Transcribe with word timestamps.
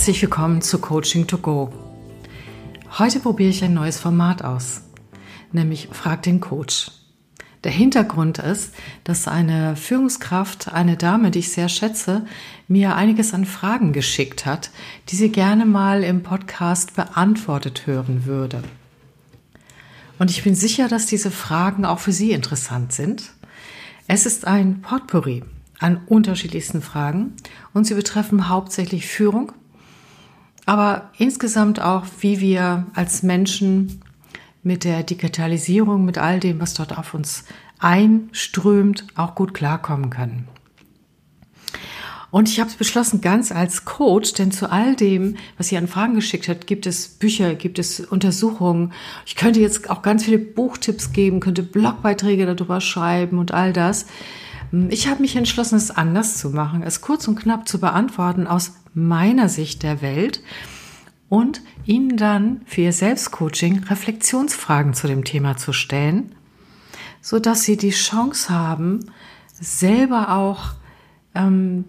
Herzlich 0.00 0.22
willkommen 0.22 0.62
zu 0.62 0.78
Coaching 0.78 1.26
to 1.26 1.36
Go. 1.36 1.70
Heute 2.98 3.20
probiere 3.20 3.50
ich 3.50 3.62
ein 3.62 3.74
neues 3.74 4.00
Format 4.00 4.42
aus, 4.42 4.80
nämlich 5.52 5.90
Frag 5.92 6.22
den 6.22 6.40
Coach. 6.40 6.90
Der 7.64 7.70
Hintergrund 7.70 8.38
ist, 8.38 8.72
dass 9.04 9.28
eine 9.28 9.76
Führungskraft, 9.76 10.72
eine 10.72 10.96
Dame, 10.96 11.30
die 11.30 11.40
ich 11.40 11.52
sehr 11.52 11.68
schätze, 11.68 12.24
mir 12.66 12.96
einiges 12.96 13.34
an 13.34 13.44
Fragen 13.44 13.92
geschickt 13.92 14.46
hat, 14.46 14.70
die 15.10 15.16
sie 15.16 15.28
gerne 15.28 15.66
mal 15.66 16.02
im 16.02 16.22
Podcast 16.22 16.96
beantwortet 16.96 17.86
hören 17.86 18.24
würde. 18.24 18.62
Und 20.18 20.30
ich 20.30 20.42
bin 20.42 20.54
sicher, 20.54 20.88
dass 20.88 21.04
diese 21.04 21.30
Fragen 21.30 21.84
auch 21.84 21.98
für 21.98 22.12
Sie 22.12 22.32
interessant 22.32 22.94
sind. 22.94 23.34
Es 24.08 24.24
ist 24.24 24.46
ein 24.46 24.80
Potpourri 24.80 25.44
an 25.78 26.00
unterschiedlichsten 26.06 26.80
Fragen 26.80 27.34
und 27.74 27.84
sie 27.84 27.94
betreffen 27.94 28.48
hauptsächlich 28.48 29.06
Führung, 29.06 29.52
aber 30.66 31.10
insgesamt 31.18 31.80
auch, 31.80 32.04
wie 32.20 32.40
wir 32.40 32.86
als 32.94 33.22
Menschen 33.22 34.00
mit 34.62 34.84
der 34.84 35.02
Digitalisierung, 35.02 36.04
mit 36.04 36.18
all 36.18 36.40
dem, 36.40 36.60
was 36.60 36.74
dort 36.74 36.96
auf 36.96 37.14
uns 37.14 37.44
einströmt, 37.78 39.06
auch 39.16 39.34
gut 39.34 39.54
klarkommen 39.54 40.10
können. 40.10 40.48
Und 42.30 42.48
ich 42.48 42.60
habe 42.60 42.70
beschlossen, 42.78 43.20
ganz 43.20 43.50
als 43.50 43.84
Coach, 43.84 44.34
denn 44.34 44.52
zu 44.52 44.70
all 44.70 44.94
dem, 44.94 45.36
was 45.56 45.68
sie 45.68 45.76
an 45.76 45.88
Fragen 45.88 46.14
geschickt 46.14 46.46
hat, 46.46 46.66
gibt 46.66 46.86
es 46.86 47.08
Bücher, 47.08 47.54
gibt 47.56 47.78
es 47.80 47.98
Untersuchungen. 47.98 48.92
Ich 49.26 49.34
könnte 49.34 49.60
jetzt 49.60 49.90
auch 49.90 50.02
ganz 50.02 50.24
viele 50.24 50.38
Buchtipps 50.38 51.12
geben, 51.12 51.40
könnte 51.40 51.64
Blogbeiträge 51.64 52.46
darüber 52.46 52.80
schreiben 52.80 53.38
und 53.38 53.52
all 53.52 53.72
das. 53.72 54.06
Ich 54.90 55.08
habe 55.08 55.22
mich 55.22 55.34
entschlossen, 55.34 55.74
es 55.74 55.90
anders 55.90 56.38
zu 56.38 56.50
machen, 56.50 56.84
es 56.84 57.00
kurz 57.00 57.26
und 57.26 57.34
knapp 57.34 57.66
zu 57.66 57.80
beantworten 57.80 58.46
aus 58.46 58.74
meiner 58.94 59.48
Sicht 59.48 59.82
der 59.82 60.02
Welt 60.02 60.42
und 61.28 61.62
Ihnen 61.86 62.16
dann 62.16 62.62
für 62.66 62.82
Ihr 62.82 62.92
Selbstcoaching 62.92 63.84
Reflexionsfragen 63.84 64.94
zu 64.94 65.06
dem 65.06 65.24
Thema 65.24 65.56
zu 65.56 65.72
stellen, 65.72 66.34
so 67.20 67.38
dass 67.38 67.62
Sie 67.62 67.76
die 67.76 67.90
Chance 67.90 68.50
haben, 68.50 69.10
selber 69.52 70.36
auch 70.36 70.74
ähm, 71.34 71.84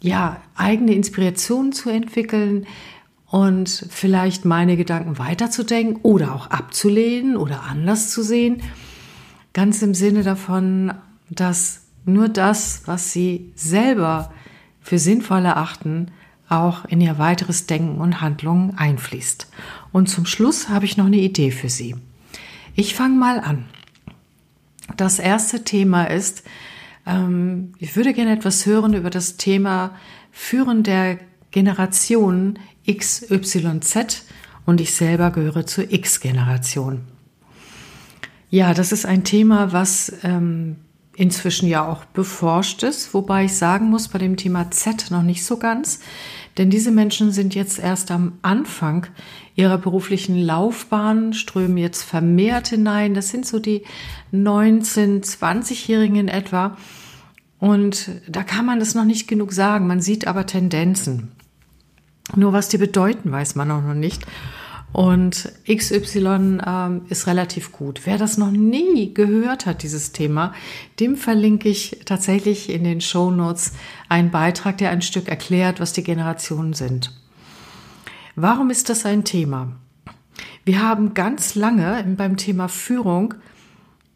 ja 0.00 0.40
eigene 0.54 0.94
Inspirationen 0.94 1.72
zu 1.72 1.90
entwickeln 1.90 2.66
und 3.26 3.68
vielleicht 3.90 4.44
meine 4.44 4.76
Gedanken 4.76 5.18
weiterzudenken 5.18 6.00
oder 6.02 6.34
auch 6.34 6.48
abzulehnen 6.48 7.36
oder 7.36 7.62
anders 7.62 8.10
zu 8.10 8.22
sehen. 8.22 8.62
Ganz 9.52 9.82
im 9.82 9.94
Sinne 9.94 10.22
davon, 10.22 10.94
dass 11.28 11.82
nur 12.04 12.28
das, 12.28 12.82
was 12.86 13.12
sie 13.12 13.52
selber 13.54 14.32
für 14.80 14.98
sinnvoll 14.98 15.44
erachten, 15.44 16.10
auch 16.50 16.84
in 16.84 17.00
ihr 17.00 17.18
weiteres 17.18 17.66
Denken 17.66 18.00
und 18.00 18.20
Handlungen 18.20 18.76
einfließt. 18.76 19.46
Und 19.92 20.08
zum 20.08 20.26
Schluss 20.26 20.68
habe 20.68 20.84
ich 20.84 20.96
noch 20.96 21.06
eine 21.06 21.18
Idee 21.18 21.50
für 21.50 21.68
Sie. 21.68 21.96
Ich 22.74 22.94
fange 22.94 23.16
mal 23.16 23.40
an. 23.40 23.66
Das 24.96 25.18
erste 25.18 25.64
Thema 25.64 26.04
ist, 26.04 26.42
ähm, 27.06 27.72
ich 27.78 27.96
würde 27.96 28.12
gerne 28.12 28.32
etwas 28.32 28.66
hören 28.66 28.94
über 28.94 29.10
das 29.10 29.36
Thema 29.36 29.94
Führen 30.32 30.82
der 30.82 31.18
Generation 31.50 32.58
XYZ 32.90 34.24
und 34.66 34.80
ich 34.80 34.94
selber 34.94 35.30
gehöre 35.30 35.66
zur 35.66 35.92
X-Generation. 35.92 37.02
Ja, 38.50 38.74
das 38.74 38.92
ist 38.92 39.06
ein 39.06 39.22
Thema, 39.22 39.72
was 39.72 40.12
ähm, 40.24 40.76
inzwischen 41.14 41.68
ja 41.68 41.86
auch 41.86 42.04
beforscht 42.04 42.82
ist, 42.82 43.14
wobei 43.14 43.44
ich 43.44 43.54
sagen 43.54 43.90
muss, 43.90 44.08
bei 44.08 44.18
dem 44.18 44.36
Thema 44.36 44.70
Z 44.70 45.10
noch 45.10 45.22
nicht 45.22 45.44
so 45.44 45.56
ganz, 45.56 46.00
denn 46.58 46.70
diese 46.70 46.90
Menschen 46.90 47.32
sind 47.32 47.54
jetzt 47.54 47.78
erst 47.78 48.10
am 48.10 48.32
Anfang 48.42 49.06
ihrer 49.54 49.78
beruflichen 49.78 50.36
Laufbahn, 50.38 51.32
strömen 51.32 51.76
jetzt 51.76 52.02
vermehrt 52.02 52.68
hinein. 52.68 53.14
Das 53.14 53.28
sind 53.28 53.46
so 53.46 53.58
die 53.58 53.82
19-, 54.32 55.22
20-Jährigen 55.22 56.16
in 56.16 56.28
etwa. 56.28 56.76
Und 57.58 58.10
da 58.26 58.42
kann 58.42 58.64
man 58.64 58.78
das 58.80 58.94
noch 58.94 59.04
nicht 59.04 59.28
genug 59.28 59.52
sagen. 59.52 59.86
Man 59.86 60.00
sieht 60.00 60.26
aber 60.26 60.46
Tendenzen. 60.46 61.32
Nur 62.34 62.52
was 62.52 62.68
die 62.68 62.78
bedeuten, 62.78 63.30
weiß 63.30 63.54
man 63.54 63.70
auch 63.70 63.82
noch 63.82 63.94
nicht. 63.94 64.26
Und 64.92 65.52
XY 65.68 66.58
ähm, 66.66 67.02
ist 67.08 67.26
relativ 67.26 67.70
gut. 67.70 68.02
Wer 68.04 68.18
das 68.18 68.38
noch 68.38 68.50
nie 68.50 69.14
gehört 69.14 69.66
hat, 69.66 69.82
dieses 69.84 70.12
Thema, 70.12 70.52
dem 70.98 71.16
verlinke 71.16 71.68
ich 71.68 72.00
tatsächlich 72.04 72.70
in 72.70 72.82
den 72.82 73.00
Show 73.00 73.30
Notes 73.30 73.72
einen 74.08 74.30
Beitrag, 74.30 74.78
der 74.78 74.90
ein 74.90 75.02
Stück 75.02 75.28
erklärt, 75.28 75.78
was 75.78 75.92
die 75.92 76.02
Generationen 76.02 76.72
sind. 76.72 77.12
Warum 78.34 78.70
ist 78.70 78.88
das 78.88 79.06
ein 79.06 79.24
Thema? 79.24 79.72
Wir 80.64 80.82
haben 80.82 81.14
ganz 81.14 81.54
lange 81.54 82.04
beim 82.16 82.36
Thema 82.36 82.68
Führung 82.68 83.34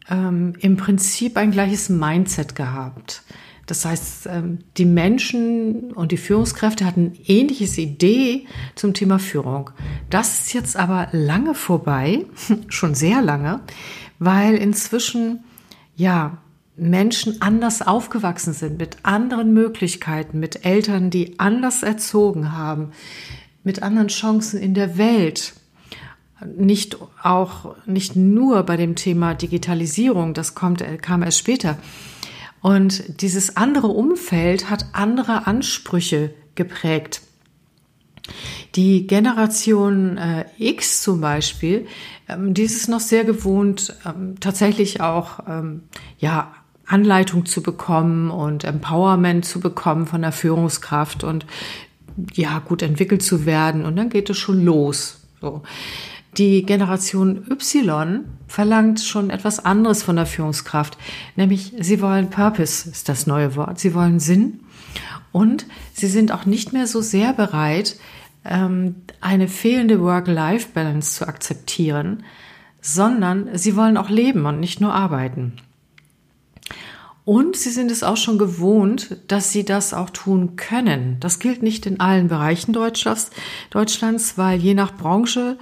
ähm, 0.09 0.53
im 0.59 0.77
Prinzip 0.77 1.37
ein 1.37 1.51
gleiches 1.51 1.89
Mindset 1.89 2.55
gehabt. 2.55 3.23
Das 3.65 3.83
heißt, 3.83 4.27
ähm, 4.31 4.59
die 4.77 4.85
Menschen 4.85 5.91
und 5.93 6.11
die 6.11 6.17
Führungskräfte 6.17 6.85
hatten 6.85 7.13
ähnliches 7.25 7.77
Idee 7.77 8.45
zum 8.75 8.93
Thema 8.93 9.17
Führung. 9.19 9.71
Das 10.09 10.39
ist 10.39 10.53
jetzt 10.53 10.77
aber 10.77 11.07
lange 11.11 11.55
vorbei, 11.55 12.25
schon 12.69 12.93
sehr 12.93 13.21
lange, 13.21 13.61
weil 14.19 14.55
inzwischen, 14.55 15.43
ja, 15.95 16.37
Menschen 16.77 17.41
anders 17.41 17.81
aufgewachsen 17.81 18.53
sind, 18.53 18.77
mit 18.77 18.97
anderen 19.03 19.53
Möglichkeiten, 19.53 20.39
mit 20.39 20.65
Eltern, 20.65 21.09
die 21.09 21.39
anders 21.39 21.83
erzogen 21.83 22.51
haben, 22.51 22.91
mit 23.63 23.81
anderen 23.81 24.09
Chancen 24.09 24.59
in 24.59 24.73
der 24.73 24.97
Welt. 24.97 25.53
Nicht 26.57 26.97
auch, 27.23 27.75
nicht 27.85 28.17
nur 28.17 28.63
bei 28.63 28.75
dem 28.75 28.95
Thema 28.95 29.35
Digitalisierung, 29.35 30.33
das 30.33 30.53
kommt, 30.53 30.83
kam 31.01 31.23
erst 31.23 31.39
später, 31.39 31.77
und 32.65 33.21
dieses 33.21 33.57
andere 33.57 33.89
Umfeld 33.89 34.71
hat 34.71 34.87
andere 34.93 35.45
Ansprüche 35.45 36.33
geprägt. 36.55 37.21
Die 38.73 39.05
Generation 39.05 40.17
äh, 40.17 40.45
X 40.57 41.03
zum 41.03 41.21
Beispiel, 41.21 41.85
ähm, 42.27 42.55
die 42.55 42.63
ist 42.63 42.75
es 42.75 42.87
noch 42.87 43.01
sehr 43.01 43.23
gewohnt, 43.23 43.95
ähm, 44.03 44.39
tatsächlich 44.39 44.99
auch 44.99 45.41
ähm, 45.47 45.83
ja 46.17 46.55
Anleitung 46.87 47.45
zu 47.45 47.61
bekommen 47.61 48.31
und 48.31 48.63
Empowerment 48.63 49.45
zu 49.45 49.59
bekommen 49.59 50.07
von 50.07 50.23
der 50.23 50.31
Führungskraft 50.31 51.23
und 51.23 51.45
ja 52.33 52.57
gut 52.57 52.81
entwickelt 52.81 53.21
zu 53.21 53.45
werden 53.45 53.85
und 53.85 53.95
dann 53.95 54.09
geht 54.09 54.31
es 54.31 54.39
schon 54.39 54.65
los. 54.65 55.19
So. 55.39 55.61
Die 56.37 56.65
Generation 56.65 57.45
Y 57.49 58.25
verlangt 58.47 58.99
schon 58.99 59.29
etwas 59.29 59.63
anderes 59.63 60.03
von 60.03 60.17
der 60.17 60.25
Führungskraft, 60.25 60.97
nämlich 61.35 61.73
sie 61.79 62.01
wollen 62.01 62.29
Purpose, 62.29 62.89
ist 62.89 63.07
das 63.07 63.25
neue 63.25 63.55
Wort. 63.55 63.79
Sie 63.79 63.93
wollen 63.93 64.19
Sinn 64.19 64.59
und 65.31 65.65
sie 65.93 66.07
sind 66.07 66.31
auch 66.31 66.45
nicht 66.45 66.73
mehr 66.73 66.87
so 66.87 67.01
sehr 67.01 67.31
bereit, 67.31 67.97
ähm, 68.43 68.95
eine 69.21 69.47
fehlende 69.47 70.01
Work-Life-Balance 70.01 71.15
zu 71.15 71.27
akzeptieren, 71.27 72.23
sondern 72.81 73.57
sie 73.57 73.75
wollen 73.75 73.97
auch 73.97 74.09
leben 74.09 74.45
und 74.45 74.59
nicht 74.59 74.81
nur 74.81 74.93
arbeiten. 74.93 75.53
Und 77.23 77.55
sie 77.55 77.71
sind 77.71 77.89
es 77.89 78.03
auch 78.03 78.17
schon 78.17 78.37
gewohnt, 78.37 79.17
dass 79.27 79.51
sie 79.51 79.65
das 79.65 79.95
auch 79.95 80.11
tun 80.11 80.57
können. 80.57 81.17
Das 81.19 81.39
gilt 81.39 81.63
nicht 81.63 81.87
in 81.87 81.99
allen 81.99 82.27
Bereichen 82.27 82.71
Deutschlands, 82.71 83.31
Deutschlands 83.71 84.37
weil 84.37 84.59
je 84.59 84.75
nach 84.75 84.95
Branche 84.95 85.57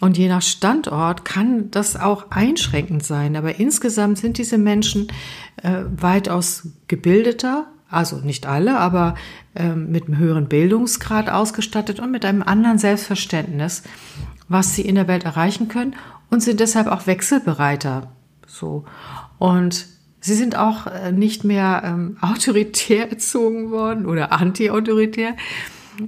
und 0.00 0.16
je 0.16 0.28
nach 0.28 0.42
Standort 0.42 1.24
kann 1.26 1.70
das 1.70 1.94
auch 1.94 2.30
einschränkend 2.30 3.04
sein. 3.04 3.36
Aber 3.36 3.60
insgesamt 3.60 4.18
sind 4.18 4.38
diese 4.38 4.56
Menschen 4.56 5.08
äh, 5.62 5.82
weitaus 5.94 6.68
gebildeter, 6.88 7.66
also 7.90 8.16
nicht 8.16 8.46
alle, 8.46 8.78
aber 8.78 9.14
äh, 9.54 9.74
mit 9.74 10.06
einem 10.06 10.16
höheren 10.16 10.48
Bildungsgrad 10.48 11.28
ausgestattet 11.28 12.00
und 12.00 12.10
mit 12.10 12.24
einem 12.24 12.42
anderen 12.42 12.78
Selbstverständnis, 12.78 13.82
was 14.48 14.74
sie 14.74 14.82
in 14.82 14.94
der 14.94 15.06
Welt 15.06 15.24
erreichen 15.24 15.68
können 15.68 15.94
und 16.30 16.42
sind 16.42 16.60
deshalb 16.60 16.86
auch 16.86 17.06
wechselbereiter. 17.06 18.10
So. 18.46 18.84
Und 19.38 19.86
sie 20.20 20.34
sind 20.34 20.56
auch 20.56 20.86
äh, 20.86 21.12
nicht 21.12 21.44
mehr 21.44 21.82
ähm, 21.84 22.16
autoritär 22.22 23.10
erzogen 23.10 23.70
worden 23.70 24.06
oder 24.06 24.32
anti-autoritär, 24.32 25.34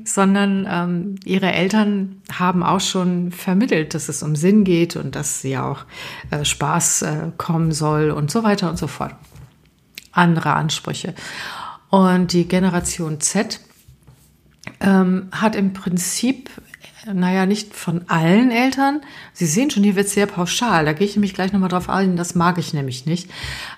sondern 0.05 0.67
ähm, 0.69 1.15
ihre 1.25 1.53
Eltern 1.53 2.23
haben 2.33 2.62
auch 2.62 2.81
schon 2.81 3.33
vermittelt, 3.33 3.94
dass 3.94 4.09
es 4.09 4.23
um 4.23 4.37
Sinn 4.37 4.65
geht 4.65 4.97
und 4.97 5.15
dass 5.15 5.41
sie 5.41 5.56
auch 5.59 5.85
äh, 6.31 6.44
Spaß 6.44 7.03
äh, 7.03 7.17
kommen 7.37 7.73
soll 7.73 8.11
und 8.11 8.31
so 8.31 8.43
weiter 8.43 8.71
und 8.71 8.79
so 8.79 8.87
fort. 8.87 9.15
Andere 10.12 10.55
Ansprüche. 10.55 11.15
Und 11.89 12.33
die 12.33 12.49
Generation 12.49 13.21
Z 13.21 13.61
ähm, 14.81 15.29
hat 15.33 15.56
im 15.56 15.73
Prinzip, 15.73 16.50
naja, 17.06 17.47
nicht 17.47 17.75
von 17.75 18.09
allen 18.09 18.50
Eltern. 18.50 19.00
Sie 19.33 19.47
sehen 19.47 19.71
schon, 19.71 19.83
hier 19.83 19.97
wird 19.97 20.09
sehr 20.09 20.27
pauschal. 20.27 20.85
Da 20.85 20.93
gehe 20.93 21.06
ich 21.06 21.17
nämlich 21.17 21.35
gleich 21.35 21.53
nochmal 21.53 21.69
drauf 21.69 21.89
ein. 21.89 22.17
Das 22.17 22.35
mag 22.35 22.59
ich 22.59 22.73
nämlich 22.73 23.06
nicht. 23.06 23.31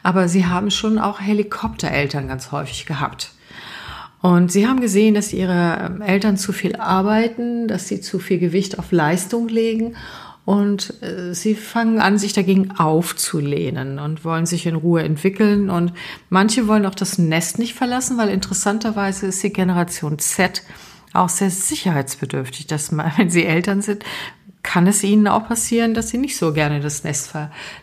Aber 0.03 0.29
sie 0.29 0.47
haben 0.47 0.71
schon 0.71 0.99
auch 0.99 1.21
Helikoptereltern 1.21 2.29
ganz 2.29 2.53
häufig 2.53 2.87
gehabt. 2.87 3.33
Und 4.25 4.51
sie 4.51 4.67
haben 4.67 4.81
gesehen, 4.81 5.13
dass 5.13 5.35
ihre 5.35 5.99
Eltern 6.01 6.39
zu 6.39 6.55
viel 6.55 6.77
arbeiten, 6.77 7.69
dass 7.69 7.89
sie 7.89 8.01
zu 8.01 8.19
viel 8.19 8.39
Gewicht 8.39 8.79
auf 8.79 8.91
Leistung 8.91 9.49
legen 9.49 9.97
und 10.47 10.95
äh, 11.03 11.35
sie 11.35 11.55
fangen 11.55 12.01
an, 12.01 12.17
sich 12.17 12.33
dagegen 12.33 12.71
aufzulehnen 12.71 13.99
und 13.99 14.25
wollen 14.25 14.47
sich 14.47 14.65
in 14.65 14.77
Ruhe 14.77 15.03
entwickeln. 15.03 15.69
Und 15.69 15.93
manche 16.31 16.67
wollen 16.69 16.87
auch 16.87 16.95
das 16.95 17.19
Nest 17.19 17.59
nicht 17.59 17.75
verlassen, 17.75 18.17
weil 18.17 18.31
interessanterweise 18.31 19.27
ist 19.27 19.43
die 19.43 19.53
Generation 19.53 20.19
Z 20.19 20.63
auch 21.13 21.29
sehr 21.29 21.51
sicherheitsbedürftig. 21.51 22.67
Dass 22.67 22.97
wenn 23.19 23.29
sie 23.29 23.45
Eltern 23.45 23.83
sind, 23.83 24.07
kann 24.63 24.87
es 24.87 25.05
ihnen 25.05 25.29
auch 25.29 25.49
passieren, 25.49 25.93
dass 25.93 26.09
sie 26.09 26.17
nicht 26.17 26.39
so 26.39 26.55
gerne 26.55 26.81
das 26.81 27.05
Nest 27.05 27.31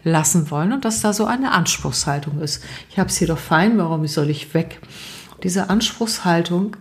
verlassen 0.04 0.50
wollen 0.50 0.74
und 0.74 0.86
dass 0.86 1.02
da 1.02 1.14
so 1.14 1.26
eine 1.26 1.52
Anspruchshaltung 1.52 2.42
ist. 2.42 2.64
Ich 2.90 2.98
habe 2.98 3.10
es 3.10 3.18
hier 3.18 3.28
doch 3.28 3.38
fein, 3.38 3.78
warum 3.78 4.08
soll 4.08 4.32
ich 4.32 4.56
weg? 4.56 4.80
Diese 5.44 5.70
Anspruchshaltung 5.70 6.78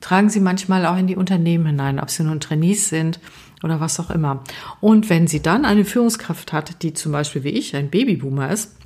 tragen 0.00 0.30
sie 0.30 0.40
manchmal 0.40 0.86
auch 0.86 0.96
in 0.96 1.06
die 1.06 1.16
Unternehmen 1.16 1.66
hinein, 1.66 2.00
ob 2.00 2.10
sie 2.10 2.22
nun 2.22 2.40
Trainees 2.40 2.88
sind 2.88 3.20
oder 3.62 3.80
was 3.80 3.98
auch 3.98 4.10
immer. 4.10 4.44
Und 4.80 5.10
wenn 5.10 5.26
sie 5.26 5.42
dann 5.42 5.64
eine 5.64 5.84
Führungskraft 5.84 6.52
hat, 6.52 6.82
die 6.82 6.94
zum 6.94 7.12
Beispiel 7.12 7.44
wie 7.44 7.50
ich 7.50 7.74
ein 7.74 7.90
Babyboomer 7.90 8.50
ist, 8.50 8.76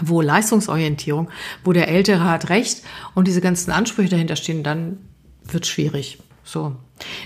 wo 0.00 0.20
Leistungsorientierung, 0.20 1.28
wo 1.64 1.72
der 1.72 1.88
Ältere 1.88 2.24
hat 2.24 2.48
Recht 2.48 2.82
und 3.14 3.28
diese 3.28 3.40
ganzen 3.40 3.70
Ansprüche 3.70 4.10
dahinter 4.10 4.36
stehen, 4.36 4.62
dann 4.62 4.98
wird 5.44 5.66
schwierig. 5.66 6.18
So. 6.44 6.76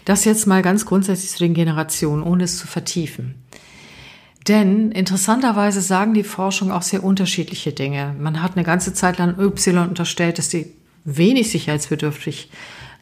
Das 0.04 0.24
jetzt 0.24 0.46
mal 0.46 0.62
ganz 0.62 0.86
grundsätzlich 0.86 1.30
zu 1.30 1.38
den 1.38 1.54
Generationen, 1.54 2.22
ohne 2.22 2.44
es 2.44 2.58
zu 2.58 2.66
vertiefen. 2.66 3.34
Denn 4.48 4.92
interessanterweise 4.92 5.80
sagen 5.80 6.12
die 6.12 6.24
Forschung 6.24 6.70
auch 6.70 6.82
sehr 6.82 7.02
unterschiedliche 7.02 7.72
Dinge. 7.72 8.14
Man 8.18 8.42
hat 8.42 8.56
eine 8.56 8.64
ganze 8.64 8.92
Zeit 8.92 9.18
lang 9.18 9.38
Y 9.38 9.88
unterstellt, 9.88 10.38
dass 10.38 10.50
die 10.50 10.74
wenig 11.04 11.50
sicherheitsbedürftig 11.50 12.50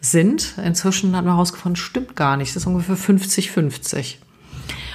sind. 0.01 0.55
Inzwischen 0.63 1.17
hat 1.17 1.25
man 1.25 1.35
herausgefunden, 1.35 1.77
stimmt 1.77 2.17
gar 2.17 2.37
nicht. 2.37 2.55
Das 2.55 2.63
ist 2.63 2.67
ungefähr 2.67 2.97
50-50. 2.97 4.17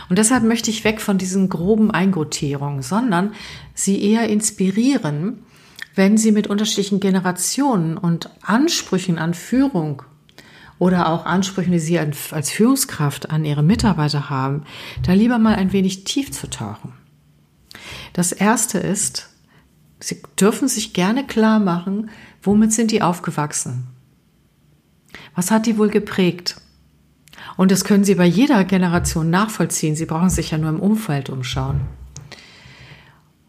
Und 0.10 0.18
deshalb 0.18 0.44
möchte 0.44 0.70
ich 0.70 0.84
weg 0.84 1.02
von 1.02 1.18
diesen 1.18 1.50
groben 1.50 1.92
Eingrotierungen, 1.92 2.82
sondern 2.82 3.34
sie 3.74 4.02
eher 4.02 4.30
inspirieren, 4.30 5.44
wenn 5.96 6.18
sie 6.18 6.32
mit 6.32 6.48
unterschiedlichen 6.48 7.00
Generationen 7.00 7.98
und 7.98 8.30
Ansprüchen 8.42 9.18
an 9.18 9.34
Führung 9.34 10.04
oder 10.80 11.10
auch 11.10 11.26
Ansprüchen, 11.26 11.72
die 11.72 11.80
sie 11.80 12.00
als 12.00 12.52
Führungskraft 12.52 13.32
an 13.32 13.44
ihre 13.44 13.64
Mitarbeiter 13.64 14.30
haben, 14.30 14.64
da 15.04 15.14
lieber 15.14 15.40
mal 15.40 15.56
ein 15.56 15.74
wenig 15.74 16.04
tief 16.04 16.32
zu 16.32 16.50
tauchen. 16.50 16.94
Das 18.14 18.32
erste 18.32 18.78
ist, 18.78 19.30
sie 20.00 20.22
dürfen 20.40 20.68
sich 20.68 20.94
gerne 20.94 21.26
klar 21.26 21.60
machen, 21.60 22.12
womit 22.42 22.74
sind 22.74 22.92
die 22.92 23.02
aufgewachsen? 23.02 23.88
Was 25.36 25.52
hat 25.52 25.66
die 25.66 25.78
wohl 25.78 25.90
geprägt? 25.90 26.62
Und 27.56 27.72
das 27.72 27.84
können 27.84 28.04
Sie 28.04 28.16
bei 28.16 28.26
jeder 28.26 28.64
Generation 28.64 29.30
nachvollziehen. 29.30 29.96
Sie 29.96 30.06
brauchen 30.06 30.30
sich 30.30 30.52
ja 30.52 30.58
nur 30.58 30.70
im 30.70 30.80
Umfeld 30.80 31.30
umschauen. 31.30 31.82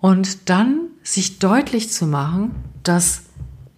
Und 0.01 0.49
dann 0.49 0.89
sich 1.03 1.39
deutlich 1.39 1.91
zu 1.91 2.07
machen, 2.07 2.55
dass 2.83 3.23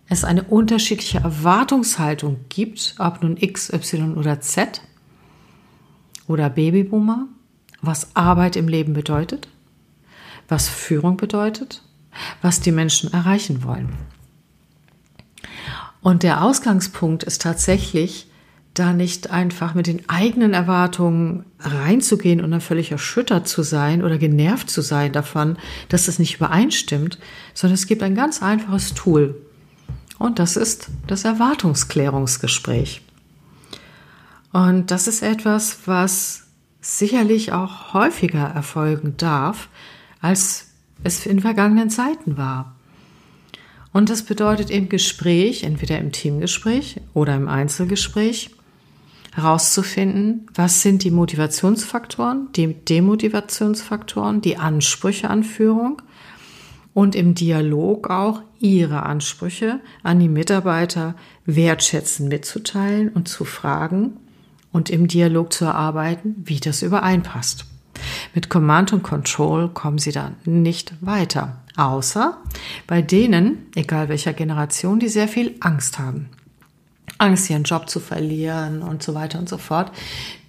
es 0.08 0.24
eine 0.24 0.42
unterschiedliche 0.42 1.18
Erwartungshaltung 1.18 2.44
gibt, 2.48 2.96
ob 2.98 3.22
nun 3.22 3.36
X, 3.36 3.72
Y 3.72 4.16
oder 4.16 4.40
Z 4.40 4.82
oder 6.26 6.50
Babyboomer, 6.50 7.28
was 7.80 8.14
Arbeit 8.14 8.56
im 8.56 8.68
Leben 8.68 8.92
bedeutet, 8.92 9.48
was 10.48 10.68
Führung 10.68 11.16
bedeutet, 11.16 11.82
was 12.42 12.60
die 12.60 12.72
Menschen 12.72 13.12
erreichen 13.12 13.62
wollen. 13.62 13.90
Und 16.02 16.22
der 16.22 16.42
Ausgangspunkt 16.42 17.22
ist 17.24 17.42
tatsächlich, 17.42 18.26
da 18.74 18.92
nicht 18.92 19.30
einfach 19.30 19.74
mit 19.74 19.88
den 19.88 20.08
eigenen 20.08 20.54
Erwartungen 20.54 21.44
reinzugehen 21.58 22.40
und 22.40 22.52
dann 22.52 22.60
völlig 22.60 22.92
erschüttert 22.92 23.48
zu 23.48 23.62
sein 23.62 24.02
oder 24.02 24.16
genervt 24.16 24.70
zu 24.70 24.80
sein 24.80 25.12
davon, 25.12 25.58
dass 25.88 26.08
es 26.08 26.18
nicht 26.18 26.36
übereinstimmt, 26.36 27.18
sondern 27.52 27.74
es 27.74 27.86
gibt 27.86 28.02
ein 28.02 28.14
ganz 28.14 28.42
einfaches 28.42 28.94
Tool. 28.94 29.34
Und 30.18 30.38
das 30.38 30.56
ist 30.56 30.88
das 31.06 31.24
Erwartungsklärungsgespräch. 31.24 33.02
Und 34.52 34.90
das 34.90 35.08
ist 35.08 35.22
etwas, 35.22 35.78
was 35.86 36.44
sicherlich 36.80 37.52
auch 37.52 37.92
häufiger 37.92 38.44
erfolgen 38.44 39.14
darf, 39.16 39.68
als 40.20 40.68
es 41.02 41.26
in 41.26 41.40
vergangenen 41.40 41.90
Zeiten 41.90 42.36
war. 42.36 42.76
Und 43.92 44.08
das 44.08 44.22
bedeutet 44.22 44.70
im 44.70 44.88
Gespräch, 44.88 45.64
entweder 45.64 45.98
im 45.98 46.12
Teamgespräch 46.12 47.00
oder 47.12 47.34
im 47.34 47.48
Einzelgespräch, 47.48 48.50
herauszufinden, 49.34 50.46
was 50.54 50.82
sind 50.82 51.04
die 51.04 51.10
Motivationsfaktoren, 51.10 52.48
die 52.56 52.74
Demotivationsfaktoren, 52.74 54.40
die 54.40 54.56
Ansprüche 54.56 55.30
an 55.30 55.44
Führung 55.44 56.02
und 56.94 57.14
im 57.14 57.34
Dialog 57.34 58.10
auch 58.10 58.42
ihre 58.58 59.04
Ansprüche 59.04 59.80
an 60.02 60.18
die 60.18 60.28
Mitarbeiter 60.28 61.14
wertschätzen 61.46 62.28
mitzuteilen 62.28 63.08
und 63.08 63.28
zu 63.28 63.44
fragen 63.44 64.16
und 64.72 64.90
im 64.90 65.06
Dialog 65.06 65.52
zu 65.52 65.64
erarbeiten, 65.64 66.34
wie 66.44 66.58
das 66.58 66.82
übereinpasst. 66.82 67.69
Mit 68.34 68.48
Command 68.48 68.92
und 68.92 69.02
Control 69.02 69.68
kommen 69.68 69.98
sie 69.98 70.12
dann 70.12 70.36
nicht 70.44 70.94
weiter. 71.00 71.58
Außer 71.76 72.36
bei 72.86 73.02
denen, 73.02 73.66
egal 73.74 74.08
welcher 74.08 74.32
Generation, 74.32 75.00
die 75.00 75.08
sehr 75.08 75.28
viel 75.28 75.54
Angst 75.60 75.98
haben. 75.98 76.28
Angst, 77.18 77.50
ihren 77.50 77.64
Job 77.64 77.88
zu 77.88 78.00
verlieren 78.00 78.82
und 78.82 79.02
so 79.02 79.14
weiter 79.14 79.38
und 79.38 79.48
so 79.48 79.58
fort. 79.58 79.92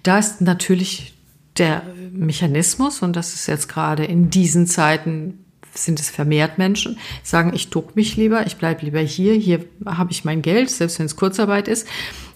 Da 0.02 0.18
ist 0.18 0.40
natürlich 0.40 1.14
der 1.58 1.82
Mechanismus, 2.12 3.02
und 3.02 3.14
das 3.14 3.34
ist 3.34 3.46
jetzt 3.46 3.68
gerade 3.68 4.04
in 4.04 4.30
diesen 4.30 4.66
Zeiten 4.66 5.38
sind 5.74 6.00
es 6.00 6.10
vermehrt 6.10 6.58
Menschen, 6.58 6.98
sagen, 7.22 7.52
ich 7.54 7.70
duck 7.70 7.96
mich 7.96 8.16
lieber, 8.16 8.46
ich 8.46 8.56
bleibe 8.56 8.84
lieber 8.84 9.00
hier, 9.00 9.34
hier 9.34 9.64
habe 9.86 10.12
ich 10.12 10.24
mein 10.24 10.42
Geld, 10.42 10.70
selbst 10.70 10.98
wenn 10.98 11.06
es 11.06 11.16
Kurzarbeit 11.16 11.68
ist, 11.68 11.86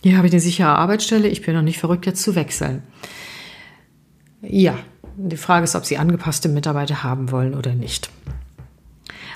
hier 0.03 0.17
habe 0.17 0.27
ich 0.27 0.33
eine 0.33 0.41
sichere 0.41 0.69
Arbeitsstelle, 0.69 1.29
ich 1.29 1.43
bin 1.43 1.55
noch 1.55 1.63
nicht 1.63 1.79
verrückt, 1.79 2.07
jetzt 2.07 2.23
zu 2.23 2.35
wechseln. 2.35 2.83
Ja, 4.43 4.79
die 5.17 5.37
Frage 5.37 5.65
ist, 5.65 5.75
ob 5.75 5.85
Sie 5.85 5.99
angepasste 5.99 6.49
Mitarbeiter 6.49 7.03
haben 7.03 7.31
wollen 7.31 7.55
oder 7.55 7.75
nicht. 7.75 8.11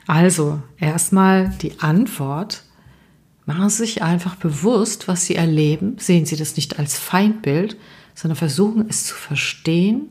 Also, 0.06 0.60
erstmal 0.78 1.50
die 1.62 1.80
Antwort. 1.80 2.64
Machen 3.46 3.68
Sie 3.70 3.78
sich 3.78 4.02
einfach 4.02 4.36
bewusst, 4.36 5.08
was 5.08 5.26
Sie 5.26 5.34
erleben. 5.34 5.96
Sehen 5.98 6.26
Sie 6.26 6.36
das 6.36 6.56
nicht 6.56 6.78
als 6.78 6.98
Feindbild, 6.98 7.76
sondern 8.14 8.36
versuchen 8.36 8.86
es 8.88 9.06
zu 9.06 9.14
verstehen 9.14 10.08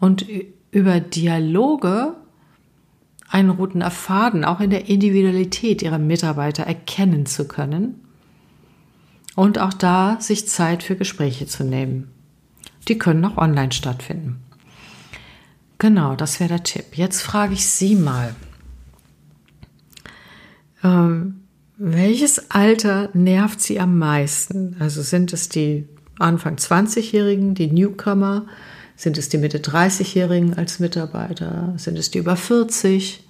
und 0.00 0.26
über 0.70 1.00
Dialoge 1.00 2.14
einen 3.28 3.50
roten 3.50 3.82
Faden 3.82 4.44
auch 4.44 4.60
in 4.60 4.70
der 4.70 4.88
Individualität 4.88 5.82
Ihrer 5.82 5.98
Mitarbeiter 5.98 6.64
erkennen 6.64 7.24
zu 7.24 7.46
können 7.46 8.00
und 9.36 9.58
auch 9.58 9.72
da 9.72 10.20
sich 10.20 10.48
Zeit 10.48 10.82
für 10.82 10.96
Gespräche 10.96 11.46
zu 11.46 11.64
nehmen. 11.64 12.10
Die 12.88 12.98
können 12.98 13.24
auch 13.24 13.38
online 13.38 13.72
stattfinden. 13.72 14.42
Genau, 15.82 16.14
das 16.14 16.38
wäre 16.38 16.48
der 16.48 16.62
Tipp. 16.62 16.96
Jetzt 16.96 17.22
frage 17.22 17.54
ich 17.54 17.66
Sie 17.66 17.96
mal. 17.96 18.36
Ähm, 20.84 21.40
welches 21.76 22.52
Alter 22.52 23.10
nervt 23.14 23.60
Sie 23.60 23.80
am 23.80 23.98
meisten? 23.98 24.76
Also 24.78 25.02
sind 25.02 25.32
es 25.32 25.48
die 25.48 25.88
Anfang 26.20 26.54
20-Jährigen, 26.54 27.56
die 27.56 27.66
Newcomer? 27.66 28.46
Sind 28.94 29.18
es 29.18 29.28
die 29.28 29.38
Mitte 29.38 29.58
30-Jährigen 29.58 30.54
als 30.54 30.78
Mitarbeiter? 30.78 31.74
Sind 31.78 31.98
es 31.98 32.12
die 32.12 32.18
über 32.18 32.36
40? 32.36 33.28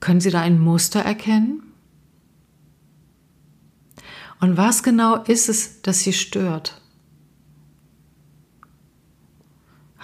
Können 0.00 0.20
Sie 0.20 0.32
da 0.32 0.40
ein 0.40 0.58
Muster 0.58 0.98
erkennen? 0.98 1.62
Und 4.40 4.56
was 4.56 4.82
genau 4.82 5.22
ist 5.22 5.48
es, 5.48 5.80
das 5.82 6.00
Sie 6.00 6.12
stört? 6.12 6.80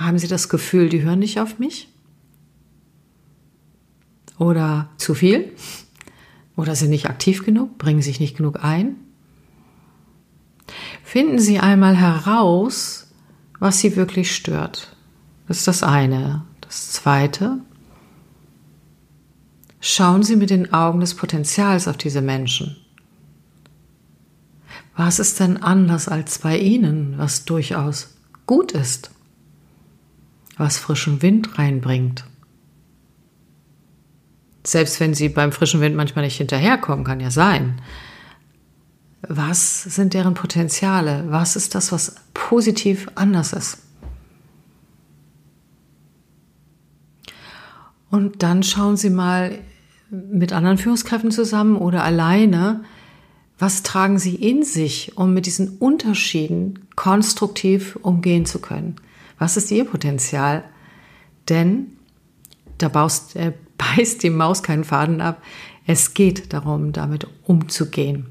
Haben 0.00 0.19
Sie 0.19 0.28
das 0.28 0.49
Gefühl, 0.49 0.88
die 0.88 1.02
hören 1.02 1.19
nicht 1.19 1.40
auf 1.40 1.59
mich? 1.59 1.88
Oder 4.38 4.88
zu 4.97 5.12
viel? 5.12 5.52
Oder 6.57 6.75
sind 6.75 6.88
nicht 6.88 7.11
aktiv 7.11 7.45
genug, 7.45 7.76
bringen 7.76 8.00
sich 8.00 8.19
nicht 8.19 8.35
genug 8.35 8.64
ein? 8.64 8.97
Finden 11.04 11.38
Sie 11.38 11.59
einmal 11.59 11.97
heraus, 11.97 13.09
was 13.59 13.80
Sie 13.80 13.95
wirklich 13.95 14.35
stört. 14.35 14.97
Das 15.47 15.59
ist 15.59 15.69
das 15.69 15.83
eine. 15.83 16.47
Das 16.62 16.92
zweite, 16.92 17.59
schauen 19.80 20.23
Sie 20.23 20.37
mit 20.37 20.49
den 20.49 20.73
Augen 20.73 21.00
des 21.00 21.14
Potenzials 21.14 21.87
auf 21.88 21.99
diese 21.99 22.23
Menschen. 22.23 22.76
Was 24.97 25.19
ist 25.19 25.40
denn 25.40 25.59
anders 25.59 26.09
als 26.09 26.38
bei 26.38 26.59
Ihnen, 26.59 27.19
was 27.19 27.45
durchaus 27.45 28.14
gut 28.47 28.73
ist? 28.73 29.11
Was 30.61 30.79
frischen 30.79 31.23
Wind 31.23 31.59
reinbringt. 31.59 32.25
Selbst 34.62 35.00
wenn 35.00 35.14
sie 35.14 35.31
beim 35.31 35.52
frischen 35.52 35.81
Wind 35.81 35.97
manchmal 35.97 36.25
nicht 36.25 36.37
hinterherkommen, 36.37 37.05
kann 37.05 37.19
ja 37.19 37.31
sein. 37.31 37.81
was 39.23 39.83
sind 39.83 40.14
deren 40.14 40.35
Potenziale, 40.35 41.25
was 41.29 41.55
ist 41.57 41.75
das, 41.75 41.93
was 41.93 42.17
positiv 42.33 43.09
anders 43.17 43.52
ist. 43.52 43.79
Und 48.11 48.43
dann 48.43 48.62
schauen 48.62 48.97
Sie 48.97 49.11
mal 49.11 49.59
mit 50.11 50.52
anderen 50.52 50.79
Führungskräften 50.79 51.31
zusammen 51.31 51.76
oder 51.76 52.02
alleine, 52.02 52.83
was 53.59 53.83
tragen 53.83 54.19
Sie 54.19 54.35
in 54.35 54.62
sich, 54.64 55.17
um 55.17 55.35
mit 55.35 55.47
diesen 55.47 55.76
Unterschieden 55.79 56.88
konstruktiv 56.97 57.97
umgehen 58.02 58.47
zu 58.47 58.59
können? 58.59 58.97
Was 59.41 59.57
ist 59.57 59.71
Ihr 59.73 59.87
Potenzial? 59.87 60.63
Denn 61.49 61.97
da 62.79 62.89
baust, 62.89 63.35
äh, 63.35 63.53
beißt 63.79 64.23
die 64.23 64.31
Maus 64.31 64.63
keinen 64.63 64.85
Faden 64.85 65.21
ab. 65.21 65.43
Es 65.87 66.15
geht 66.15 66.53
darum, 66.53 66.93
damit 66.93 67.27
umzugehen. 67.45 68.27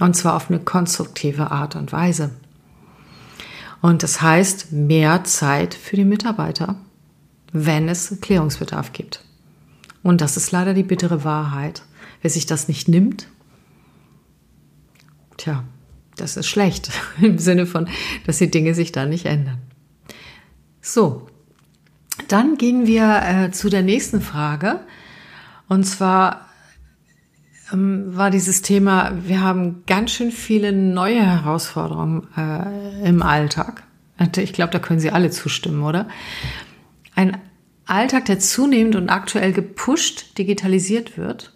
Und 0.00 0.16
zwar 0.16 0.34
auf 0.34 0.50
eine 0.50 0.58
konstruktive 0.58 1.50
Art 1.50 1.76
und 1.76 1.92
Weise. 1.92 2.30
Und 3.82 4.02
das 4.02 4.22
heißt 4.22 4.72
mehr 4.72 5.22
Zeit 5.24 5.74
für 5.74 5.96
die 5.96 6.04
Mitarbeiter, 6.04 6.76
wenn 7.52 7.88
es 7.88 8.18
Klärungsbedarf 8.20 8.92
gibt. 8.92 9.22
Und 10.02 10.20
das 10.22 10.36
ist 10.36 10.50
leider 10.50 10.72
die 10.72 10.82
bittere 10.82 11.24
Wahrheit. 11.24 11.82
Wer 12.22 12.30
sich 12.30 12.46
das 12.46 12.68
nicht 12.68 12.88
nimmt, 12.88 13.28
tja, 15.36 15.64
das 16.16 16.36
ist 16.36 16.46
schlecht 16.46 16.90
im 17.20 17.38
Sinne 17.38 17.66
von, 17.66 17.86
dass 18.26 18.38
die 18.38 18.50
Dinge 18.50 18.74
sich 18.74 18.92
da 18.92 19.04
nicht 19.04 19.26
ändern. 19.26 19.60
So, 20.80 21.28
dann 22.28 22.56
gehen 22.56 22.86
wir 22.86 23.22
äh, 23.24 23.50
zu 23.50 23.68
der 23.68 23.82
nächsten 23.82 24.20
Frage. 24.20 24.80
Und 25.68 25.84
zwar 25.84 26.48
ähm, 27.72 28.16
war 28.16 28.30
dieses 28.30 28.62
Thema, 28.62 29.12
wir 29.24 29.40
haben 29.40 29.84
ganz 29.86 30.12
schön 30.12 30.30
viele 30.30 30.72
neue 30.72 31.20
Herausforderungen 31.20 32.26
äh, 32.36 33.08
im 33.08 33.22
Alltag. 33.22 33.84
Ich 34.36 34.52
glaube, 34.52 34.72
da 34.72 34.80
können 34.80 34.98
Sie 34.98 35.12
alle 35.12 35.30
zustimmen, 35.30 35.82
oder? 35.84 36.08
Ein 37.14 37.36
Alltag, 37.86 38.24
der 38.24 38.40
zunehmend 38.40 38.96
und 38.96 39.08
aktuell 39.08 39.52
gepusht 39.52 40.36
digitalisiert 40.38 41.16
wird, 41.16 41.52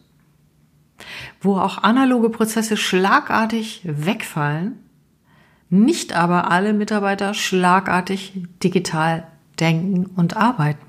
wo 1.40 1.56
auch 1.56 1.82
analoge 1.82 2.30
Prozesse 2.30 2.76
schlagartig 2.76 3.82
wegfallen, 3.84 4.78
nicht 5.72 6.12
aber 6.12 6.50
alle 6.50 6.74
Mitarbeiter 6.74 7.32
schlagartig 7.32 8.34
digital 8.62 9.26
denken 9.58 10.04
und 10.04 10.36
arbeiten. 10.36 10.84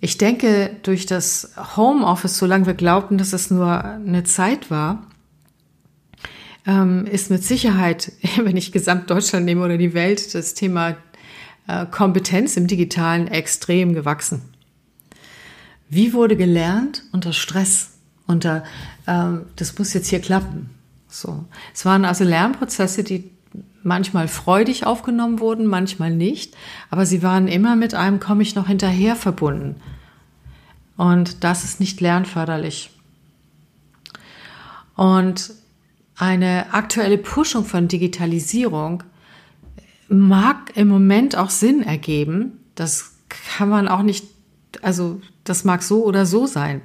Ich 0.00 0.16
denke, 0.16 0.70
durch 0.82 1.04
das 1.04 1.52
Homeoffice, 1.76 2.38
solange 2.38 2.66
wir 2.66 2.74
glaubten, 2.74 3.18
dass 3.18 3.34
es 3.34 3.50
nur 3.50 3.84
eine 3.84 4.24
Zeit 4.24 4.70
war, 4.70 5.06
ähm, 6.66 7.06
ist 7.06 7.30
mit 7.30 7.44
Sicherheit, 7.44 8.12
wenn 8.42 8.56
ich 8.56 8.72
Gesamtdeutschland 8.72 9.44
nehme 9.44 9.64
oder 9.64 9.76
die 9.76 9.92
Welt, 9.92 10.34
das 10.34 10.54
Thema 10.54 10.96
äh, 11.68 11.84
Kompetenz 11.84 12.56
im 12.56 12.66
Digitalen 12.66 13.28
extrem 13.28 13.92
gewachsen. 13.92 14.40
Wie 15.90 16.14
wurde 16.14 16.36
gelernt 16.36 17.04
unter 17.12 17.34
Stress? 17.34 17.90
Unter 18.26 18.64
ähm, 19.06 19.42
das 19.56 19.78
muss 19.78 19.92
jetzt 19.92 20.08
hier 20.08 20.20
klappen. 20.20 20.70
So, 21.12 21.44
es 21.74 21.84
waren 21.84 22.06
also 22.06 22.24
Lernprozesse, 22.24 23.04
die 23.04 23.30
manchmal 23.82 24.28
freudig 24.28 24.86
aufgenommen 24.86 25.40
wurden, 25.40 25.66
manchmal 25.66 26.10
nicht, 26.10 26.56
aber 26.88 27.04
sie 27.04 27.22
waren 27.22 27.48
immer 27.48 27.76
mit 27.76 27.94
einem 27.94 28.18
komme 28.18 28.42
ich 28.42 28.54
noch 28.54 28.68
hinterher 28.68 29.14
verbunden. 29.14 29.76
Und 30.96 31.44
das 31.44 31.64
ist 31.64 31.80
nicht 31.80 32.00
lernförderlich. 32.00 32.90
Und 34.96 35.52
eine 36.16 36.72
aktuelle 36.72 37.18
Pushung 37.18 37.64
von 37.64 37.88
Digitalisierung 37.88 39.02
mag 40.08 40.72
im 40.76 40.88
Moment 40.88 41.36
auch 41.36 41.50
Sinn 41.50 41.82
ergeben. 41.82 42.60
Das 42.74 43.12
kann 43.28 43.68
man 43.68 43.86
auch 43.88 44.02
nicht, 44.02 44.26
also 44.80 45.20
das 45.44 45.64
mag 45.64 45.82
so 45.82 46.04
oder 46.04 46.24
so 46.24 46.46
sein. 46.46 46.82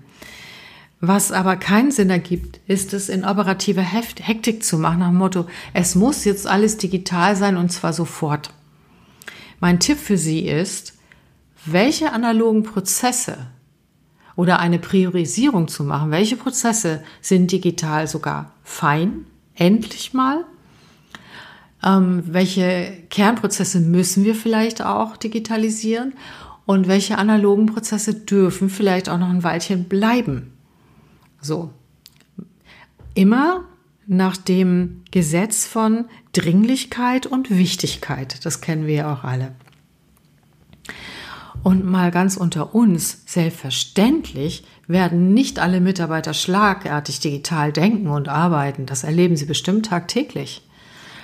Was 1.00 1.32
aber 1.32 1.58
keinen 1.58 1.92
Sinn 1.92 2.10
ergibt, 2.10 2.60
ist 2.68 2.94
es 2.94 3.08
in 3.10 3.24
operativer 3.24 3.84
Hektik 3.84 4.64
zu 4.64 4.80
machen, 4.80 5.00
nach 5.00 5.10
dem 5.10 5.18
Motto, 5.18 5.46
es 5.74 5.94
muss 5.96 6.26
jetzt 6.26 6.48
alles 6.48 6.78
digital 6.78 7.36
sein 7.36 7.56
und 7.56 7.72
zwar 7.72 7.94
sofort. 7.94 8.52
Mein 9.60 9.80
Tipp 9.80 9.98
für 9.98 10.18
Sie 10.18 10.48
ist, 10.48 10.94
welche 11.66 12.12
analogen 12.14 12.64
Prozesse 12.64 13.38
oder 14.36 14.60
eine 14.60 14.80
Priorisierung 14.80 15.68
zu 15.68 15.84
machen, 15.84 16.12
welche 16.12 16.36
Prozesse 16.36 17.04
sind 17.22 17.52
digital 17.52 18.08
sogar 18.08 18.54
fein, 18.64 19.26
endlich 19.56 20.14
mal 20.14 20.46
ähm, 21.84 22.24
welche 22.26 23.04
Kernprozesse 23.10 23.80
müssen 23.80 24.24
wir 24.24 24.36
vielleicht 24.36 24.82
auch 24.82 25.18
digitalisieren 25.18 26.14
und 26.66 26.88
welche 26.88 27.18
analogen 27.18 27.68
Prozesse 27.68 28.14
dürfen 28.14 28.70
vielleicht 28.70 29.10
auch 29.10 29.18
noch 29.18 29.30
ein 29.30 29.44
Weilchen 29.44 29.86
bleiben. 29.86 30.57
So. 31.48 31.72
Immer 33.14 33.64
nach 34.06 34.36
dem 34.36 35.04
Gesetz 35.12 35.66
von 35.66 36.06
Dringlichkeit 36.34 37.26
und 37.26 37.50
Wichtigkeit. 37.50 38.44
Das 38.46 38.60
kennen 38.60 38.86
wir 38.86 38.94
ja 38.96 39.14
auch 39.14 39.24
alle. 39.24 39.56
Und 41.64 41.86
mal 41.86 42.12
ganz 42.12 42.36
unter 42.36 42.76
uns, 42.76 43.24
selbstverständlich 43.26 44.66
werden 44.88 45.34
nicht 45.34 45.60
alle 45.60 45.80
Mitarbeiter 45.80 46.34
schlagartig 46.34 47.22
digital 47.22 47.72
denken 47.72 48.10
und 48.10 48.28
arbeiten. 48.28 48.86
Das 48.86 49.06
erleben 49.06 49.38
sie 49.38 49.46
bestimmt 49.46 49.86
tagtäglich. 49.86 50.68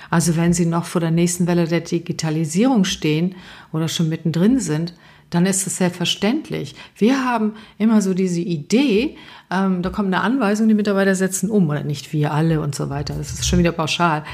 Also 0.08 0.36
wenn 0.36 0.52
Sie 0.52 0.66
noch 0.66 0.84
vor 0.84 1.00
der 1.00 1.10
nächsten 1.10 1.46
Welle 1.46 1.66
der 1.66 1.80
Digitalisierung 1.80 2.84
stehen 2.84 3.34
oder 3.72 3.88
schon 3.88 4.08
mittendrin 4.08 4.60
sind, 4.60 4.94
dann 5.30 5.46
ist 5.46 5.66
es 5.66 5.76
selbstverständlich. 5.78 6.74
Wir 6.96 7.24
haben 7.24 7.54
immer 7.78 8.00
so 8.00 8.14
diese 8.14 8.40
Idee, 8.40 9.16
ähm, 9.50 9.82
da 9.82 9.90
kommt 9.90 10.14
eine 10.14 10.22
Anweisung, 10.22 10.68
die 10.68 10.74
Mitarbeiter 10.74 11.14
setzen 11.14 11.50
um 11.50 11.68
oder 11.68 11.84
nicht 11.84 12.12
wir 12.12 12.32
alle 12.32 12.60
und 12.60 12.74
so 12.74 12.90
weiter. 12.90 13.14
Das 13.14 13.32
ist 13.32 13.46
schon 13.46 13.58
wieder 13.58 13.72
pauschal. 13.72 14.24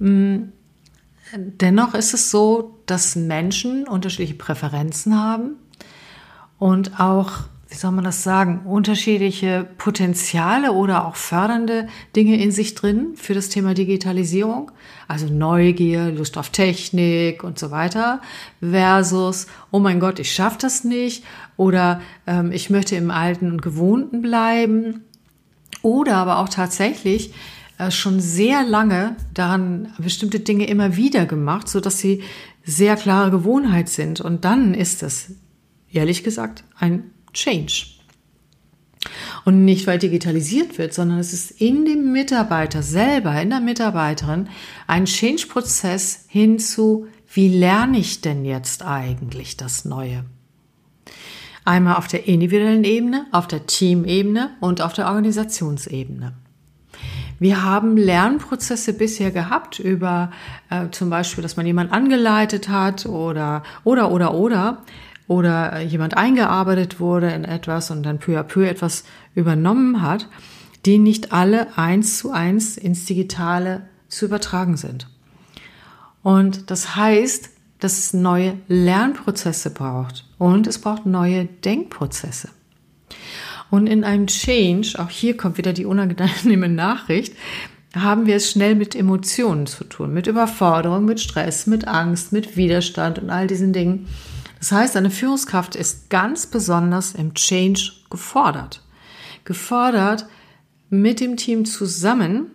Ähm, 0.00 0.52
dennoch 1.34 1.94
ist 1.94 2.14
es 2.14 2.30
so, 2.30 2.78
dass 2.86 3.16
Menschen 3.16 3.86
unterschiedliche 3.86 4.34
Präferenzen 4.34 5.18
haben 5.18 5.56
und 6.58 7.00
auch 7.00 7.44
wie 7.68 7.74
soll 7.74 7.90
man 7.90 8.04
das 8.04 8.22
sagen, 8.22 8.60
unterschiedliche 8.64 9.66
Potenziale 9.76 10.72
oder 10.72 11.04
auch 11.04 11.16
fördernde 11.16 11.88
Dinge 12.14 12.40
in 12.40 12.52
sich 12.52 12.74
drin 12.76 13.14
für 13.16 13.34
das 13.34 13.48
Thema 13.48 13.74
Digitalisierung. 13.74 14.70
Also 15.08 15.26
Neugier, 15.26 16.12
Lust 16.12 16.38
auf 16.38 16.50
Technik 16.50 17.42
und 17.42 17.58
so 17.58 17.72
weiter 17.72 18.20
versus, 18.60 19.48
oh 19.72 19.80
mein 19.80 19.98
Gott, 19.98 20.20
ich 20.20 20.32
schaffe 20.32 20.58
das 20.60 20.84
nicht 20.84 21.24
oder 21.56 22.00
ähm, 22.26 22.52
ich 22.52 22.70
möchte 22.70 22.94
im 22.94 23.10
Alten 23.10 23.50
und 23.50 23.62
Gewohnten 23.62 24.22
bleiben 24.22 25.02
oder 25.82 26.16
aber 26.16 26.38
auch 26.38 26.48
tatsächlich 26.48 27.34
äh, 27.78 27.90
schon 27.90 28.20
sehr 28.20 28.62
lange 28.62 29.16
daran 29.34 29.92
bestimmte 29.98 30.38
Dinge 30.38 30.68
immer 30.68 30.96
wieder 30.96 31.26
gemacht, 31.26 31.68
so 31.68 31.80
dass 31.80 31.98
sie 31.98 32.22
sehr 32.64 32.94
klare 32.94 33.32
Gewohnheit 33.32 33.88
sind. 33.88 34.20
Und 34.20 34.44
dann 34.44 34.72
ist 34.72 35.02
es, 35.02 35.32
ehrlich 35.90 36.22
gesagt, 36.22 36.62
ein 36.78 37.10
Change. 37.36 37.86
Und 39.44 39.64
nicht, 39.64 39.86
weil 39.86 39.98
digitalisiert 39.98 40.78
wird, 40.78 40.92
sondern 40.92 41.18
es 41.18 41.32
ist 41.32 41.52
in 41.52 41.84
dem 41.84 42.10
Mitarbeiter 42.10 42.82
selber, 42.82 43.40
in 43.40 43.50
der 43.50 43.60
Mitarbeiterin, 43.60 44.48
ein 44.88 45.04
Change-Prozess 45.04 46.24
hin 46.26 46.58
zu, 46.58 47.06
wie 47.32 47.48
lerne 47.48 47.98
ich 47.98 48.20
denn 48.20 48.44
jetzt 48.44 48.84
eigentlich 48.84 49.56
das 49.56 49.84
Neue? 49.84 50.24
Einmal 51.64 51.96
auf 51.96 52.08
der 52.08 52.26
individuellen 52.26 52.84
Ebene, 52.84 53.26
auf 53.32 53.46
der 53.46 53.66
Teamebene 53.66 54.50
und 54.60 54.80
auf 54.80 54.92
der 54.92 55.06
Organisationsebene. 55.06 56.34
Wir 57.38 57.62
haben 57.62 57.96
Lernprozesse 57.96 58.94
bisher 58.94 59.30
gehabt 59.30 59.78
über 59.78 60.30
äh, 60.70 60.88
zum 60.90 61.10
Beispiel, 61.10 61.42
dass 61.42 61.56
man 61.56 61.66
jemand 61.66 61.92
angeleitet 61.92 62.68
hat 62.68 63.04
oder 63.04 63.62
oder 63.84 64.10
oder 64.10 64.34
oder 64.34 64.82
oder 65.28 65.80
jemand 65.80 66.16
eingearbeitet 66.16 67.00
wurde 67.00 67.30
in 67.30 67.44
etwas 67.44 67.90
und 67.90 68.02
dann 68.04 68.18
peu 68.18 68.38
à 68.38 68.42
peu 68.42 68.64
etwas 68.64 69.04
übernommen 69.34 70.02
hat, 70.02 70.28
die 70.84 70.98
nicht 70.98 71.32
alle 71.32 71.76
eins 71.76 72.18
zu 72.18 72.30
eins 72.30 72.76
ins 72.76 73.04
Digitale 73.06 73.88
zu 74.08 74.26
übertragen 74.26 74.76
sind. 74.76 75.08
Und 76.22 76.70
das 76.70 76.96
heißt, 76.96 77.50
dass 77.80 77.98
es 77.98 78.12
neue 78.14 78.58
Lernprozesse 78.68 79.70
braucht 79.70 80.24
und 80.38 80.66
es 80.66 80.80
braucht 80.80 81.06
neue 81.06 81.44
Denkprozesse. 81.44 82.48
Und 83.70 83.86
in 83.86 84.04
einem 84.04 84.26
Change, 84.28 84.94
auch 84.98 85.10
hier 85.10 85.36
kommt 85.36 85.58
wieder 85.58 85.72
die 85.72 85.84
unangenehme 85.84 86.68
Nachricht, 86.68 87.34
haben 87.94 88.26
wir 88.26 88.36
es 88.36 88.50
schnell 88.50 88.74
mit 88.74 88.94
Emotionen 88.94 89.66
zu 89.66 89.84
tun, 89.84 90.12
mit 90.12 90.26
Überforderung, 90.26 91.04
mit 91.04 91.20
Stress, 91.20 91.66
mit 91.66 91.88
Angst, 91.88 92.32
mit 92.32 92.56
Widerstand 92.56 93.18
und 93.18 93.30
all 93.30 93.46
diesen 93.46 93.72
Dingen. 93.72 94.06
Das 94.58 94.72
heißt, 94.72 94.96
eine 94.96 95.10
Führungskraft 95.10 95.76
ist 95.76 96.10
ganz 96.10 96.46
besonders 96.46 97.12
im 97.12 97.34
Change 97.34 97.92
gefordert. 98.10 98.82
Gefordert, 99.44 100.26
mit 100.88 101.20
dem 101.20 101.36
Team 101.36 101.64
zusammen 101.64 102.50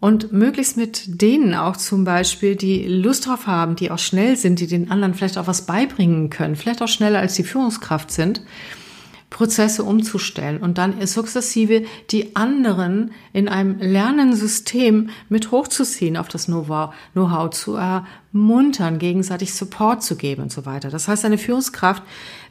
und 0.00 0.32
möglichst 0.32 0.76
mit 0.76 1.20
denen 1.20 1.54
auch 1.54 1.76
zum 1.76 2.04
Beispiel, 2.04 2.56
die 2.56 2.86
Lust 2.86 3.26
drauf 3.26 3.46
haben, 3.46 3.76
die 3.76 3.90
auch 3.90 3.98
schnell 3.98 4.36
sind, 4.36 4.60
die 4.60 4.66
den 4.66 4.90
anderen 4.90 5.14
vielleicht 5.14 5.38
auch 5.38 5.46
was 5.46 5.66
beibringen 5.66 6.30
können, 6.30 6.56
vielleicht 6.56 6.82
auch 6.82 6.88
schneller 6.88 7.18
als 7.18 7.34
die 7.34 7.44
Führungskraft 7.44 8.10
sind, 8.10 8.42
Prozesse 9.30 9.84
umzustellen 9.84 10.58
und 10.58 10.78
dann 10.78 11.06
sukzessive 11.06 11.84
die 12.10 12.34
anderen 12.34 13.12
in 13.32 13.48
einem 13.48 13.78
Lernensystem 13.78 15.10
mit 15.28 15.50
hochzuziehen, 15.50 16.16
auf 16.16 16.28
das 16.28 16.46
Know-how 16.46 17.50
zu 17.50 17.76
ermuntern, 17.76 18.98
gegenseitig 18.98 19.52
Support 19.52 20.02
zu 20.02 20.16
geben 20.16 20.42
und 20.42 20.52
so 20.52 20.64
weiter. 20.64 20.88
Das 20.88 21.08
heißt, 21.08 21.24
eine 21.24 21.38
Führungskraft 21.38 22.02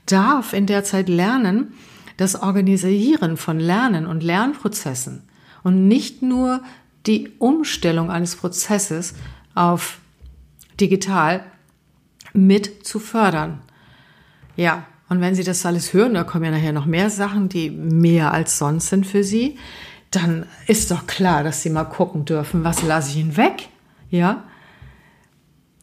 darf 0.06 0.54
in 0.54 0.68
der 0.68 0.84
Zeit 0.84 1.10
lernen, 1.10 1.74
das 2.18 2.36
Organisieren 2.36 3.38
von 3.38 3.60
Lernen 3.60 4.06
und 4.06 4.24
Lernprozessen 4.24 5.24
und 5.64 5.88
nicht 5.88 6.22
nur 6.22 6.62
die 7.06 7.32
Umstellung 7.40 8.12
eines 8.12 8.36
Prozesses 8.36 9.14
auf 9.56 10.00
digital 10.80 11.44
mit 12.34 12.86
zu 12.86 13.00
fördern. 13.00 13.62
Ja, 14.56 14.86
und 15.10 15.22
wenn 15.22 15.36
Sie 15.36 15.44
das 15.44 15.66
alles 15.66 15.94
hören, 15.94 16.14
da 16.14 16.24
kommen 16.24 16.46
ja 16.46 16.52
nachher 16.52 16.74
noch 16.74 16.86
mehr 16.86 17.10
Sachen, 17.10 17.50
die 17.50 17.70
mehr 17.70 18.34
als 18.34 18.58
sonst 18.58 18.88
sind 18.88 19.08
für 19.08 19.24
Sie, 19.24 19.58
dann 20.12 20.46
ist 20.68 20.92
doch 20.92 21.08
klar, 21.08 21.44
dass 21.44 21.62
Sie 21.62 21.70
mal 21.70 21.86
gucken 21.86 22.26
dürfen, 22.26 22.64
was 22.64 22.82
lasse 22.82 23.12
ich 23.12 23.18
Ihnen 23.18 23.38
weg? 23.38 23.70
Ja? 24.10 24.44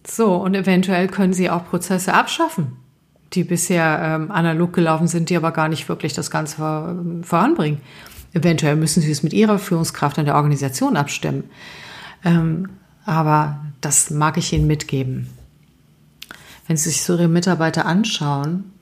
So, 0.06 0.34
und 0.34 0.54
eventuell 0.54 1.08
können 1.08 1.32
Sie 1.32 1.48
auch 1.48 1.66
Prozesse 1.66 2.12
abschaffen, 2.12 2.76
die 3.32 3.44
bisher 3.44 4.00
ähm, 4.02 4.30
analog 4.30 4.72
gelaufen 4.72 5.08
sind, 5.08 5.30
die 5.30 5.36
aber 5.36 5.52
gar 5.52 5.68
nicht 5.68 5.88
wirklich 5.88 6.12
das 6.12 6.30
Ganze 6.30 6.56
vor, 6.56 6.96
voranbringen. 7.22 7.80
Eventuell 8.34 8.76
müssen 8.76 9.02
Sie 9.02 9.10
es 9.10 9.22
mit 9.22 9.32
Ihrer 9.32 9.58
Führungskraft 9.58 10.18
in 10.18 10.26
der 10.26 10.34
Organisation 10.34 10.96
abstimmen. 10.96 11.44
Ähm, 12.24 12.68
aber 13.06 13.60
das 13.80 14.10
mag 14.10 14.36
ich 14.36 14.52
Ihnen 14.52 14.66
mitgeben. 14.66 15.28
Wenn 16.66 16.76
Sie 16.76 16.90
sich 16.90 17.02
so 17.02 17.14
Ihre 17.14 17.28
Mitarbeiter 17.28 17.86
anschauen, 17.86 18.73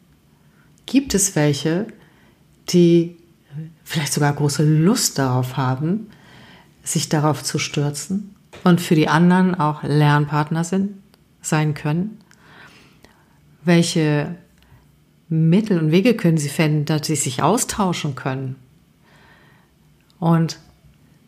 gibt 0.86 1.14
es 1.14 1.36
welche, 1.36 1.86
die 2.68 3.16
vielleicht 3.84 4.12
sogar 4.12 4.32
große 4.32 4.64
Lust 4.64 5.18
darauf 5.18 5.56
haben, 5.56 6.08
sich 6.82 7.08
darauf 7.08 7.42
zu 7.42 7.58
stürzen 7.58 8.34
und 8.64 8.80
für 8.80 8.94
die 8.94 9.08
anderen 9.08 9.54
auch 9.54 9.82
Lernpartner 9.82 10.64
sind, 10.64 10.94
sein 11.40 11.74
können? 11.74 12.18
Welche 13.64 14.36
Mittel 15.28 15.78
und 15.78 15.90
Wege 15.92 16.14
können 16.14 16.38
sie 16.38 16.48
finden, 16.48 16.84
dass 16.84 17.06
sie 17.06 17.16
sich 17.16 17.42
austauschen 17.42 18.14
können? 18.14 18.56
Und 20.18 20.58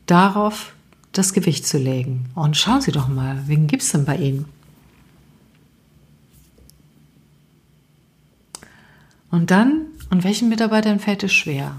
darauf 0.06 0.74
das 1.12 1.32
Gewicht 1.32 1.66
zu 1.66 1.78
legen. 1.78 2.26
Und 2.34 2.56
schauen 2.56 2.80
Sie 2.80 2.92
doch 2.92 3.08
mal, 3.08 3.42
wen 3.46 3.66
gibt 3.66 3.82
es 3.82 3.92
denn 3.92 4.04
bei 4.04 4.16
Ihnen? 4.16 4.46
Und 9.34 9.50
dann, 9.50 9.86
und 10.10 10.22
welchen 10.22 10.48
Mitarbeitern 10.48 11.00
fällt 11.00 11.24
es 11.24 11.32
schwer? 11.32 11.74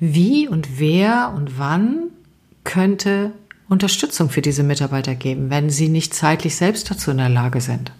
Wie 0.00 0.48
und 0.48 0.78
wer 0.78 1.34
und 1.36 1.58
wann 1.58 2.04
könnte 2.64 3.32
Unterstützung 3.68 4.30
für 4.30 4.40
diese 4.40 4.62
Mitarbeiter 4.62 5.14
geben, 5.14 5.50
wenn 5.50 5.68
sie 5.68 5.90
nicht 5.90 6.14
zeitlich 6.14 6.56
selbst 6.56 6.90
dazu 6.90 7.10
in 7.10 7.18
der 7.18 7.28
Lage 7.28 7.60
sind? 7.60 7.92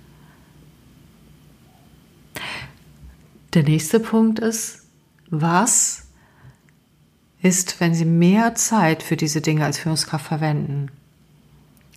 Der 3.52 3.64
nächste 3.64 4.00
Punkt 4.00 4.38
ist, 4.38 4.86
was 5.28 6.06
ist, 7.42 7.80
wenn 7.80 7.94
Sie 7.94 8.06
mehr 8.06 8.54
Zeit 8.54 9.02
für 9.02 9.18
diese 9.18 9.42
Dinge 9.42 9.66
als 9.66 9.76
Führungskraft 9.76 10.26
verwenden? 10.26 10.90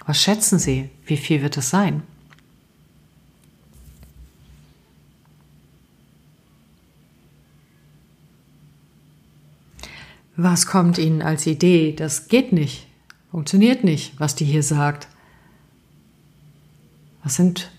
Was 0.05 0.21
schätzen 0.21 0.59
Sie? 0.59 0.89
Wie 1.05 1.15
viel 1.15 1.41
wird 1.41 1.55
es 1.55 1.69
sein? 1.69 2.03
Was 10.39 10.67
kommt 10.67 10.99
Ihnen 10.99 11.23
als 11.23 11.47
Idee? 11.47 11.93
Das 11.93 12.27
geht 12.27 12.53
nicht, 12.53 12.85
funktioniert 13.31 13.83
nicht, 13.83 14.19
was 14.19 14.35
die 14.35 14.45
hier 14.45 14.61
sagt. 14.61 15.07
Was 17.23 17.35
sind 17.35 17.71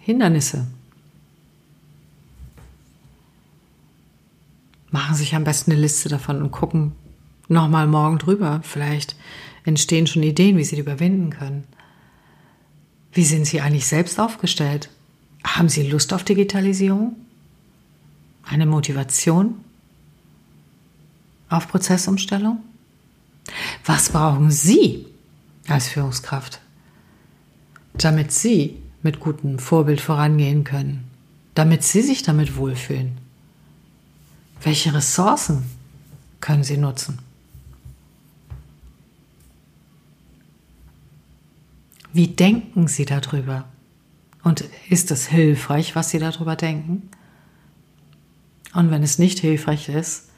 Hindernisse? 0.00 0.66
Machen 4.90 5.14
sich 5.14 5.36
am 5.36 5.44
besten 5.44 5.70
eine 5.70 5.80
Liste 5.80 6.08
davon 6.08 6.42
und 6.42 6.50
gucken 6.50 6.92
nochmal 7.48 7.86
morgen 7.86 8.18
drüber. 8.18 8.60
Vielleicht 8.64 9.14
entstehen 9.64 10.08
schon 10.08 10.24
Ideen, 10.24 10.56
wie 10.56 10.64
Sie 10.64 10.74
die 10.74 10.82
überwinden 10.82 11.30
können. 11.30 11.64
Wie 13.12 13.24
sind 13.24 13.46
Sie 13.46 13.60
eigentlich 13.60 13.86
selbst 13.86 14.18
aufgestellt? 14.18 14.90
Haben 15.44 15.68
Sie 15.68 15.88
Lust 15.88 16.12
auf 16.12 16.24
Digitalisierung? 16.24 17.14
Eine 18.42 18.66
Motivation? 18.66 19.63
Auf 21.54 21.68
Prozessumstellung? 21.68 22.58
Was 23.84 24.10
brauchen 24.10 24.50
Sie 24.50 25.06
als 25.68 25.88
Führungskraft, 25.88 26.60
damit 27.94 28.32
Sie 28.32 28.78
mit 29.02 29.20
gutem 29.20 29.58
Vorbild 29.58 30.00
vorangehen 30.00 30.64
können, 30.64 31.04
damit 31.54 31.82
Sie 31.82 32.02
sich 32.02 32.22
damit 32.22 32.56
wohlfühlen? 32.56 33.18
Welche 34.62 34.94
Ressourcen 34.94 35.64
können 36.40 36.64
Sie 36.64 36.78
nutzen? 36.78 37.18
Wie 42.12 42.28
denken 42.28 42.86
Sie 42.88 43.04
darüber? 43.04 43.64
Und 44.42 44.64
ist 44.88 45.10
es 45.10 45.26
hilfreich, 45.26 45.96
was 45.96 46.10
Sie 46.10 46.18
darüber 46.18 46.54
denken? 46.54 47.10
Und 48.72 48.90
wenn 48.90 49.02
es 49.02 49.18
nicht 49.18 49.38
hilfreich 49.40 49.88
ist, 49.88 50.28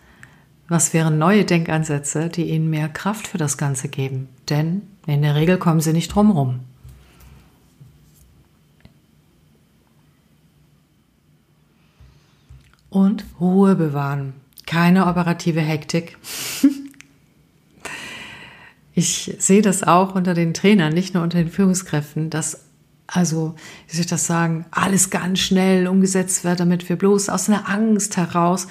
was 0.68 0.92
wären 0.92 1.18
neue 1.18 1.44
Denkansätze, 1.44 2.28
die 2.28 2.50
Ihnen 2.50 2.70
mehr 2.70 2.88
Kraft 2.88 3.28
für 3.28 3.38
das 3.38 3.56
Ganze 3.56 3.88
geben? 3.88 4.28
Denn 4.48 4.82
in 5.06 5.22
der 5.22 5.36
Regel 5.36 5.58
kommen 5.58 5.80
Sie 5.80 5.92
nicht 5.92 6.14
drumherum. 6.14 6.60
Und 12.90 13.24
Ruhe 13.40 13.76
bewahren. 13.76 14.34
Keine 14.66 15.06
operative 15.06 15.60
Hektik. 15.60 16.18
ich 18.94 19.36
sehe 19.38 19.62
das 19.62 19.84
auch 19.84 20.14
unter 20.14 20.34
den 20.34 20.54
Trainern, 20.54 20.92
nicht 20.92 21.14
nur 21.14 21.22
unter 21.22 21.38
den 21.38 21.50
Führungskräften, 21.50 22.30
dass 22.30 22.65
also, 23.06 23.54
wie 23.86 23.94
soll 23.94 24.00
ich 24.00 24.06
das 24.08 24.26
sagen, 24.26 24.66
alles 24.72 25.10
ganz 25.10 25.38
schnell 25.38 25.86
umgesetzt 25.86 26.42
wird, 26.42 26.58
damit 26.58 26.88
wir 26.88 26.96
bloß 26.96 27.28
aus 27.28 27.48
einer 27.48 27.68
Angst 27.68 28.16
heraus 28.16 28.66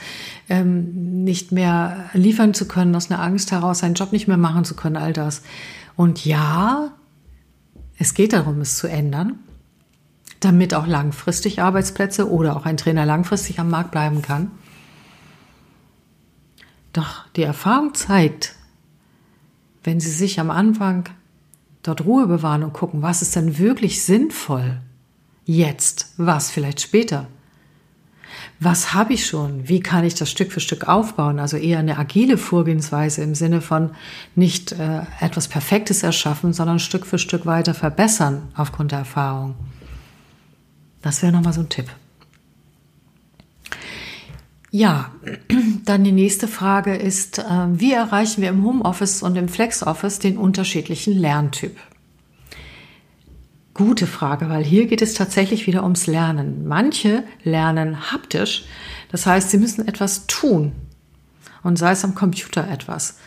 ähm, 0.50 1.24
nicht 1.24 1.52
mehr 1.52 2.10
liefern 2.14 2.54
zu 2.54 2.68
können, 2.68 2.96
aus 2.96 3.10
einer 3.10 3.22
Angst 3.22 3.52
heraus 3.52 3.80
seinen 3.80 3.96
Job 3.96 4.12
nicht 4.12 4.28
mehr 4.28 4.38
machen 4.38 4.66
zu 4.66 4.76
können, 4.76 4.98
all 4.98 5.14
das. 5.14 5.42
Und 5.96 6.26
ja, 6.26 6.92
es 7.98 8.14
geht 8.14 8.34
darum, 8.34 8.60
es 8.60 8.78
zu 8.78 8.88
ändern, 8.88 9.40
damit 10.42 10.74
auch 10.74 10.86
langfristig 10.86 11.62
Arbeitsplätze 11.62 12.30
oder 12.30 12.58
auch 12.58 12.66
ein 12.66 12.76
Trainer 12.76 13.06
langfristig 13.06 13.60
am 13.60 13.70
Markt 13.70 13.92
bleiben 13.92 14.22
kann. 14.22 14.52
Doch 16.92 17.28
die 17.38 17.44
Erfahrung 17.44 17.94
zeigt, 17.94 18.56
wenn 19.84 20.02
Sie 20.02 20.12
sich 20.12 20.40
am 20.42 20.52
Anfang 20.52 21.06
dort 21.88 22.06
Ruhe 22.06 22.28
bewahren 22.28 22.64
und 22.64 22.74
gucken, 22.74 23.02
was 23.02 23.22
ist 23.22 23.36
denn 23.36 23.58
wirklich 23.58 24.04
sinnvoll? 24.04 24.82
Jetzt, 25.46 26.14
was 26.18 26.52
vielleicht 26.52 26.82
später? 26.82 27.28
Was 28.60 28.94
habe 28.94 29.14
ich 29.14 29.26
schon? 29.26 29.68
Wie 29.68 29.80
kann 29.80 30.06
ich 30.06 30.16
das 30.16 30.32
Stück 30.32 30.52
für 30.52 30.60
Stück 30.60 30.88
aufbauen? 30.88 31.40
Also 31.40 31.58
eher 31.58 31.80
eine 31.80 31.98
agile 31.98 32.38
Vorgehensweise 32.38 33.22
im 33.22 33.36
Sinne 33.36 33.62
von 33.62 33.92
nicht 34.36 34.72
äh, 34.72 35.02
etwas 35.20 35.48
Perfektes 35.48 36.04
erschaffen, 36.04 36.54
sondern 36.54 36.80
Stück 36.80 37.06
für 37.06 37.20
Stück 37.20 37.46
weiter 37.46 37.74
verbessern 37.74 38.44
aufgrund 38.56 38.92
der 38.92 39.00
Erfahrung. 39.00 39.56
Das 41.02 41.22
wäre 41.22 41.32
nochmal 41.32 41.54
so 41.54 41.62
ein 41.62 41.70
Tipp. 41.70 41.90
Ja, 44.76 45.10
dann 45.86 46.04
die 46.04 46.12
nächste 46.12 46.50
Frage 46.50 46.98
ist, 46.98 47.40
äh, 47.40 47.44
wie 47.70 47.94
erreichen 47.94 48.42
wir 48.42 48.50
im 48.50 48.66
Homeoffice 48.66 49.24
und 49.24 49.38
im 49.38 49.48
Flexoffice 49.48 50.20
den 50.20 50.38
unterschiedlichen 50.38 51.18
Lerntyp? 51.18 51.78
Gute 53.74 54.06
Frage, 54.06 54.50
weil 54.50 54.66
hier 54.66 54.88
geht 54.88 55.02
es 55.02 55.14
tatsächlich 55.14 55.66
wieder 55.66 55.84
ums 55.84 56.08
Lernen. 56.08 56.68
Manche 56.68 57.24
lernen 57.42 58.12
haptisch, 58.12 58.66
das 59.14 59.26
heißt, 59.26 59.50
sie 59.50 59.60
müssen 59.60 59.88
etwas 59.88 60.28
tun 60.28 60.74
und 61.64 61.78
sei 61.78 61.92
es 61.92 62.04
am 62.04 62.14
Computer 62.14 62.70
etwas, 62.70 63.18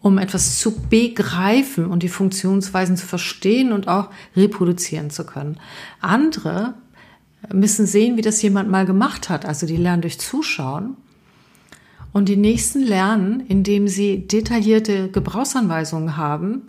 um 0.00 0.18
etwas 0.18 0.58
zu 0.58 0.78
begreifen 0.78 1.86
und 1.86 2.02
die 2.02 2.10
Funktionsweisen 2.10 2.98
zu 2.98 3.06
verstehen 3.06 3.72
und 3.72 3.88
auch 3.88 4.10
reproduzieren 4.36 5.08
zu 5.08 5.24
können. 5.24 5.58
Andere 6.02 6.74
müssen 7.52 7.86
sehen, 7.86 8.16
wie 8.16 8.22
das 8.22 8.42
jemand 8.42 8.70
mal 8.70 8.86
gemacht 8.86 9.28
hat. 9.28 9.44
Also 9.44 9.66
die 9.66 9.76
lernen 9.76 10.02
durch 10.02 10.18
Zuschauen. 10.18 10.96
Und 12.12 12.28
die 12.28 12.36
nächsten 12.36 12.80
lernen, 12.82 13.40
indem 13.48 13.86
sie 13.86 14.26
detaillierte 14.26 15.08
Gebrauchsanweisungen 15.10 16.16
haben 16.16 16.62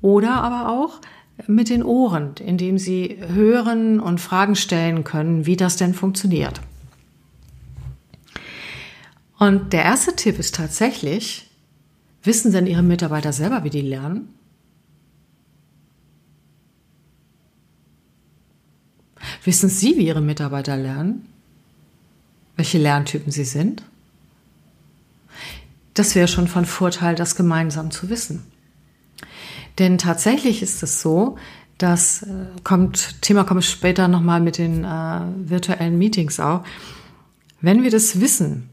oder 0.00 0.34
aber 0.34 0.68
auch 0.68 1.00
mit 1.46 1.70
den 1.70 1.82
Ohren, 1.82 2.32
indem 2.44 2.78
sie 2.78 3.16
hören 3.28 4.00
und 4.00 4.20
Fragen 4.20 4.56
stellen 4.56 5.04
können, 5.04 5.46
wie 5.46 5.56
das 5.56 5.76
denn 5.76 5.94
funktioniert. 5.94 6.60
Und 9.38 9.72
der 9.72 9.84
erste 9.84 10.14
Tipp 10.14 10.38
ist 10.38 10.54
tatsächlich, 10.54 11.50
wissen 12.22 12.52
denn 12.52 12.66
Ihre 12.66 12.82
Mitarbeiter 12.82 13.32
selber, 13.32 13.64
wie 13.64 13.70
die 13.70 13.80
lernen? 13.80 14.28
Wissen 19.44 19.68
Sie, 19.68 19.96
wie 19.96 20.06
Ihre 20.06 20.20
Mitarbeiter 20.20 20.76
lernen? 20.76 21.26
Welche 22.56 22.78
Lerntypen 22.78 23.32
sie 23.32 23.44
sind? 23.44 23.82
Das 25.94 26.14
wäre 26.14 26.28
schon 26.28 26.48
von 26.48 26.64
Vorteil, 26.64 27.14
das 27.14 27.34
gemeinsam 27.34 27.90
zu 27.90 28.08
wissen. 28.08 28.44
Denn 29.78 29.98
tatsächlich 29.98 30.62
ist 30.62 30.82
es 30.82 31.02
so, 31.02 31.36
das 31.78 32.22
äh, 32.22 32.46
kommt, 32.62 33.20
Thema 33.22 33.44
kommt 33.44 33.64
später 33.64 34.06
nochmal 34.06 34.40
mit 34.40 34.58
den 34.58 34.84
äh, 34.84 35.20
virtuellen 35.36 35.98
Meetings 35.98 36.38
auch. 36.38 36.62
Wenn 37.60 37.82
wir 37.82 37.90
das 37.90 38.20
wissen, 38.20 38.68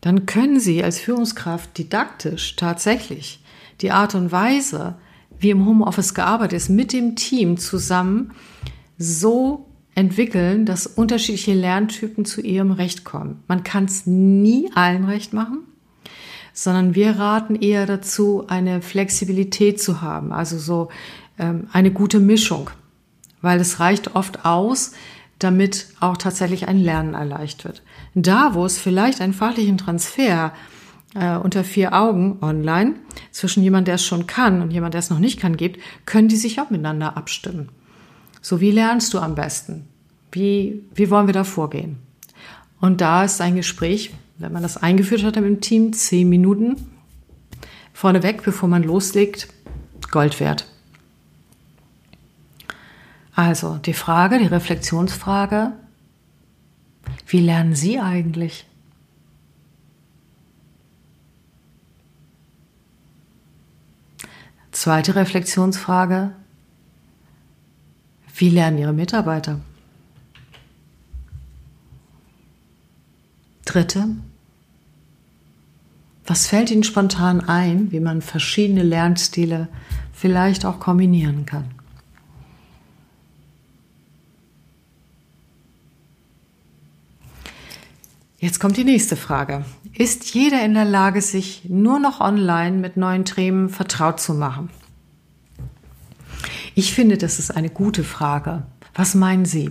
dann 0.00 0.26
können 0.26 0.60
Sie 0.60 0.82
als 0.82 0.98
Führungskraft 0.98 1.78
didaktisch 1.78 2.56
tatsächlich 2.56 3.42
die 3.80 3.92
Art 3.92 4.14
und 4.14 4.32
Weise, 4.32 4.96
wie 5.38 5.50
im 5.50 5.64
Homeoffice 5.64 6.14
gearbeitet 6.14 6.56
ist, 6.56 6.68
mit 6.68 6.92
dem 6.92 7.16
Team 7.16 7.56
zusammen 7.56 8.32
so 8.98 9.66
entwickeln, 9.94 10.64
dass 10.64 10.86
unterschiedliche 10.86 11.54
Lerntypen 11.54 12.24
zu 12.24 12.40
ihrem 12.40 12.70
Recht 12.70 13.04
kommen. 13.04 13.42
Man 13.46 13.62
kann 13.62 13.84
es 13.84 14.06
nie 14.06 14.70
allen 14.74 15.04
recht 15.04 15.32
machen, 15.32 15.58
sondern 16.52 16.94
wir 16.94 17.18
raten 17.18 17.56
eher 17.56 17.86
dazu, 17.86 18.44
eine 18.48 18.82
Flexibilität 18.82 19.80
zu 19.80 20.00
haben, 20.00 20.32
also 20.32 20.58
so 20.58 20.88
ähm, 21.38 21.68
eine 21.72 21.90
gute 21.90 22.20
Mischung, 22.20 22.70
weil 23.40 23.60
es 23.60 23.80
reicht 23.80 24.14
oft 24.14 24.44
aus, 24.44 24.92
damit 25.38 25.88
auch 26.00 26.16
tatsächlich 26.16 26.68
ein 26.68 26.78
Lernen 26.78 27.14
erleichtert 27.14 27.64
wird. 27.64 27.82
Da, 28.14 28.54
wo 28.54 28.64
es 28.64 28.78
vielleicht 28.78 29.20
einen 29.20 29.32
fachlichen 29.32 29.78
Transfer 29.78 30.52
äh, 31.14 31.36
unter 31.36 31.64
vier 31.64 31.94
Augen 31.94 32.38
online 32.40 32.94
zwischen 33.30 33.62
jemand, 33.62 33.88
der 33.88 33.96
es 33.96 34.04
schon 34.04 34.26
kann 34.26 34.62
und 34.62 34.70
jemand, 34.70 34.94
der 34.94 35.00
es 35.00 35.10
noch 35.10 35.18
nicht 35.18 35.40
kann, 35.40 35.56
gibt, 35.56 35.80
können 36.06 36.28
die 36.28 36.36
sich 36.36 36.60
auch 36.60 36.70
miteinander 36.70 37.16
abstimmen. 37.16 37.70
So, 38.42 38.60
wie 38.60 38.72
lernst 38.72 39.14
du 39.14 39.20
am 39.20 39.36
besten? 39.36 39.88
Wie, 40.32 40.82
wie 40.94 41.08
wollen 41.10 41.28
wir 41.28 41.32
da 41.32 41.44
vorgehen? 41.44 41.98
Und 42.80 43.00
da 43.00 43.24
ist 43.24 43.40
ein 43.40 43.54
Gespräch, 43.54 44.12
wenn 44.38 44.52
man 44.52 44.62
das 44.62 44.76
eingeführt 44.76 45.22
hat 45.22 45.36
im 45.36 45.60
Team, 45.60 45.92
zehn 45.92 46.28
Minuten 46.28 46.76
vorneweg, 47.92 48.42
bevor 48.42 48.68
man 48.68 48.82
loslegt, 48.82 49.48
Gold 50.10 50.40
wert. 50.40 50.66
Also 53.34 53.78
die 53.78 53.94
Frage, 53.94 54.38
die 54.38 54.46
Reflexionsfrage, 54.46 55.72
wie 57.28 57.40
lernen 57.40 57.76
Sie 57.76 58.00
eigentlich? 58.00 58.66
Zweite 64.72 65.14
Reflexionsfrage, 65.14 66.32
wie 68.42 68.50
lernen 68.50 68.78
Ihre 68.78 68.92
Mitarbeiter? 68.92 69.60
Dritte, 73.64 74.08
was 76.26 76.48
fällt 76.48 76.72
Ihnen 76.72 76.82
spontan 76.82 77.40
ein, 77.40 77.92
wie 77.92 78.00
man 78.00 78.20
verschiedene 78.20 78.82
Lernstile 78.82 79.68
vielleicht 80.12 80.64
auch 80.64 80.80
kombinieren 80.80 81.46
kann? 81.46 81.70
Jetzt 88.40 88.58
kommt 88.58 88.76
die 88.76 88.82
nächste 88.82 89.14
Frage. 89.14 89.64
Ist 89.96 90.34
jeder 90.34 90.64
in 90.64 90.74
der 90.74 90.84
Lage, 90.84 91.22
sich 91.22 91.66
nur 91.68 92.00
noch 92.00 92.20
online 92.20 92.78
mit 92.78 92.96
neuen 92.96 93.24
Themen 93.24 93.68
vertraut 93.68 94.18
zu 94.18 94.34
machen? 94.34 94.68
Ich 96.74 96.94
finde, 96.94 97.18
das 97.18 97.38
ist 97.38 97.50
eine 97.50 97.70
gute 97.70 98.04
Frage. 98.04 98.64
Was 98.94 99.14
meinen 99.14 99.44
Sie? 99.44 99.70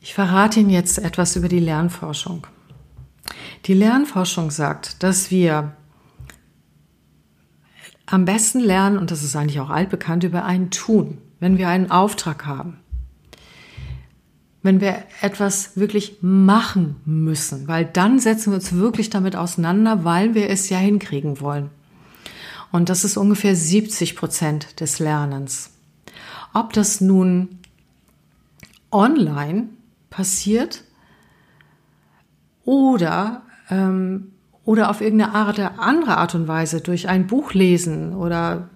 Ich 0.00 0.14
verrate 0.14 0.60
Ihnen 0.60 0.70
jetzt 0.70 0.98
etwas 0.98 1.36
über 1.36 1.48
die 1.48 1.60
Lernforschung. 1.60 2.46
Die 3.66 3.74
Lernforschung 3.74 4.50
sagt, 4.50 5.02
dass 5.02 5.30
wir 5.30 5.76
am 8.06 8.24
besten 8.24 8.60
lernen, 8.60 8.98
und 8.98 9.10
das 9.10 9.22
ist 9.22 9.36
eigentlich 9.36 9.60
auch 9.60 9.70
altbekannt, 9.70 10.24
über 10.24 10.44
ein 10.44 10.70
Tun 10.70 11.18
wenn 11.42 11.58
wir 11.58 11.68
einen 11.68 11.90
Auftrag 11.90 12.46
haben, 12.46 12.78
wenn 14.62 14.80
wir 14.80 15.02
etwas 15.20 15.76
wirklich 15.76 16.18
machen 16.20 16.96
müssen, 17.04 17.66
weil 17.66 17.84
dann 17.84 18.18
setzen 18.18 18.52
wir 18.52 18.56
uns 18.56 18.72
wirklich 18.74 19.10
damit 19.10 19.34
auseinander, 19.34 20.04
weil 20.04 20.34
wir 20.34 20.48
es 20.48 20.68
ja 20.68 20.78
hinkriegen 20.78 21.40
wollen. 21.40 21.70
Und 22.70 22.88
das 22.88 23.04
ist 23.04 23.16
ungefähr 23.16 23.54
70 23.54 24.16
Prozent 24.16 24.80
des 24.80 24.98
Lernens. 24.98 25.70
Ob 26.54 26.72
das 26.72 27.00
nun 27.00 27.58
online 28.90 29.68
passiert 30.10 30.84
oder, 32.64 33.42
ähm, 33.68 34.32
oder 34.64 34.90
auf 34.90 35.00
irgendeine 35.00 35.34
Art, 35.34 35.58
andere 35.58 36.18
Art 36.18 36.34
und 36.34 36.46
Weise 36.46 36.80
durch 36.80 37.08
ein 37.08 37.26
Buch 37.26 37.52
lesen 37.52 38.14
oder 38.14 38.68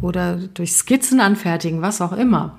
oder 0.00 0.36
durch 0.36 0.72
Skizzen 0.72 1.20
anfertigen, 1.20 1.82
was 1.82 2.00
auch 2.00 2.12
immer. 2.12 2.58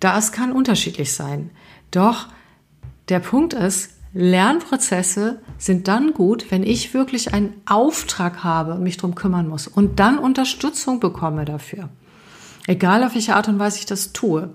Das 0.00 0.32
kann 0.32 0.52
unterschiedlich 0.52 1.12
sein. 1.12 1.50
Doch 1.90 2.28
der 3.08 3.20
Punkt 3.20 3.52
ist, 3.52 3.90
Lernprozesse 4.12 5.40
sind 5.58 5.86
dann 5.86 6.14
gut, 6.14 6.50
wenn 6.50 6.64
ich 6.64 6.94
wirklich 6.94 7.32
einen 7.32 7.54
Auftrag 7.66 8.42
habe 8.42 8.74
und 8.74 8.82
mich 8.82 8.96
drum 8.96 9.14
kümmern 9.14 9.46
muss 9.46 9.68
und 9.68 10.00
dann 10.00 10.18
Unterstützung 10.18 10.98
bekomme 10.98 11.44
dafür. 11.44 11.88
Egal 12.66 13.04
auf 13.04 13.14
welche 13.14 13.36
Art 13.36 13.48
und 13.48 13.58
Weise 13.58 13.78
ich 13.78 13.86
das 13.86 14.12
tue. 14.12 14.50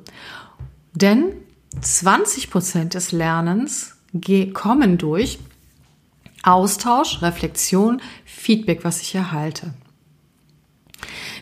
Denn 0.94 1.32
20 1.80 2.50
Prozent 2.50 2.94
des 2.94 3.12
Lernens 3.12 3.96
kommen 4.54 4.98
durch 4.98 5.40
Austausch, 6.44 7.22
Reflexion, 7.22 8.02
Feedback, 8.24 8.84
was 8.84 9.02
ich 9.02 9.16
erhalte. 9.16 9.74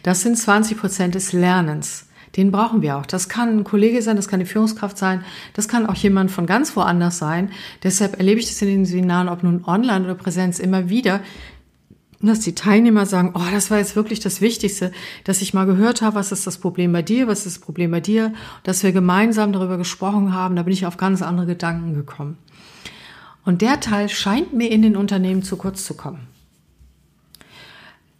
Das 0.01 0.21
sind 0.21 0.37
20 0.37 0.77
Prozent 0.77 1.15
des 1.15 1.33
Lernens. 1.33 2.07
Den 2.35 2.51
brauchen 2.51 2.81
wir 2.81 2.97
auch. 2.97 3.05
Das 3.05 3.29
kann 3.29 3.49
ein 3.49 3.63
Kollege 3.63 4.01
sein, 4.01 4.15
das 4.15 4.27
kann 4.27 4.39
eine 4.39 4.47
Führungskraft 4.47 4.97
sein, 4.97 5.23
das 5.53 5.67
kann 5.67 5.85
auch 5.85 5.95
jemand 5.95 6.31
von 6.31 6.45
ganz 6.45 6.75
woanders 6.75 7.19
sein. 7.19 7.51
Deshalb 7.83 8.17
erlebe 8.17 8.39
ich 8.39 8.47
das 8.47 8.61
in 8.61 8.69
den 8.69 8.85
Seminaren, 8.85 9.29
ob 9.29 9.43
nun 9.43 9.63
online 9.65 10.05
oder 10.05 10.15
Präsenz, 10.15 10.59
immer 10.59 10.89
wieder, 10.89 11.21
dass 12.21 12.39
die 12.39 12.55
Teilnehmer 12.55 13.05
sagen, 13.05 13.33
oh, 13.35 13.51
das 13.51 13.69
war 13.69 13.77
jetzt 13.77 13.95
wirklich 13.95 14.19
das 14.19 14.39
Wichtigste, 14.39 14.91
dass 15.25 15.41
ich 15.41 15.53
mal 15.53 15.65
gehört 15.65 16.01
habe, 16.01 16.15
was 16.15 16.31
ist 16.31 16.47
das 16.47 16.57
Problem 16.57 16.91
bei 16.93 17.01
dir, 17.01 17.27
was 17.27 17.45
ist 17.45 17.57
das 17.57 17.59
Problem 17.59 17.91
bei 17.91 17.99
dir, 17.99 18.33
dass 18.63 18.81
wir 18.81 18.93
gemeinsam 18.93 19.51
darüber 19.51 19.77
gesprochen 19.77 20.33
haben, 20.33 20.55
da 20.55 20.63
bin 20.63 20.73
ich 20.73 20.85
auf 20.85 20.97
ganz 20.97 21.21
andere 21.21 21.47
Gedanken 21.47 21.93
gekommen. 21.93 22.37
Und 23.45 23.61
der 23.61 23.81
Teil 23.81 24.07
scheint 24.07 24.53
mir 24.53 24.71
in 24.71 24.81
den 24.81 24.95
Unternehmen 24.95 25.43
zu 25.43 25.57
kurz 25.57 25.83
zu 25.83 25.95
kommen. 25.95 26.32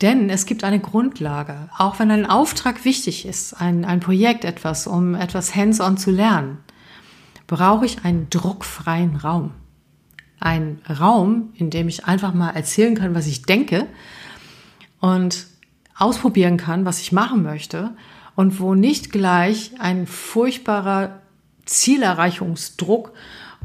Denn 0.04 0.30
es 0.30 0.46
gibt 0.46 0.66
eine 0.66 0.82
Grundlage. 0.82 1.70
Auch 1.78 1.98
wenn 1.98 2.12
ein 2.12 2.26
Auftrag 2.26 2.84
wichtig 2.84 3.26
ist, 3.26 3.54
ein, 3.54 3.86
ein 3.86 4.02
Projekt 4.02 4.44
etwas, 4.44 4.86
um 4.86 5.16
etwas 5.16 5.56
hands-on 5.56 5.96
zu 5.96 6.12
lernen, 6.12 6.58
brauche 7.48 7.86
ich 7.86 8.04
einen 8.04 8.30
druckfreien 8.30 9.16
Raum. 9.16 9.52
Ein 10.42 10.82
Raum, 10.90 11.54
in 11.56 11.70
dem 11.70 11.88
ich 11.88 12.04
einfach 12.04 12.34
mal 12.34 12.50
erzählen 12.50 12.96
kann, 12.96 13.16
was 13.16 13.28
ich 13.28 13.44
denke 13.44 13.88
und 15.00 15.48
ausprobieren 15.98 16.58
kann, 16.58 16.84
was 16.84 17.00
ich 17.00 17.14
machen 17.14 17.42
möchte 17.42 17.92
und 18.36 18.60
wo 18.60 18.76
nicht 18.76 19.10
gleich 19.10 19.72
ein 19.80 20.06
furchtbarer 20.06 21.22
Zielerreichungsdruck 21.66 23.14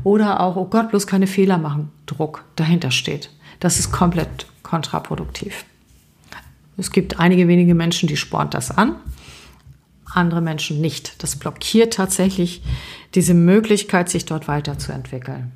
oder 0.05 0.39
auch, 0.39 0.55
oh 0.55 0.67
Gott, 0.67 0.91
bloß 0.91 1.09
keine 1.09 1.27
Fehler 1.27 1.59
machen, 1.59 1.91
Druck 2.07 2.45
dahinter 2.55 2.93
steht. 2.93 3.31
Das 3.59 3.81
ist 3.81 3.91
komplett 3.91 4.47
kontraproduktiv. 4.63 5.65
Es 6.79 6.93
gibt 6.93 7.19
einige 7.19 7.49
wenige 7.49 7.75
Menschen, 7.75 8.09
die 8.09 8.17
spornt 8.17 8.55
das 8.55 8.71
an, 8.71 8.97
andere 10.07 10.41
Menschen 10.41 10.81
nicht. 10.81 11.23
Das 11.23 11.37
blockiert 11.37 11.93
tatsächlich 11.93 12.63
diese 13.15 13.35
Möglichkeit, 13.35 14.09
sich 14.09 14.25
dort 14.25 14.49
weiterzuentwickeln. 14.49 15.53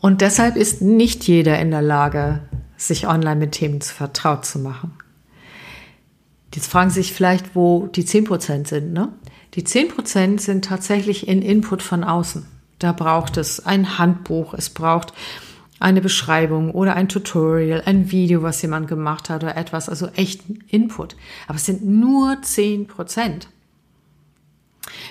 Und 0.00 0.20
deshalb 0.20 0.56
ist 0.56 0.80
nicht 0.80 1.24
jeder 1.24 1.58
in 1.58 1.70
der 1.70 1.82
Lage, 1.82 2.40
sich 2.76 3.06
online 3.06 3.36
mit 3.36 3.52
Themen 3.52 3.80
vertraut 3.80 4.44
zu 4.44 4.58
machen. 4.58 4.92
Jetzt 6.54 6.70
fragen 6.70 6.90
Sie 6.90 7.02
sich 7.02 7.12
vielleicht, 7.12 7.54
wo 7.54 7.86
die 7.86 8.04
10% 8.04 8.68
sind. 8.68 8.92
Ne? 8.92 9.08
Die 9.54 9.64
10% 9.64 10.40
sind 10.40 10.64
tatsächlich 10.64 11.28
in 11.28 11.42
Input 11.42 11.82
von 11.82 12.04
außen. 12.04 12.46
Da 12.78 12.92
braucht 12.92 13.36
es 13.36 13.64
ein 13.64 13.98
Handbuch, 13.98 14.54
es 14.54 14.70
braucht 14.70 15.12
eine 15.82 16.00
Beschreibung 16.00 16.70
oder 16.70 16.94
ein 16.94 17.08
Tutorial, 17.08 17.82
ein 17.84 18.10
Video, 18.10 18.42
was 18.42 18.62
jemand 18.62 18.88
gemacht 18.88 19.30
hat 19.30 19.42
oder 19.42 19.56
etwas, 19.56 19.88
also 19.88 20.08
echt 20.14 20.42
Input. 20.68 21.16
Aber 21.46 21.56
es 21.56 21.66
sind 21.66 21.84
nur 21.84 22.40
10 22.40 22.86
Prozent. 22.86 23.48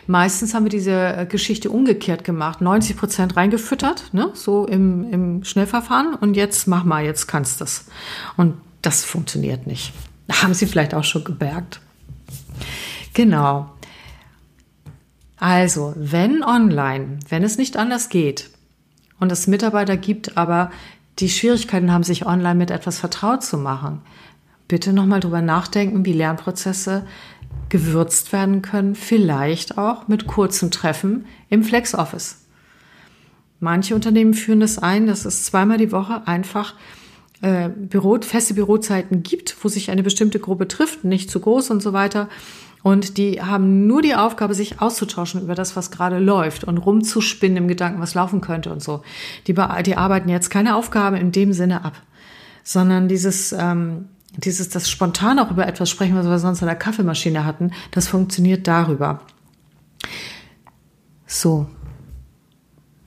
Meistens 0.07 0.53
haben 0.53 0.65
wir 0.65 0.69
diese 0.69 0.91
äh, 0.91 1.25
Geschichte 1.25 1.69
umgekehrt 1.69 2.23
gemacht, 2.23 2.61
90 2.61 2.97
Prozent 2.97 3.37
reingefüttert, 3.37 4.13
ne, 4.13 4.31
so 4.33 4.65
im, 4.65 5.11
im 5.11 5.43
Schnellverfahren 5.43 6.15
und 6.15 6.35
jetzt 6.35 6.67
mach 6.67 6.83
mal, 6.83 7.03
jetzt 7.03 7.27
kannst 7.27 7.59
du 7.59 7.65
es. 7.65 7.85
Und 8.37 8.55
das 8.81 9.05
funktioniert 9.05 9.67
nicht. 9.67 9.93
Haben 10.31 10.53
Sie 10.53 10.65
vielleicht 10.65 10.93
auch 10.93 11.03
schon 11.03 11.23
gemerkt. 11.23 11.81
Genau. 13.13 13.71
Also, 15.37 15.93
wenn 15.95 16.43
online, 16.43 17.19
wenn 17.29 17.43
es 17.43 17.57
nicht 17.57 17.77
anders 17.77 18.09
geht, 18.09 18.51
und 19.21 19.31
es 19.31 19.47
Mitarbeiter 19.47 19.95
gibt, 19.95 20.35
aber 20.35 20.71
die 21.19 21.29
Schwierigkeiten 21.29 21.91
haben, 21.93 22.03
sich 22.03 22.25
online 22.25 22.55
mit 22.55 22.71
etwas 22.71 22.99
vertraut 22.99 23.43
zu 23.43 23.57
machen. 23.57 24.01
Bitte 24.67 24.91
nochmal 24.91 25.19
drüber 25.19 25.41
nachdenken, 25.41 26.05
wie 26.05 26.13
Lernprozesse 26.13 27.05
gewürzt 27.69 28.33
werden 28.33 28.61
können, 28.61 28.95
vielleicht 28.95 29.77
auch 29.77 30.07
mit 30.07 30.25
kurzen 30.27 30.71
Treffen 30.71 31.25
im 31.49 31.63
Flex 31.63 31.93
Office. 31.93 32.39
Manche 33.59 33.93
Unternehmen 33.93 34.33
führen 34.33 34.59
das 34.59 34.79
ein, 34.79 35.05
dass 35.05 35.23
es 35.25 35.45
zweimal 35.45 35.77
die 35.77 35.91
Woche 35.91 36.27
einfach 36.27 36.73
äh, 37.41 37.69
Büro, 37.69 38.17
feste 38.21 38.55
Bürozeiten 38.55 39.21
gibt, 39.21 39.55
wo 39.61 39.67
sich 39.67 39.91
eine 39.91 40.01
bestimmte 40.01 40.39
Gruppe 40.39 40.67
trifft, 40.67 41.03
nicht 41.03 41.29
zu 41.29 41.39
groß 41.39 41.69
und 41.69 41.83
so 41.83 41.93
weiter, 41.93 42.27
und 42.83 43.17
die 43.17 43.41
haben 43.41 43.85
nur 43.85 44.01
die 44.01 44.15
Aufgabe, 44.15 44.55
sich 44.55 44.81
auszutauschen 44.81 45.41
über 45.41 45.55
das, 45.55 45.75
was 45.75 45.91
gerade 45.91 46.19
läuft 46.19 46.63
und 46.63 46.77
rumzuspinnen 46.77 47.57
im 47.57 47.67
Gedanken, 47.67 48.01
was 48.01 48.15
laufen 48.15 48.41
könnte 48.41 48.71
und 48.71 48.81
so. 48.81 49.03
Die, 49.47 49.55
die 49.85 49.97
arbeiten 49.97 50.29
jetzt 50.29 50.49
keine 50.49 50.75
Aufgabe 50.75 51.19
in 51.19 51.31
dem 51.31 51.53
Sinne 51.53 51.85
ab, 51.85 52.01
sondern 52.63 53.07
dieses, 53.07 53.51
ähm, 53.51 54.05
dieses, 54.35 54.69
das 54.69 54.89
spontan 54.89 55.39
auch 55.39 55.51
über 55.51 55.67
etwas 55.67 55.89
sprechen, 55.89 56.15
was 56.15 56.25
wir 56.25 56.39
sonst 56.39 56.61
an 56.63 56.67
der 56.67 56.75
Kaffeemaschine 56.75 57.45
hatten, 57.45 57.71
das 57.91 58.07
funktioniert 58.07 58.67
darüber. 58.67 59.21
So. 61.27 61.67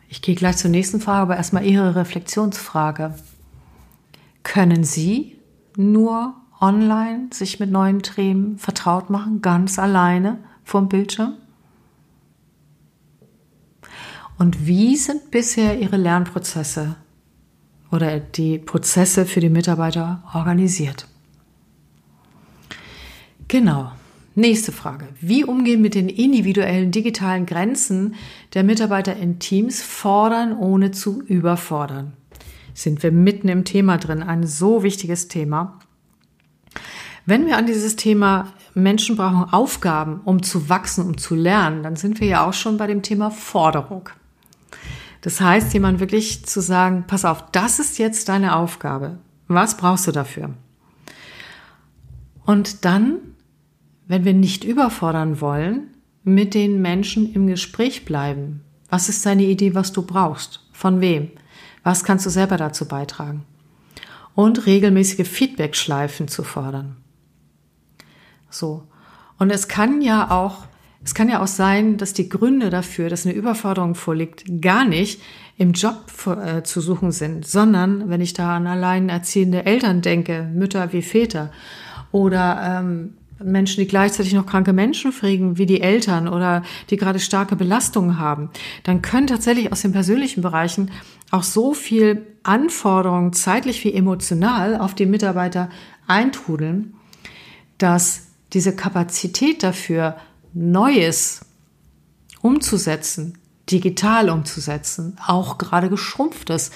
Ich 0.09 0.23
gehe 0.23 0.37
gleich 0.37 0.57
zur 0.59 0.71
nächsten 0.71 1.01
Frage, 1.01 1.23
aber 1.23 1.37
erstmal 1.37 1.67
Ihre 1.67 1.97
Reflexionsfrage. 1.97 3.15
Können 4.45 4.85
Sie 4.85 5.37
nur 5.77 6.35
online 6.61 7.29
sich 7.33 7.61
mit 7.61 7.71
neuen 7.71 8.03
Themen 8.03 8.59
vertraut 8.59 9.11
machen, 9.11 9.43
ganz 9.43 9.79
alleine 9.79 10.39
vom 10.65 10.89
Bildschirm? 10.89 11.35
Und 14.39 14.67
wie 14.67 14.97
sind 14.97 15.31
bisher 15.31 15.79
Ihre 15.79 15.97
Lernprozesse 15.97 16.97
oder 17.93 18.19
die 18.19 18.59
Prozesse 18.59 19.27
für 19.27 19.41
die 19.41 19.51
Mitarbeiter 19.51 20.23
organisiert? 20.33 21.07
Genau. 23.49 23.93
Nächste 24.37 24.73
Frage. 24.73 25.07
Wie 25.21 25.45
umgehen 25.45 25.81
mit 25.81 25.95
den 25.95 26.09
individuellen 26.09 26.91
digitalen 26.91 27.47
Grenzen 27.47 28.17
der 28.53 28.65
Mitarbeiter 28.65 29.17
in 29.17 29.39
Teams 29.39 29.81
fordern, 29.81 30.59
ohne 30.59 30.91
zu 30.91 31.23
überfordern? 31.23 32.15
Sind 32.73 33.05
wir 33.05 33.13
mitten 33.13 33.49
im 33.49 33.65
Thema 33.65 33.97
drin, 33.97 34.25
ein 34.25 34.45
so 34.45 34.83
wichtiges 34.83 35.29
Thema. 35.29 35.79
Wenn 37.27 37.47
wir 37.47 37.57
an 37.57 37.67
dieses 37.67 37.97
Thema 37.97 38.53
Menschen 38.75 39.17
brauchen 39.17 39.53
Aufgaben, 39.53 40.21
um 40.25 40.43
zu 40.43 40.69
wachsen, 40.69 41.07
um 41.07 41.17
zu 41.17 41.35
lernen, 41.35 41.83
dann 41.83 41.97
sind 41.97 42.21
wir 42.21 42.29
ja 42.29 42.47
auch 42.47 42.53
schon 42.53 42.77
bei 42.77 42.87
dem 42.87 43.03
Thema 43.03 43.31
Forderung. 43.31 44.11
Das 45.23 45.41
heißt, 45.41 45.73
jemand 45.73 46.01
wirklich 46.01 46.45
zu 46.45 46.61
sagen, 46.61 47.05
pass 47.07 47.25
auf, 47.25 47.51
das 47.51 47.79
ist 47.79 47.99
jetzt 47.99 48.29
deine 48.29 48.57
Aufgabe. 48.57 49.19
Was 49.49 49.77
brauchst 49.77 50.07
du 50.07 50.13
dafür? 50.13 50.51
Und 52.45 52.85
dann, 52.85 53.17
wenn 54.07 54.27
wir 54.27 54.35
nicht 54.35 54.65
überfordern 54.65 55.41
wollen, 55.41 55.95
mit 56.25 56.53
den 56.53 56.83
Menschen 56.83 57.33
im 57.33 57.47
Gespräch 57.47 58.05
bleiben. 58.05 58.63
Was 58.91 59.09
ist 59.09 59.25
deine 59.25 59.45
Idee, 59.45 59.75
was 59.75 59.93
du 59.93 60.03
brauchst? 60.03 60.61
Von 60.73 61.01
wem? 61.01 61.31
Was 61.83 62.05
kannst 62.05 62.27
du 62.27 62.31
selber 62.31 62.59
dazu 62.59 62.87
beitragen? 62.87 63.45
Und 64.35 64.67
regelmäßige 64.67 65.27
Feedback-Schleifen 65.27 66.29
zu 66.29 66.43
fordern. 66.43 66.97
So. 68.55 68.85
Und 69.39 69.51
es 69.51 69.69
kann 69.69 70.01
ja 70.01 70.31
auch, 70.31 70.65
es 71.05 71.15
kann 71.15 71.29
ja 71.29 71.43
auch 71.43 71.49
sein, 71.49 71.97
dass 71.97 72.13
die 72.15 72.29
Gründe 72.29 72.71
dafür, 72.71 73.11
dass 73.11 73.27
eine 73.27 73.35
Überforderung 73.35 73.95
vorliegt, 73.95 74.45
gar 74.63 74.85
nicht 74.85 75.21
im 75.59 75.73
Job 75.73 76.05
äh, 76.27 76.63
zu 76.63 76.81
suchen 76.81 77.13
sind, 77.13 77.47
sondern 77.47 78.09
wenn 78.09 78.21
ich 78.21 78.33
da 78.33 78.57
an 78.57 78.67
alleinerziehende 78.67 79.67
Eltern 79.67 80.03
denke, 80.03 80.49
Mütter 80.55 80.93
wie 80.93 81.03
Väter 81.03 81.51
oder 82.11 82.81
ähm, 82.81 83.15
Menschen, 83.43 83.81
die 83.81 83.89
gleichzeitig 83.89 84.33
noch 84.33 84.47
kranke 84.47 84.73
Menschen 84.73 85.13
pflegen, 85.13 85.59
wie 85.59 85.67
die 85.67 85.81
Eltern 85.81 86.29
oder 86.29 86.63
die 86.91 86.97
gerade 86.97 87.19
starke 87.19 87.57
Belastungen 87.57 88.19
haben, 88.19 88.51
dann 88.85 89.03
können 89.03 89.27
tatsächlich 89.27 89.73
aus 89.73 89.83
den 89.83 89.93
persönlichen 89.93 90.41
Bereichen 90.41 90.91
auch 91.31 91.43
so 91.43 91.75
viel 91.75 92.27
Anforderungen, 92.45 93.33
zeitlich 93.33 93.85
wie 93.85 93.93
emotional, 93.93 94.79
auf 94.79 94.95
die 94.95 95.07
Mitarbeiter 95.07 95.69
eintrudeln, 96.07 96.95
dass 97.79 98.34
diese 98.55 98.75
Kapazität 98.75 99.63
dafür, 99.63 100.17
Neues 100.53 101.41
umzusetzen, 102.41 103.39
digital 103.71 104.31
umzusetzen, 104.31 105.17
auch 105.27 105.59
gerade 105.59 105.91
geschrumpft 105.91 106.51
ist, 106.51 106.73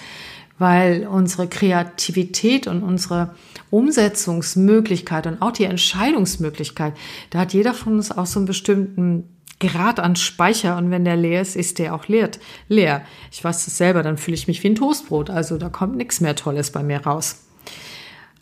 weil 0.58 1.06
unsere 1.06 1.46
Kreativität 1.46 2.66
und 2.66 2.82
unsere 2.82 3.34
Umsetzungsmöglichkeit 3.70 5.26
und 5.26 5.40
auch 5.40 5.52
die 5.52 5.64
Entscheidungsmöglichkeit, 5.64 6.94
da 7.30 7.40
hat 7.40 7.52
jeder 7.52 7.74
von 7.74 7.94
uns 7.94 8.10
auch 8.10 8.26
so 8.26 8.40
einen 8.40 8.46
bestimmten 8.46 9.28
Grad 9.60 10.00
an 10.00 10.16
Speicher 10.16 10.76
und 10.76 10.90
wenn 10.90 11.04
der 11.04 11.16
leer 11.16 11.42
ist, 11.42 11.56
ist 11.56 11.78
der 11.78 11.94
auch 11.94 12.06
leer. 12.08 12.30
leer. 12.68 13.02
Ich 13.30 13.42
weiß 13.42 13.64
das 13.64 13.76
selber, 13.76 14.02
dann 14.02 14.16
fühle 14.16 14.36
ich 14.36 14.48
mich 14.48 14.62
wie 14.62 14.68
ein 14.68 14.74
Toastbrot, 14.74 15.30
also 15.30 15.58
da 15.58 15.68
kommt 15.68 15.96
nichts 15.96 16.20
mehr 16.20 16.34
Tolles 16.34 16.70
bei 16.70 16.82
mir 16.82 17.00
raus. 17.00 17.44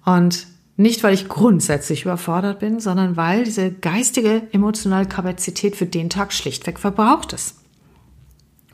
Und 0.04 0.46
nicht, 0.76 1.02
weil 1.02 1.14
ich 1.14 1.28
grundsätzlich 1.28 2.02
überfordert 2.02 2.58
bin, 2.58 2.80
sondern 2.80 3.16
weil 3.16 3.44
diese 3.44 3.72
geistige, 3.72 4.42
emotionale 4.52 5.06
Kapazität 5.06 5.74
für 5.74 5.86
den 5.86 6.10
Tag 6.10 6.32
schlichtweg 6.32 6.78
verbraucht 6.78 7.32
ist. 7.32 7.56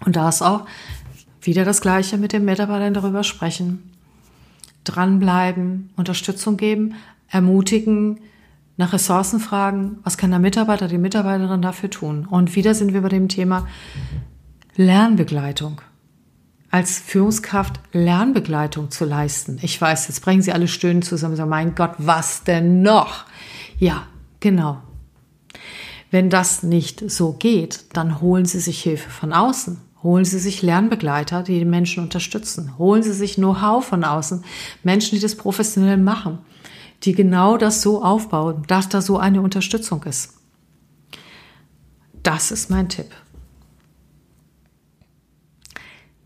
Und 0.04 0.16
da 0.16 0.28
ist 0.28 0.42
auch 0.42 0.66
wieder 1.40 1.64
das 1.64 1.80
Gleiche 1.80 2.18
mit 2.18 2.32
den 2.32 2.44
Mitarbeitern 2.44 2.94
darüber 2.94 3.22
sprechen, 3.22 3.92
dranbleiben, 4.84 5.90
Unterstützung 5.96 6.56
geben, 6.56 6.94
ermutigen, 7.28 8.18
nach 8.76 8.92
Ressourcen 8.92 9.38
fragen, 9.38 9.98
was 10.02 10.16
kann 10.16 10.30
der 10.30 10.40
Mitarbeiter, 10.40 10.88
die 10.88 10.98
Mitarbeiterin 10.98 11.62
dafür 11.62 11.90
tun. 11.90 12.26
Und 12.26 12.56
wieder 12.56 12.74
sind 12.74 12.92
wir 12.92 13.02
bei 13.02 13.10
dem 13.10 13.28
Thema 13.28 13.68
Lernbegleitung 14.74 15.80
als 16.72 16.98
Führungskraft 16.98 17.78
Lernbegleitung 17.92 18.90
zu 18.90 19.04
leisten. 19.04 19.58
Ich 19.62 19.78
weiß, 19.78 20.08
jetzt 20.08 20.22
bringen 20.22 20.40
Sie 20.40 20.52
alle 20.52 20.66
Stöhnen 20.66 21.02
zusammen 21.02 21.34
und 21.34 21.36
sagen, 21.36 21.50
mein 21.50 21.74
Gott, 21.74 21.92
was 21.98 22.44
denn 22.44 22.80
noch? 22.82 23.26
Ja, 23.78 24.06
genau. 24.40 24.82
Wenn 26.10 26.30
das 26.30 26.62
nicht 26.62 27.10
so 27.10 27.34
geht, 27.34 27.84
dann 27.92 28.22
holen 28.22 28.46
Sie 28.46 28.58
sich 28.58 28.82
Hilfe 28.82 29.10
von 29.10 29.34
außen. 29.34 29.78
Holen 30.02 30.24
Sie 30.24 30.38
sich 30.38 30.62
Lernbegleiter, 30.62 31.42
die 31.42 31.58
die 31.58 31.66
Menschen 31.66 32.02
unterstützen. 32.02 32.76
Holen 32.78 33.02
Sie 33.02 33.12
sich 33.12 33.34
Know-how 33.34 33.84
von 33.84 34.02
außen. 34.02 34.42
Menschen, 34.82 35.16
die 35.16 35.22
das 35.22 35.36
professionell 35.36 35.98
machen. 35.98 36.38
Die 37.02 37.12
genau 37.12 37.58
das 37.58 37.82
so 37.82 38.02
aufbauen, 38.02 38.62
dass 38.66 38.88
da 38.88 39.02
so 39.02 39.18
eine 39.18 39.42
Unterstützung 39.42 40.02
ist. 40.04 40.34
Das 42.22 42.50
ist 42.50 42.70
mein 42.70 42.88
Tipp. 42.88 43.10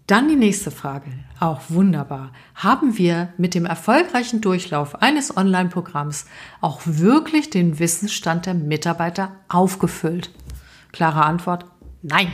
Dann 0.06 0.28
die 0.28 0.36
nächste 0.36 0.70
Frage, 0.70 1.10
auch 1.40 1.62
wunderbar. 1.68 2.30
Haben 2.54 2.96
wir 2.96 3.32
mit 3.38 3.54
dem 3.54 3.66
erfolgreichen 3.66 4.40
Durchlauf 4.40 5.02
eines 5.02 5.36
Online-Programms 5.36 6.26
auch 6.60 6.80
wirklich 6.84 7.50
den 7.50 7.80
Wissensstand 7.80 8.46
der 8.46 8.54
Mitarbeiter 8.54 9.32
aufgefüllt? 9.48 10.30
Klare 10.92 11.24
Antwort, 11.24 11.64
nein. 12.02 12.30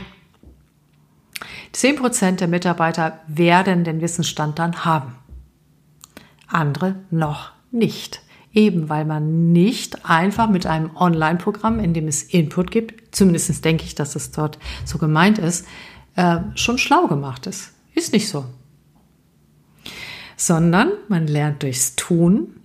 Zehn 1.71 1.95
Prozent 1.95 2.41
der 2.41 2.47
Mitarbeiter 2.47 3.19
werden 3.27 3.83
den 3.83 4.01
Wissensstand 4.01 4.59
dann 4.59 4.85
haben. 4.85 5.15
Andere 6.47 6.95
noch 7.09 7.53
nicht. 7.71 8.21
Eben 8.53 8.87
weil 8.87 9.03
man 9.03 9.51
nicht 9.51 10.07
einfach 10.07 10.47
mit 10.47 10.67
einem 10.67 10.95
Online-Programm, 10.95 11.79
in 11.79 11.95
dem 11.95 12.07
es 12.07 12.21
Input 12.21 12.69
gibt, 12.69 13.15
zumindest 13.15 13.65
denke 13.65 13.83
ich, 13.83 13.95
dass 13.95 14.15
es 14.15 14.29
dort 14.29 14.59
so 14.85 14.99
gemeint 14.99 15.39
ist, 15.39 15.65
äh, 16.15 16.39
schon 16.55 16.77
schlau 16.77 17.07
gemacht 17.07 17.47
ist. 17.47 17.73
Ist 17.95 18.13
nicht 18.13 18.27
so. 18.27 18.45
sondern 20.35 20.91
man 21.07 21.27
lernt 21.27 21.63
durchs 21.63 21.95
Tun. 21.95 22.59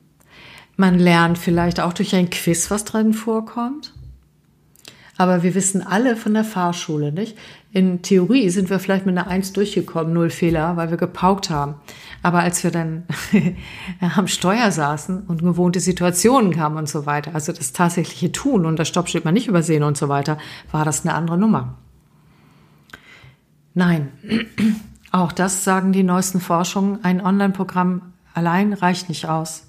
Man 0.76 0.98
lernt 0.98 1.38
vielleicht 1.38 1.80
auch 1.80 1.92
durch 1.92 2.14
ein 2.14 2.30
Quiz, 2.30 2.70
was 2.70 2.84
drin 2.84 3.12
vorkommt. 3.12 3.92
Aber 5.16 5.42
wir 5.42 5.54
wissen 5.54 5.84
alle 5.84 6.16
von 6.16 6.34
der 6.34 6.44
Fahrschule, 6.44 7.10
nicht? 7.12 7.36
In 7.72 8.02
Theorie 8.02 8.48
sind 8.50 8.70
wir 8.70 8.78
vielleicht 8.78 9.04
mit 9.04 9.18
einer 9.18 9.26
Eins 9.26 9.52
durchgekommen, 9.52 10.12
null 10.12 10.30
Fehler, 10.30 10.76
weil 10.76 10.90
wir 10.90 10.96
gepaukt 10.96 11.50
haben. 11.50 11.74
Aber 12.22 12.38
als 12.40 12.62
wir 12.62 12.70
dann 12.70 13.04
am 14.16 14.28
Steuer 14.28 14.70
saßen 14.70 15.22
und 15.26 15.42
gewohnte 15.42 15.80
Situationen 15.80 16.52
kamen 16.52 16.78
und 16.78 16.88
so 16.88 17.04
weiter, 17.04 17.34
also 17.34 17.52
das 17.52 17.72
tatsächliche 17.72 18.30
Tun 18.30 18.64
und 18.64 18.78
das 18.78 18.88
Stoppschild 18.88 19.24
mal 19.24 19.32
nicht 19.32 19.48
übersehen 19.48 19.82
und 19.82 19.96
so 19.96 20.08
weiter, 20.08 20.38
war 20.70 20.84
das 20.84 21.04
eine 21.04 21.14
andere 21.14 21.36
Nummer. 21.36 21.76
Nein, 23.78 24.08
auch 25.12 25.30
das 25.30 25.62
sagen 25.62 25.92
die 25.92 26.02
neuesten 26.02 26.40
Forschungen, 26.40 27.04
ein 27.04 27.24
Online-Programm 27.24 28.02
allein 28.34 28.72
reicht 28.72 29.08
nicht 29.08 29.26
aus. 29.28 29.68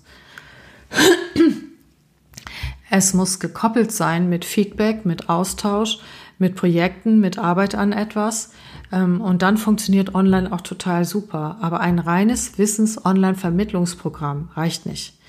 Es 2.89 3.13
muss 3.13 3.39
gekoppelt 3.39 3.91
sein 3.91 4.27
mit 4.27 4.45
Feedback, 4.45 5.05
mit 5.05 5.29
Austausch, 5.29 5.99
mit 6.39 6.55
Projekten, 6.55 7.19
mit 7.19 7.37
Arbeit 7.37 7.75
an 7.75 7.91
etwas. 7.91 8.51
Ähm, 8.91 9.21
und 9.21 9.43
dann 9.43 9.57
funktioniert 9.57 10.15
online 10.15 10.51
auch 10.51 10.61
total 10.61 11.05
super. 11.05 11.57
Aber 11.61 11.79
ein 11.79 11.99
reines 11.99 12.57
Wissens-Online-Vermittlungsprogramm 12.57 14.49
reicht 14.55 14.87
nicht. 14.87 15.19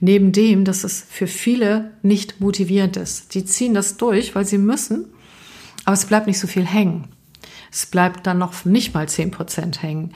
Neben 0.00 0.32
dem, 0.32 0.66
dass 0.66 0.84
es 0.84 1.02
für 1.08 1.28
viele 1.28 1.92
nicht 2.02 2.42
motivierend 2.42 2.98
ist. 2.98 3.34
Die 3.34 3.46
ziehen 3.46 3.72
das 3.72 3.96
durch, 3.96 4.34
weil 4.34 4.44
sie 4.44 4.58
müssen, 4.58 5.06
aber 5.86 5.94
es 5.94 6.04
bleibt 6.04 6.26
nicht 6.26 6.38
so 6.38 6.46
viel 6.46 6.66
hängen. 6.66 7.08
Es 7.70 7.86
bleibt 7.86 8.26
dann 8.26 8.38
noch 8.38 8.64
nicht 8.64 8.94
mal 8.94 9.08
zehn 9.08 9.30
Prozent 9.30 9.82
hängen. 9.82 10.14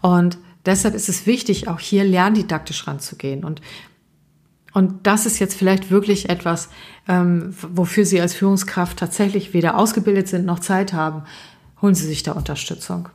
Und 0.00 0.38
deshalb 0.66 0.94
ist 0.94 1.08
es 1.08 1.26
wichtig, 1.26 1.68
auch 1.68 1.80
hier 1.80 2.04
lerndidaktisch 2.04 2.86
ranzugehen. 2.86 3.44
Und 3.44 3.60
und 4.74 5.06
das 5.06 5.26
ist 5.26 5.38
jetzt 5.38 5.54
vielleicht 5.54 5.90
wirklich 5.90 6.30
etwas, 6.30 6.70
ähm, 7.06 7.54
wofür 7.60 8.06
Sie 8.06 8.20
als 8.20 8.34
Führungskraft 8.34 8.98
tatsächlich 8.98 9.52
weder 9.52 9.76
ausgebildet 9.76 10.28
sind 10.28 10.46
noch 10.46 10.60
Zeit 10.60 10.94
haben. 10.94 11.24
Holen 11.82 11.94
Sie 11.94 12.06
sich 12.06 12.22
da 12.22 12.32
Unterstützung. 12.32 13.10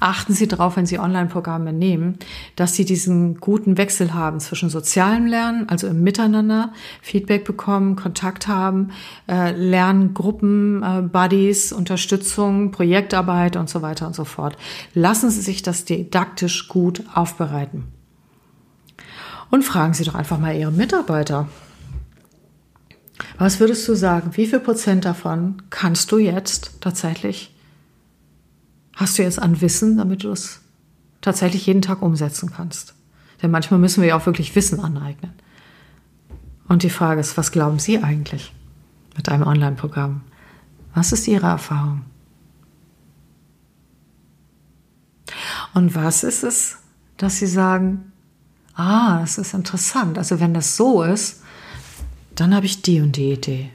Achten 0.00 0.32
Sie 0.32 0.48
darauf, 0.48 0.76
wenn 0.76 0.86
Sie 0.86 0.98
Online-Programme 0.98 1.72
nehmen, 1.72 2.18
dass 2.54 2.74
Sie 2.74 2.84
diesen 2.84 3.38
guten 3.40 3.78
Wechsel 3.78 4.14
haben 4.14 4.40
zwischen 4.40 4.70
sozialem 4.70 5.26
Lernen, 5.26 5.68
also 5.68 5.86
im 5.86 6.02
Miteinander, 6.02 6.72
Feedback 7.02 7.44
bekommen, 7.44 7.96
Kontakt 7.96 8.48
haben, 8.48 8.90
äh, 9.28 9.52
Lerngruppen, 9.52 10.82
äh, 10.82 11.02
Buddies, 11.02 11.72
Unterstützung, 11.72 12.70
Projektarbeit 12.70 13.56
und 13.56 13.68
so 13.68 13.82
weiter 13.82 14.06
und 14.06 14.14
so 14.14 14.24
fort. 14.24 14.56
Lassen 14.94 15.30
Sie 15.30 15.40
sich 15.40 15.62
das 15.62 15.84
didaktisch 15.84 16.68
gut 16.68 17.02
aufbereiten. 17.14 17.84
Und 19.50 19.64
fragen 19.64 19.94
Sie 19.94 20.04
doch 20.04 20.14
einfach 20.14 20.38
mal 20.38 20.56
Ihre 20.56 20.72
Mitarbeiter. 20.72 21.48
Was 23.38 23.60
würdest 23.60 23.86
du 23.88 23.94
sagen? 23.94 24.30
Wie 24.34 24.46
viel 24.46 24.60
Prozent 24.60 25.04
davon 25.04 25.62
kannst 25.70 26.12
du 26.12 26.18
jetzt 26.18 26.80
tatsächlich, 26.80 27.54
hast 28.96 29.18
du 29.18 29.22
jetzt 29.22 29.40
an 29.40 29.60
Wissen, 29.60 29.98
damit 29.98 30.24
du 30.24 30.32
es 30.32 30.60
tatsächlich 31.20 31.66
jeden 31.66 31.82
Tag 31.82 32.02
umsetzen 32.02 32.50
kannst? 32.50 32.94
Denn 33.40 33.50
manchmal 33.50 33.78
müssen 33.78 34.00
wir 34.00 34.08
ja 34.08 34.16
auch 34.16 34.26
wirklich 34.26 34.56
Wissen 34.56 34.80
aneignen. 34.80 35.32
Und 36.66 36.82
die 36.82 36.90
Frage 36.90 37.20
ist, 37.20 37.36
was 37.36 37.52
glauben 37.52 37.78
Sie 37.78 38.02
eigentlich 38.02 38.52
mit 39.16 39.28
einem 39.28 39.46
Online-Programm? 39.46 40.22
Was 40.94 41.12
ist 41.12 41.28
Ihre 41.28 41.46
Erfahrung? 41.46 42.04
Und 45.74 45.94
was 45.94 46.24
ist 46.24 46.42
es, 46.42 46.78
dass 47.18 47.38
Sie 47.38 47.46
sagen, 47.46 48.12
ah, 48.74 49.20
das 49.20 49.38
ist 49.38 49.54
interessant. 49.54 50.18
Also 50.18 50.40
wenn 50.40 50.54
das 50.54 50.76
so 50.76 51.02
ist, 51.02 51.42
dann 52.34 52.54
habe 52.54 52.66
ich 52.66 52.82
die 52.82 53.00
und 53.00 53.16
die 53.16 53.32
Idee. 53.32 53.70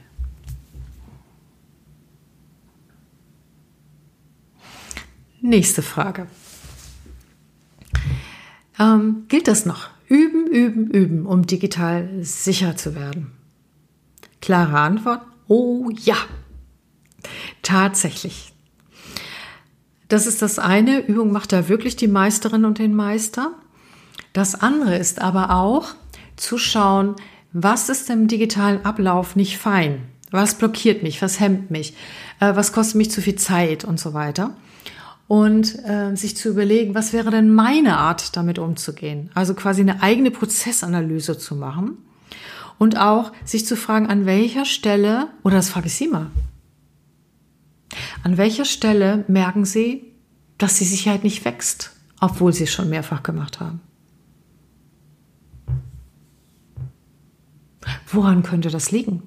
Nächste 5.42 5.82
Frage. 5.82 6.28
Ähm, 8.78 9.24
gilt 9.28 9.48
das 9.48 9.66
noch? 9.66 9.88
Üben, 10.08 10.46
üben, 10.46 10.88
üben, 10.88 11.26
um 11.26 11.46
digital 11.46 12.08
sicher 12.22 12.76
zu 12.76 12.94
werden. 12.94 13.32
Klare 14.40 14.78
Antwort, 14.78 15.22
oh 15.48 15.90
ja. 15.90 16.16
Tatsächlich. 17.62 18.52
Das 20.08 20.26
ist 20.26 20.42
das 20.42 20.60
eine. 20.60 21.00
Übung 21.00 21.32
macht 21.32 21.52
da 21.52 21.68
wirklich 21.68 21.96
die 21.96 22.08
Meisterin 22.08 22.64
und 22.64 22.78
den 22.78 22.94
Meister. 22.94 23.52
Das 24.32 24.54
andere 24.54 24.96
ist 24.96 25.20
aber 25.20 25.50
auch 25.50 25.88
zu 26.36 26.56
schauen, 26.56 27.16
was 27.52 27.88
ist 27.88 28.10
im 28.10 28.28
digitalen 28.28 28.84
Ablauf 28.84 29.34
nicht 29.34 29.58
fein? 29.58 30.02
Was 30.30 30.56
blockiert 30.56 31.02
mich? 31.02 31.20
Was 31.20 31.40
hemmt 31.40 31.70
mich? 31.70 31.94
Äh, 32.38 32.54
was 32.54 32.72
kostet 32.72 32.96
mich 32.96 33.10
zu 33.10 33.20
viel 33.20 33.36
Zeit 33.36 33.84
und 33.84 33.98
so 33.98 34.14
weiter? 34.14 34.56
Und 35.32 35.82
äh, 35.86 36.14
sich 36.14 36.36
zu 36.36 36.50
überlegen, 36.50 36.94
was 36.94 37.14
wäre 37.14 37.30
denn 37.30 37.54
meine 37.54 37.96
Art, 37.96 38.36
damit 38.36 38.58
umzugehen? 38.58 39.30
Also 39.32 39.54
quasi 39.54 39.80
eine 39.80 40.02
eigene 40.02 40.30
Prozessanalyse 40.30 41.38
zu 41.38 41.56
machen 41.56 41.96
und 42.78 42.98
auch 42.98 43.32
sich 43.42 43.64
zu 43.64 43.74
fragen, 43.74 44.08
an 44.08 44.26
welcher 44.26 44.66
Stelle, 44.66 45.28
oder 45.42 45.56
das 45.56 45.70
frage 45.70 45.86
ich 45.86 45.94
Sie 45.94 46.06
mal, 46.06 46.26
an 48.22 48.36
welcher 48.36 48.66
Stelle 48.66 49.24
merken 49.26 49.64
Sie, 49.64 50.04
dass 50.58 50.76
die 50.76 50.84
Sicherheit 50.84 51.24
nicht 51.24 51.46
wächst, 51.46 51.92
obwohl 52.20 52.52
Sie 52.52 52.64
es 52.64 52.70
schon 52.70 52.90
mehrfach 52.90 53.22
gemacht 53.22 53.58
haben? 53.58 53.80
Woran 58.08 58.42
könnte 58.42 58.68
das 58.68 58.90
liegen? 58.90 59.22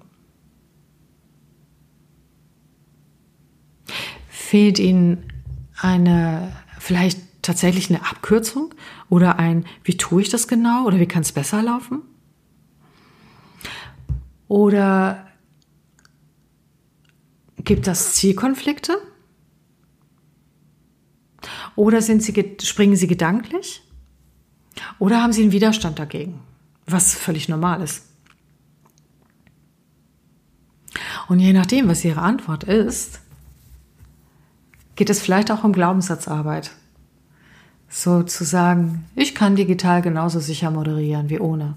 Fehlt 4.29 4.77
Ihnen 4.77 5.31
eine, 5.79 6.51
vielleicht 6.79 7.19
tatsächlich 7.41 7.89
eine 7.89 8.05
Abkürzung 8.05 8.73
oder 9.09 9.37
ein, 9.37 9.65
wie 9.83 9.97
tue 9.97 10.21
ich 10.21 10.29
das 10.29 10.47
genau 10.47 10.85
oder 10.85 10.99
wie 10.99 11.07
kann 11.07 11.21
es 11.21 11.31
besser 11.31 11.61
laufen? 11.61 12.01
Oder 14.47 15.27
gibt 17.57 17.87
das 17.87 18.15
Zielkonflikte? 18.15 18.97
Oder 21.75 22.01
sind 22.01 22.23
Sie, 22.23 22.57
springen 22.61 22.95
Sie 22.95 23.07
gedanklich? 23.07 23.81
Oder 24.99 25.21
haben 25.21 25.33
Sie 25.33 25.43
einen 25.43 25.51
Widerstand 25.51 25.99
dagegen? 25.99 26.39
Was 26.85 27.15
völlig 27.15 27.49
normal 27.49 27.81
ist. 27.81 28.05
Und 31.27 31.39
je 31.39 31.53
nachdem, 31.53 31.87
was 31.87 32.05
Ihre 32.05 32.21
Antwort 32.21 32.63
ist, 32.63 33.19
geht 34.95 35.09
es 35.09 35.21
vielleicht 35.21 35.51
auch 35.51 35.63
um 35.63 35.73
Glaubenssatzarbeit. 35.73 36.71
So 37.89 38.23
zu 38.23 38.43
sagen, 38.43 39.05
ich 39.15 39.35
kann 39.35 39.55
digital 39.55 40.01
genauso 40.01 40.39
sicher 40.39 40.71
moderieren 40.71 41.29
wie 41.29 41.39
ohne. 41.39 41.75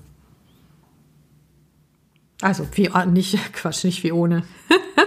Also 2.40 2.66
wie 2.72 2.90
nicht 3.06 3.52
Quatsch, 3.52 3.84
nicht 3.84 4.02
wie 4.04 4.12
ohne, 4.12 4.44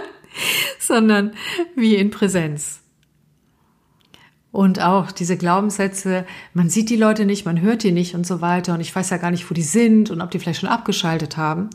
sondern 0.78 1.32
wie 1.74 1.96
in 1.96 2.10
Präsenz. 2.10 2.80
Und 4.52 4.82
auch 4.82 5.12
diese 5.12 5.38
Glaubenssätze, 5.38 6.26
man 6.52 6.68
sieht 6.68 6.90
die 6.90 6.96
Leute 6.96 7.24
nicht, 7.24 7.46
man 7.46 7.62
hört 7.62 7.82
die 7.82 7.92
nicht 7.92 8.14
und 8.14 8.26
so 8.26 8.42
weiter. 8.42 8.74
Und 8.74 8.80
ich 8.80 8.94
weiß 8.94 9.08
ja 9.08 9.16
gar 9.16 9.30
nicht, 9.30 9.48
wo 9.50 9.54
die 9.54 9.62
sind 9.62 10.10
und 10.10 10.20
ob 10.20 10.30
die 10.30 10.38
vielleicht 10.38 10.60
schon 10.60 10.68
abgeschaltet 10.68 11.38
haben. 11.38 11.70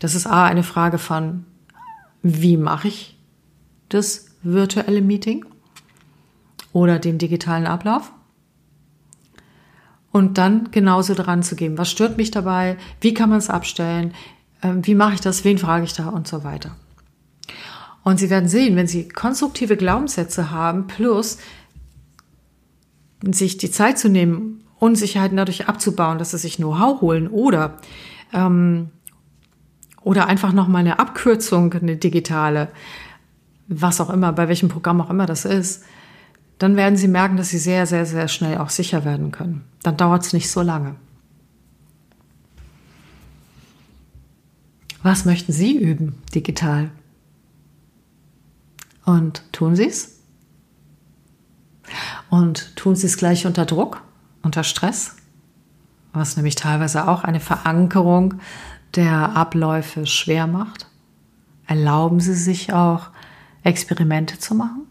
Das 0.00 0.16
ist 0.16 0.26
A, 0.26 0.44
eine 0.44 0.64
Frage 0.64 0.98
von 0.98 1.44
wie 2.22 2.56
mache 2.56 2.88
ich 2.88 3.16
das 3.88 4.26
virtuelle 4.42 5.02
Meeting 5.02 5.44
oder 6.76 6.98
den 6.98 7.16
digitalen 7.16 7.66
Ablauf. 7.66 8.12
Und 10.12 10.36
dann 10.36 10.70
genauso 10.72 11.14
dran 11.14 11.42
zu 11.42 11.56
geben. 11.56 11.78
Was 11.78 11.90
stört 11.90 12.18
mich 12.18 12.30
dabei? 12.30 12.76
Wie 13.00 13.14
kann 13.14 13.30
man 13.30 13.38
es 13.38 13.48
abstellen? 13.48 14.12
Ähm, 14.62 14.86
wie 14.86 14.94
mache 14.94 15.14
ich 15.14 15.22
das? 15.22 15.42
Wen 15.42 15.56
frage 15.56 15.86
ich 15.86 15.94
da? 15.94 16.08
Und 16.08 16.28
so 16.28 16.44
weiter. 16.44 16.76
Und 18.04 18.20
Sie 18.20 18.28
werden 18.28 18.46
sehen, 18.46 18.76
wenn 18.76 18.86
Sie 18.86 19.08
konstruktive 19.08 19.78
Glaubenssätze 19.78 20.50
haben, 20.50 20.86
plus 20.86 21.38
sich 23.22 23.56
die 23.56 23.70
Zeit 23.70 23.98
zu 23.98 24.10
nehmen, 24.10 24.62
Unsicherheiten 24.78 25.38
dadurch 25.38 25.68
abzubauen, 25.68 26.18
dass 26.18 26.32
Sie 26.32 26.38
sich 26.38 26.56
Know-how 26.56 27.00
holen 27.00 27.26
oder 27.26 27.78
ähm, 28.34 28.90
oder 30.02 30.26
einfach 30.26 30.52
nochmal 30.52 30.80
eine 30.80 30.98
Abkürzung, 30.98 31.72
eine 31.72 31.96
digitale, 31.96 32.68
was 33.66 33.98
auch 34.00 34.10
immer, 34.10 34.32
bei 34.34 34.46
welchem 34.46 34.68
Programm 34.68 35.00
auch 35.00 35.08
immer 35.10 35.24
das 35.24 35.46
ist, 35.46 35.82
dann 36.58 36.76
werden 36.76 36.96
Sie 36.96 37.08
merken, 37.08 37.36
dass 37.36 37.50
Sie 37.50 37.58
sehr, 37.58 37.86
sehr, 37.86 38.06
sehr 38.06 38.28
schnell 38.28 38.58
auch 38.58 38.70
sicher 38.70 39.04
werden 39.04 39.30
können. 39.30 39.64
Dann 39.82 39.96
dauert 39.96 40.24
es 40.24 40.32
nicht 40.32 40.50
so 40.50 40.62
lange. 40.62 40.96
Was 45.02 45.24
möchten 45.24 45.52
Sie 45.52 45.76
üben 45.76 46.22
digital? 46.34 46.90
Und 49.04 49.42
tun 49.52 49.76
Sie 49.76 49.86
es? 49.86 50.20
Und 52.30 52.74
tun 52.76 52.96
Sie 52.96 53.06
es 53.06 53.16
gleich 53.16 53.46
unter 53.46 53.66
Druck, 53.66 54.02
unter 54.42 54.64
Stress? 54.64 55.16
was 56.16 56.36
nämlich 56.36 56.54
teilweise 56.54 57.08
auch 57.08 57.24
eine 57.24 57.40
Verankerung 57.40 58.34
der 58.94 59.36
Abläufe 59.36 60.06
schwer 60.06 60.46
macht? 60.46 60.88
Erlauben 61.66 62.20
Sie 62.20 62.34
sich 62.34 62.72
auch 62.72 63.10
Experimente 63.62 64.38
zu 64.38 64.54
machen? 64.54 64.85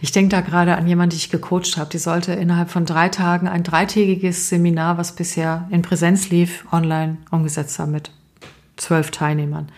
Ich 0.00 0.12
denke 0.12 0.30
da 0.30 0.40
gerade 0.40 0.76
an 0.76 0.86
jemanden, 0.86 1.10
die 1.10 1.16
ich 1.16 1.30
gecoacht 1.30 1.76
habe. 1.76 1.90
Die 1.90 1.98
sollte 1.98 2.32
innerhalb 2.32 2.70
von 2.70 2.86
drei 2.86 3.08
Tagen 3.08 3.48
ein 3.48 3.62
dreitägiges 3.62 4.48
Seminar, 4.48 4.98
was 4.98 5.14
bisher 5.14 5.68
in 5.70 5.82
Präsenz 5.82 6.30
lief, 6.30 6.64
online 6.72 7.18
umgesetzt 7.30 7.78
haben 7.78 7.92
mit 7.92 8.10
zwölf 8.76 9.10
Teilnehmern. 9.10 9.68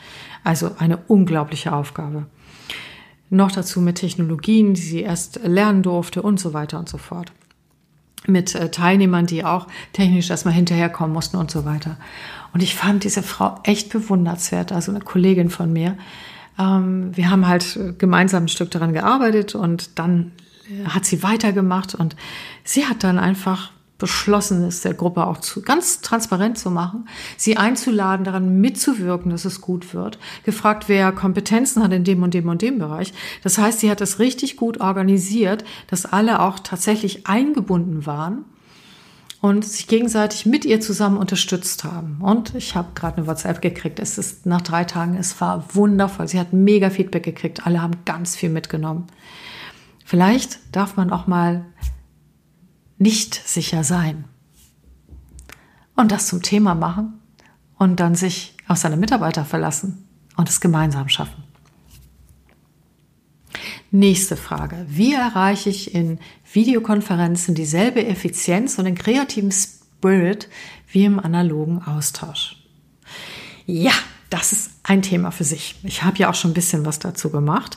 Also 0.45 0.73
eine 0.79 0.99
unglaubliche 1.09 1.73
Aufgabe. 1.73 2.27
Noch 3.31 3.53
dazu 3.53 3.81
mit 3.81 3.97
Technologien, 3.97 4.75
die 4.75 4.83
sie 4.83 5.01
erst 5.01 5.41
lernen 5.43 5.83
durfte 5.83 6.23
und 6.23 6.39
so 6.39 6.53
weiter 6.53 6.79
und 6.79 6.89
so 6.89 6.99
fort. 6.99 7.33
Mit 8.27 8.55
äh, 8.55 8.71
Teilnehmern, 8.71 9.27
die 9.27 9.45
auch 9.45 9.67
technisch 9.93 10.31
erstmal 10.31 10.55
hinterherkommen 10.55 11.13
mussten 11.13 11.37
und 11.37 11.51
so 11.51 11.65
weiter. 11.65 11.97
Und 12.53 12.63
ich 12.63 12.75
fand 12.75 13.05
diese 13.05 13.23
Frau 13.23 13.59
echt 13.65 13.91
bewundernswert, 13.91 14.71
also 14.71 14.93
eine 14.93 15.01
Kollegin 15.01 15.51
von 15.51 15.73
mir. 15.73 15.97
Ähm, 16.59 17.17
wir 17.17 17.31
haben 17.31 17.47
halt 17.47 17.79
gemeinsam 17.99 18.45
ein 18.45 18.49
Stück 18.49 18.71
daran 18.71 18.93
gearbeitet 18.93 19.55
und 19.55 19.99
dann 19.99 20.33
hat 20.85 21.05
sie 21.05 21.23
weitergemacht 21.23 21.95
und 21.95 22.17
sie 22.65 22.87
hat 22.87 23.05
dann 23.05 23.19
einfach 23.19 23.73
beschlossen 23.99 24.67
ist, 24.67 24.85
der 24.85 24.95
Gruppe 24.95 25.29
auch 25.29 25.39
zu, 25.39 25.63
ganz 25.63 26.01
transparent 26.01 26.59
zu 26.59 26.73
machen, 26.73 27.07
sie 27.37 27.57
einzuladen, 27.57 28.25
daran 28.25 28.61
mitzuwirken, 28.61 29.31
dass 29.31 29.45
es 29.45 29.61
gut 29.61 29.95
wird, 29.95 30.19
gefragt, 30.43 30.89
wer 30.89 31.13
Kompetenzen 31.13 31.85
hat 31.85 31.93
in 31.93 32.03
dem 32.03 32.21
und 32.25 32.35
dem 32.35 32.49
und 32.49 32.63
dem 32.63 32.81
Bereich. 32.81 33.15
Das 33.45 33.59
heißt, 33.59 33.79
sie 33.79 33.93
hat 33.93 34.01
das 34.01 34.19
richtig 34.19 34.57
gut 34.57 34.81
organisiert, 34.81 35.63
dass 35.87 36.05
alle 36.05 36.41
auch 36.41 36.59
tatsächlich 36.59 37.29
eingebunden 37.29 38.05
waren 38.05 38.45
und 39.43 39.65
sich 39.65 39.89
gegenseitig 39.89 40.47
mit 40.47 40.65
ihr 40.65 40.81
zusammen 40.81 41.17
unterstützt 41.17 41.83
haben. 41.83 42.19
Und 42.21 42.55
ich 42.55 42.77
habe 42.77 42.93
gerade 42.95 43.17
eine 43.17 43.27
WhatsApp 43.27 43.61
gekriegt. 43.61 43.99
Es 43.99 44.17
ist 44.17 44.47
nach 44.47 44.61
drei 44.61 44.85
Tagen, 44.85 45.17
es 45.17 45.39
war 45.41 45.75
wundervoll. 45.75 46.29
Sie 46.29 46.39
hat 46.39 46.53
mega 46.53 46.91
Feedback 46.91 47.25
gekriegt. 47.25 47.67
Alle 47.67 47.83
haben 47.83 48.05
ganz 48.05 48.37
viel 48.37 48.51
mitgenommen. 48.51 49.09
Vielleicht 50.05 50.61
darf 50.71 50.97
man 50.97 51.11
auch 51.11 51.27
mal 51.27 51.65
nicht 52.99 53.35
sicher 53.35 53.83
sein. 53.83 54.27
Und 55.97 56.13
das 56.13 56.29
zum 56.29 56.41
Thema 56.43 56.77
machen 56.77 57.15
und 57.79 57.99
dann 57.99 58.15
sich 58.15 58.57
auf 58.69 58.77
seine 58.77 58.97
Mitarbeiter 58.97 59.45
verlassen 59.45 60.07
und 60.37 60.49
es 60.49 60.61
gemeinsam 60.61 61.09
schaffen. 61.09 61.42
Nächste 63.95 64.39
Frage. 64.39 64.87
Wie 64.89 65.13
erreiche 65.13 65.69
ich 65.69 65.95
in 65.95 66.19
Videokonferenzen 66.51 67.55
dieselbe 67.55 68.07
Effizienz 68.07 68.79
und 68.79 68.87
den 68.87 68.95
kreativen 68.95 69.53
Spirit 69.53 70.49
wie 70.91 71.05
im 71.05 71.21
analogen 71.21 71.83
Austausch? 71.83 72.57
Ja, 73.67 73.93
das 74.31 74.53
ist 74.53 74.71
ein 74.83 75.03
Thema 75.03 75.31
für 75.31 75.45
sich. 75.45 75.75
Ich 75.83 76.05
habe 76.05 76.17
ja 76.17 76.31
auch 76.31 76.35
schon 76.35 76.53
ein 76.53 76.55
bisschen 76.55 76.87
was 76.87 77.01
dazu 77.01 77.29
gemacht. 77.29 77.77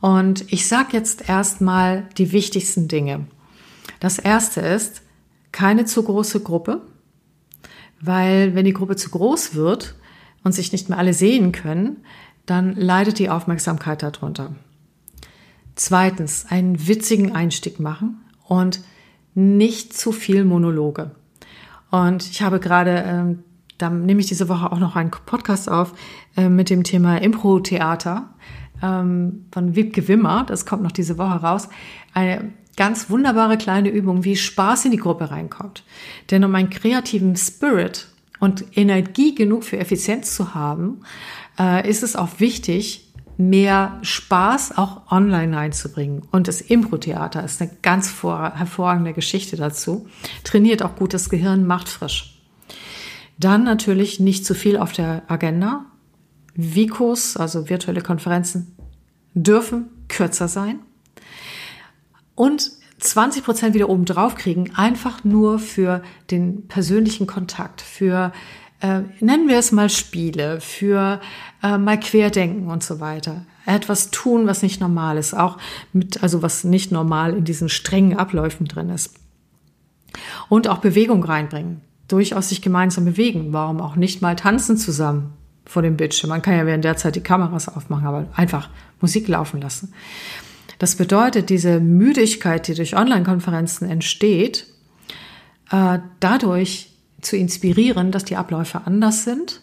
Und 0.00 0.50
ich 0.50 0.66
sage 0.66 0.96
jetzt 0.96 1.28
erstmal 1.28 2.08
die 2.16 2.32
wichtigsten 2.32 2.88
Dinge. 2.88 3.26
Das 4.00 4.18
erste 4.18 4.62
ist, 4.62 5.02
keine 5.52 5.84
zu 5.84 6.04
große 6.04 6.40
Gruppe, 6.40 6.80
weil 8.00 8.54
wenn 8.54 8.64
die 8.64 8.72
Gruppe 8.72 8.96
zu 8.96 9.10
groß 9.10 9.54
wird 9.54 9.94
und 10.42 10.52
sich 10.52 10.72
nicht 10.72 10.88
mehr 10.88 10.96
alle 10.96 11.12
sehen 11.12 11.52
können, 11.52 11.98
dann 12.46 12.74
leidet 12.74 13.18
die 13.18 13.28
Aufmerksamkeit 13.28 14.02
darunter. 14.02 14.54
Zweitens, 15.74 16.46
einen 16.48 16.86
witzigen 16.86 17.34
Einstieg 17.34 17.80
machen 17.80 18.20
und 18.46 18.80
nicht 19.34 19.96
zu 19.96 20.12
viel 20.12 20.44
Monologe. 20.44 21.10
Und 21.90 22.28
ich 22.28 22.42
habe 22.42 22.60
gerade, 22.60 23.04
ähm, 23.06 23.44
da 23.78 23.90
nehme 23.90 24.20
ich 24.20 24.26
diese 24.26 24.48
Woche 24.48 24.70
auch 24.70 24.78
noch 24.78 24.96
einen 24.96 25.10
Podcast 25.10 25.68
auf 25.68 25.94
äh, 26.36 26.48
mit 26.48 26.70
dem 26.70 26.84
Thema 26.84 27.18
Impro-Theater 27.18 28.30
ähm, 28.82 29.46
von 29.52 29.74
Wiebke 29.74 30.06
Wimmer. 30.08 30.44
Das 30.46 30.66
kommt 30.66 30.82
noch 30.82 30.92
diese 30.92 31.18
Woche 31.18 31.40
raus. 31.42 31.68
Eine 32.12 32.52
ganz 32.76 33.10
wunderbare 33.10 33.56
kleine 33.56 33.90
Übung, 33.90 34.24
wie 34.24 34.36
Spaß 34.36 34.86
in 34.86 34.90
die 34.92 34.96
Gruppe 34.96 35.30
reinkommt. 35.30 35.84
Denn 36.30 36.44
um 36.44 36.54
einen 36.54 36.70
kreativen 36.70 37.36
Spirit 37.36 38.08
und 38.40 38.64
Energie 38.76 39.34
genug 39.34 39.64
für 39.64 39.78
Effizienz 39.78 40.34
zu 40.34 40.54
haben, 40.54 41.00
äh, 41.58 41.88
ist 41.88 42.02
es 42.02 42.16
auch 42.16 42.40
wichtig, 42.40 43.03
mehr 43.36 43.98
Spaß 44.02 44.78
auch 44.78 45.10
online 45.10 45.56
einzubringen. 45.56 46.22
Und 46.30 46.48
das 46.48 46.60
Impro-Theater 46.60 47.44
ist 47.44 47.60
eine 47.60 47.70
ganz 47.82 48.08
hervorragende 48.22 49.12
Geschichte 49.12 49.56
dazu. 49.56 50.06
Trainiert 50.44 50.82
auch 50.82 50.96
gut 50.96 51.14
das 51.14 51.30
Gehirn, 51.30 51.66
macht 51.66 51.88
frisch. 51.88 52.40
Dann 53.38 53.64
natürlich 53.64 54.20
nicht 54.20 54.46
zu 54.46 54.54
viel 54.54 54.76
auf 54.76 54.92
der 54.92 55.22
Agenda. 55.28 55.86
Vikos, 56.54 57.36
also 57.36 57.68
virtuelle 57.68 58.00
Konferenzen, 58.00 58.76
dürfen 59.34 59.88
kürzer 60.08 60.46
sein 60.46 60.78
und 62.34 62.70
20 62.98 63.44
Prozent 63.44 63.74
wieder 63.74 63.90
oben 63.90 64.04
drauf 64.04 64.34
kriegen, 64.34 64.70
einfach 64.74 65.24
nur 65.24 65.58
für 65.58 66.02
den 66.30 66.68
persönlichen 66.68 67.26
Kontakt, 67.26 67.82
für 67.82 68.32
äh, 68.80 69.00
nennen 69.20 69.48
wir 69.48 69.58
es 69.58 69.72
mal 69.72 69.90
Spiele, 69.90 70.60
für 70.60 71.20
äh, 71.64 71.78
mal 71.78 71.98
Querdenken 71.98 72.68
und 72.68 72.84
so 72.84 73.00
weiter. 73.00 73.46
Etwas 73.64 74.10
tun, 74.10 74.46
was 74.46 74.62
nicht 74.62 74.80
normal 74.80 75.16
ist, 75.16 75.34
auch 75.34 75.56
mit, 75.94 76.22
also 76.22 76.42
was 76.42 76.62
nicht 76.62 76.92
normal 76.92 77.34
in 77.34 77.44
diesen 77.44 77.70
strengen 77.70 78.18
Abläufen 78.18 78.68
drin 78.68 78.90
ist. 78.90 79.14
Und 80.50 80.68
auch 80.68 80.78
Bewegung 80.78 81.24
reinbringen. 81.24 81.80
Durchaus 82.06 82.50
sich 82.50 82.60
gemeinsam 82.60 83.06
bewegen. 83.06 83.52
Warum 83.52 83.80
auch 83.80 83.96
nicht 83.96 84.20
mal 84.20 84.36
tanzen 84.36 84.76
zusammen 84.76 85.32
vor 85.64 85.80
dem 85.80 85.96
Bildschirm? 85.96 86.28
Man 86.28 86.42
kann 86.42 86.56
ja 86.56 86.66
während 86.66 86.84
der 86.84 86.98
Zeit 86.98 87.16
die 87.16 87.22
Kameras 87.22 87.74
aufmachen, 87.74 88.06
aber 88.06 88.26
einfach 88.34 88.68
Musik 89.00 89.26
laufen 89.26 89.62
lassen. 89.62 89.94
Das 90.78 90.96
bedeutet, 90.96 91.48
diese 91.48 91.80
Müdigkeit, 91.80 92.68
die 92.68 92.74
durch 92.74 92.94
Online-Konferenzen 92.94 93.88
entsteht, 93.88 94.66
äh, 95.70 96.00
dadurch 96.20 96.92
zu 97.22 97.38
inspirieren, 97.38 98.10
dass 98.10 98.24
die 98.24 98.36
Abläufe 98.36 98.82
anders 98.84 99.24
sind 99.24 99.62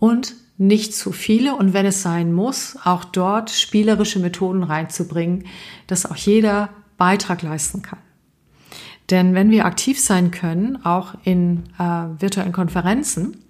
und 0.00 0.34
nicht 0.58 0.94
zu 0.94 1.12
viele 1.12 1.54
und 1.54 1.72
wenn 1.72 1.86
es 1.86 2.02
sein 2.02 2.32
muss, 2.32 2.76
auch 2.84 3.04
dort 3.04 3.50
spielerische 3.50 4.18
Methoden 4.18 4.62
reinzubringen, 4.62 5.44
dass 5.86 6.06
auch 6.06 6.16
jeder 6.16 6.70
Beitrag 6.96 7.42
leisten 7.42 7.82
kann. 7.82 7.98
Denn 9.10 9.34
wenn 9.34 9.50
wir 9.50 9.66
aktiv 9.66 10.00
sein 10.00 10.30
können, 10.30 10.84
auch 10.84 11.14
in 11.22 11.64
äh, 11.78 11.82
virtuellen 12.18 12.52
Konferenzen, 12.52 13.44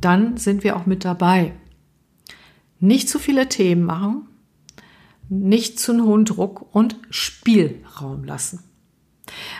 dann 0.00 0.36
sind 0.36 0.64
wir 0.64 0.76
auch 0.76 0.86
mit 0.86 1.04
dabei. 1.04 1.52
Nicht 2.80 3.08
zu 3.08 3.18
viele 3.18 3.48
Themen 3.48 3.84
machen, 3.84 4.26
nicht 5.28 5.78
zu 5.78 5.92
einem 5.92 6.04
hohen 6.04 6.24
Druck 6.24 6.74
und 6.74 6.96
Spielraum 7.10 8.24
lassen. 8.24 8.64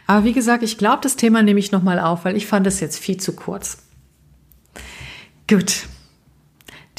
Aber 0.06 0.24
wie 0.24 0.32
gesagt, 0.32 0.64
ich 0.64 0.78
glaube, 0.78 0.98
das 1.02 1.16
Thema 1.16 1.42
nehme 1.42 1.60
ich 1.60 1.70
nochmal 1.70 2.00
auf, 2.00 2.24
weil 2.24 2.36
ich 2.36 2.46
fand 2.46 2.66
es 2.66 2.80
jetzt 2.80 2.98
viel 2.98 3.18
zu 3.18 3.36
kurz. 3.36 3.78
Gut. 5.48 5.86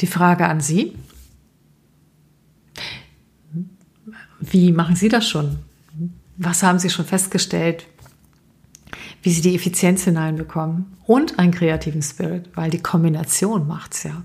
Die 0.00 0.06
Frage 0.06 0.46
an 0.46 0.60
Sie. 0.60 0.96
Wie 4.40 4.72
machen 4.72 4.96
Sie 4.96 5.08
das 5.08 5.28
schon? 5.28 5.58
Was 6.36 6.62
haben 6.62 6.78
Sie 6.78 6.90
schon 6.90 7.04
festgestellt? 7.04 7.86
Wie 9.22 9.30
Sie 9.30 9.40
die 9.40 9.54
Effizienz 9.54 10.04
hineinbekommen 10.04 10.86
und 11.06 11.38
einen 11.38 11.52
kreativen 11.52 12.02
Spirit, 12.02 12.50
weil 12.54 12.70
die 12.70 12.82
Kombination 12.82 13.66
macht's 13.66 14.02
ja. 14.02 14.22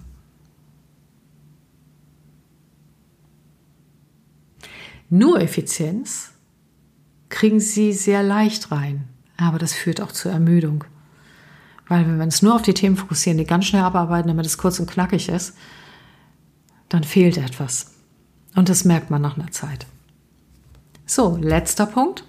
Nur 5.09 5.41
Effizienz 5.41 6.31
kriegen 7.29 7.59
sie 7.59 7.93
sehr 7.93 8.21
leicht 8.21 8.71
rein. 8.71 9.07
Aber 9.37 9.57
das 9.57 9.73
führt 9.73 10.01
auch 10.01 10.11
zur 10.11 10.31
Ermüdung. 10.31 10.83
Weil 11.89 12.05
wenn 12.05 12.17
wir 12.17 12.23
uns 12.23 12.41
nur 12.41 12.55
auf 12.55 12.61
die 12.61 12.73
Themen 12.73 12.95
fokussieren, 12.95 13.37
die 13.37 13.45
ganz 13.45 13.65
schnell 13.65 13.81
abarbeiten, 13.81 14.29
damit 14.29 14.45
es 14.45 14.57
kurz 14.57 14.79
und 14.79 14.89
knackig 14.89 15.27
ist, 15.27 15.55
dann 16.87 17.03
fehlt 17.03 17.37
etwas. 17.37 17.93
Und 18.55 18.69
das 18.69 18.85
merkt 18.85 19.09
man 19.09 19.21
nach 19.21 19.37
einer 19.37 19.51
Zeit. 19.51 19.85
So, 21.05 21.37
letzter 21.41 21.87
Punkt. 21.87 22.23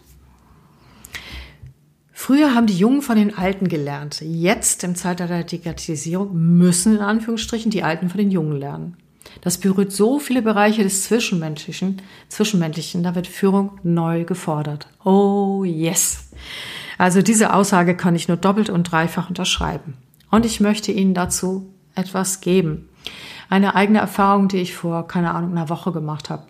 Früher 2.12 2.54
haben 2.54 2.66
die 2.66 2.76
Jungen 2.76 3.02
von 3.02 3.16
den 3.16 3.36
Alten 3.36 3.68
gelernt. 3.68 4.20
Jetzt 4.20 4.84
im 4.84 4.94
Zeitalter 4.94 5.36
der 5.36 5.44
Digitalisierung 5.44 6.34
müssen 6.58 6.96
in 6.96 7.02
Anführungsstrichen 7.02 7.70
die 7.70 7.82
Alten 7.82 8.08
von 8.08 8.18
den 8.18 8.30
Jungen 8.30 8.58
lernen. 8.58 8.96
Das 9.42 9.58
berührt 9.58 9.92
so 9.92 10.18
viele 10.18 10.42
Bereiche 10.42 10.82
des 10.82 11.04
Zwischenmenschlichen, 11.04 12.02
Zwischenmenschlichen, 12.28 13.02
da 13.02 13.14
wird 13.14 13.26
Führung 13.26 13.78
neu 13.82 14.24
gefordert. 14.24 14.88
Oh 15.04 15.64
yes. 15.64 16.30
Also 17.00 17.22
diese 17.22 17.54
Aussage 17.54 17.96
kann 17.96 18.14
ich 18.14 18.28
nur 18.28 18.36
doppelt 18.36 18.68
und 18.68 18.82
dreifach 18.92 19.30
unterschreiben. 19.30 19.94
Und 20.30 20.44
ich 20.44 20.60
möchte 20.60 20.92
Ihnen 20.92 21.14
dazu 21.14 21.72
etwas 21.94 22.42
geben. 22.42 22.90
Eine 23.48 23.74
eigene 23.74 24.00
Erfahrung, 24.00 24.48
die 24.48 24.58
ich 24.58 24.74
vor, 24.74 25.08
keine 25.08 25.32
Ahnung, 25.32 25.52
einer 25.52 25.70
Woche 25.70 25.92
gemacht 25.92 26.28
habe. 26.28 26.42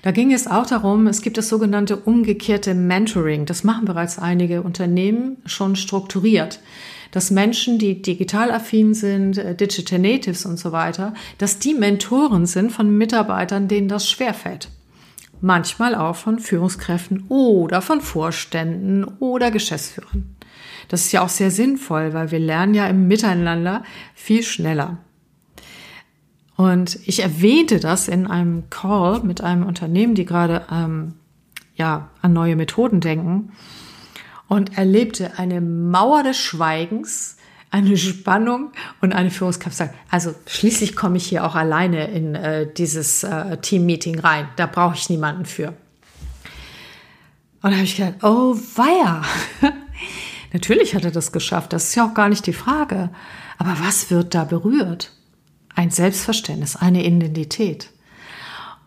Da 0.00 0.12
ging 0.12 0.32
es 0.32 0.46
auch 0.46 0.64
darum, 0.64 1.06
es 1.08 1.20
gibt 1.20 1.36
das 1.36 1.50
sogenannte 1.50 1.98
umgekehrte 1.98 2.72
Mentoring. 2.72 3.44
Das 3.44 3.64
machen 3.64 3.84
bereits 3.84 4.18
einige 4.18 4.62
Unternehmen 4.62 5.36
schon 5.44 5.76
strukturiert. 5.76 6.60
Dass 7.10 7.30
Menschen, 7.30 7.78
die 7.78 8.00
digital 8.00 8.50
affin 8.50 8.94
sind, 8.94 9.36
äh, 9.36 9.54
Digital 9.54 9.98
Natives 9.98 10.46
und 10.46 10.58
so 10.58 10.72
weiter, 10.72 11.12
dass 11.36 11.58
die 11.58 11.74
Mentoren 11.74 12.46
sind 12.46 12.72
von 12.72 12.96
Mitarbeitern, 12.96 13.68
denen 13.68 13.88
das 13.88 14.08
schwerfällt. 14.08 14.70
Manchmal 15.42 15.96
auch 15.96 16.14
von 16.14 16.38
Führungskräften 16.38 17.24
oder 17.28 17.82
von 17.82 18.00
Vorständen 18.00 19.04
oder 19.04 19.50
Geschäftsführern. 19.50 20.36
Das 20.88 21.00
ist 21.00 21.12
ja 21.12 21.22
auch 21.22 21.28
sehr 21.28 21.50
sinnvoll, 21.50 22.14
weil 22.14 22.30
wir 22.30 22.38
lernen 22.38 22.74
ja 22.74 22.86
im 22.86 23.08
Miteinander 23.08 23.82
viel 24.14 24.44
schneller. 24.44 24.98
Und 26.56 26.96
ich 27.06 27.24
erwähnte 27.24 27.80
das 27.80 28.06
in 28.06 28.28
einem 28.28 28.70
Call 28.70 29.24
mit 29.24 29.40
einem 29.40 29.66
Unternehmen, 29.66 30.14
die 30.14 30.26
gerade 30.26 30.64
ähm, 30.70 31.14
ja 31.74 32.10
an 32.20 32.32
neue 32.32 32.54
Methoden 32.54 33.00
denken 33.00 33.50
und 34.46 34.78
erlebte 34.78 35.38
eine 35.38 35.60
Mauer 35.60 36.22
des 36.22 36.38
Schweigens, 36.38 37.36
eine 37.72 37.96
Spannung 37.96 38.70
und 39.00 39.12
eine 39.12 39.30
Führungskraft 39.30 39.74
sagt, 39.74 39.94
also 40.10 40.34
schließlich 40.46 40.94
komme 40.94 41.16
ich 41.16 41.24
hier 41.24 41.44
auch 41.44 41.54
alleine 41.54 42.08
in 42.08 42.34
äh, 42.34 42.70
dieses 42.70 43.24
äh, 43.24 43.56
Team-Meeting 43.56 44.20
rein. 44.20 44.46
Da 44.56 44.66
brauche 44.66 44.94
ich 44.94 45.08
niemanden 45.08 45.46
für. 45.46 45.68
Und 47.62 47.70
da 47.70 47.72
habe 47.72 47.84
ich 47.84 47.96
gedacht, 47.96 48.22
oh 48.22 48.54
weia. 48.76 49.22
Natürlich 50.52 50.94
hat 50.94 51.04
er 51.04 51.10
das 51.10 51.32
geschafft, 51.32 51.72
das 51.72 51.88
ist 51.88 51.94
ja 51.94 52.06
auch 52.06 52.12
gar 52.12 52.28
nicht 52.28 52.46
die 52.46 52.52
Frage. 52.52 53.08
Aber 53.56 53.74
was 53.80 54.10
wird 54.10 54.34
da 54.34 54.44
berührt? 54.44 55.10
Ein 55.74 55.90
Selbstverständnis, 55.90 56.76
eine 56.76 57.02
Identität. 57.02 57.88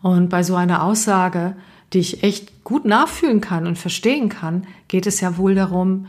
Und 0.00 0.28
bei 0.28 0.44
so 0.44 0.54
einer 0.54 0.84
Aussage, 0.84 1.56
die 1.92 1.98
ich 1.98 2.22
echt 2.22 2.62
gut 2.62 2.84
nachfühlen 2.84 3.40
kann 3.40 3.66
und 3.66 3.78
verstehen 3.78 4.28
kann, 4.28 4.64
geht 4.86 5.08
es 5.08 5.20
ja 5.20 5.38
wohl 5.38 5.56
darum, 5.56 6.06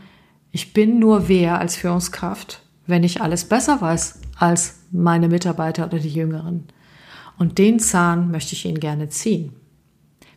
ich 0.52 0.72
bin 0.72 1.00
nur 1.00 1.28
wer 1.28 1.58
als 1.58 1.74
Führungskraft, 1.74 2.62
wenn 2.88 3.04
ich 3.04 3.20
alles 3.20 3.44
besser 3.44 3.80
weiß 3.80 4.18
als 4.36 4.80
meine 4.90 5.28
Mitarbeiter 5.28 5.86
oder 5.86 5.98
die 5.98 6.12
Jüngeren. 6.12 6.66
Und 7.38 7.58
den 7.58 7.78
Zahn 7.78 8.32
möchte 8.32 8.54
ich 8.54 8.64
Ihnen 8.64 8.80
gerne 8.80 9.10
ziehen. 9.10 9.52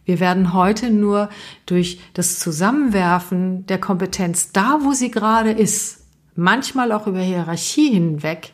Wir 0.06 0.20
werden 0.20 0.54
heute 0.54 0.92
nur 0.92 1.30
durch 1.66 2.02
das 2.14 2.38
Zusammenwerfen 2.40 3.66
der 3.68 3.80
Kompetenz 3.80 4.52
da, 4.52 4.80
wo 4.82 4.94
sie 4.94 5.12
gerade 5.12 5.52
ist, 5.52 6.06
manchmal 6.36 6.92
auch 6.92 7.08
über 7.08 7.22
Hierarchie 7.22 7.92
hinweg, 7.92 8.54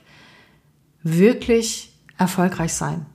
wirklich 1.02 1.94
erfolgreich 2.18 2.74
sein. 2.74 3.06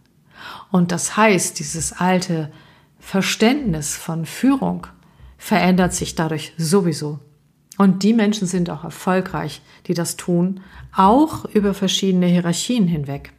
Und 0.70 0.91
das 0.91 1.16
heißt, 1.16 1.59
dieses 1.59 1.93
alte 1.93 2.51
Verständnis 2.99 3.97
von 3.97 4.26
Führung 4.26 4.87
verändert 5.37 5.93
sich 5.93 6.14
dadurch 6.14 6.53
sowieso. 6.57 7.20
Und 7.79 8.03
die 8.03 8.12
Menschen 8.12 8.47
sind 8.47 8.70
auch 8.70 8.85
erfolgreich, 8.85 9.62
die 9.87 9.95
das 9.95 10.16
tun, 10.16 10.61
auch 10.95 11.47
über 11.47 11.75
verschiedene 11.75 12.27
Hierarchien 12.27 12.87
hinweg. 12.87 13.33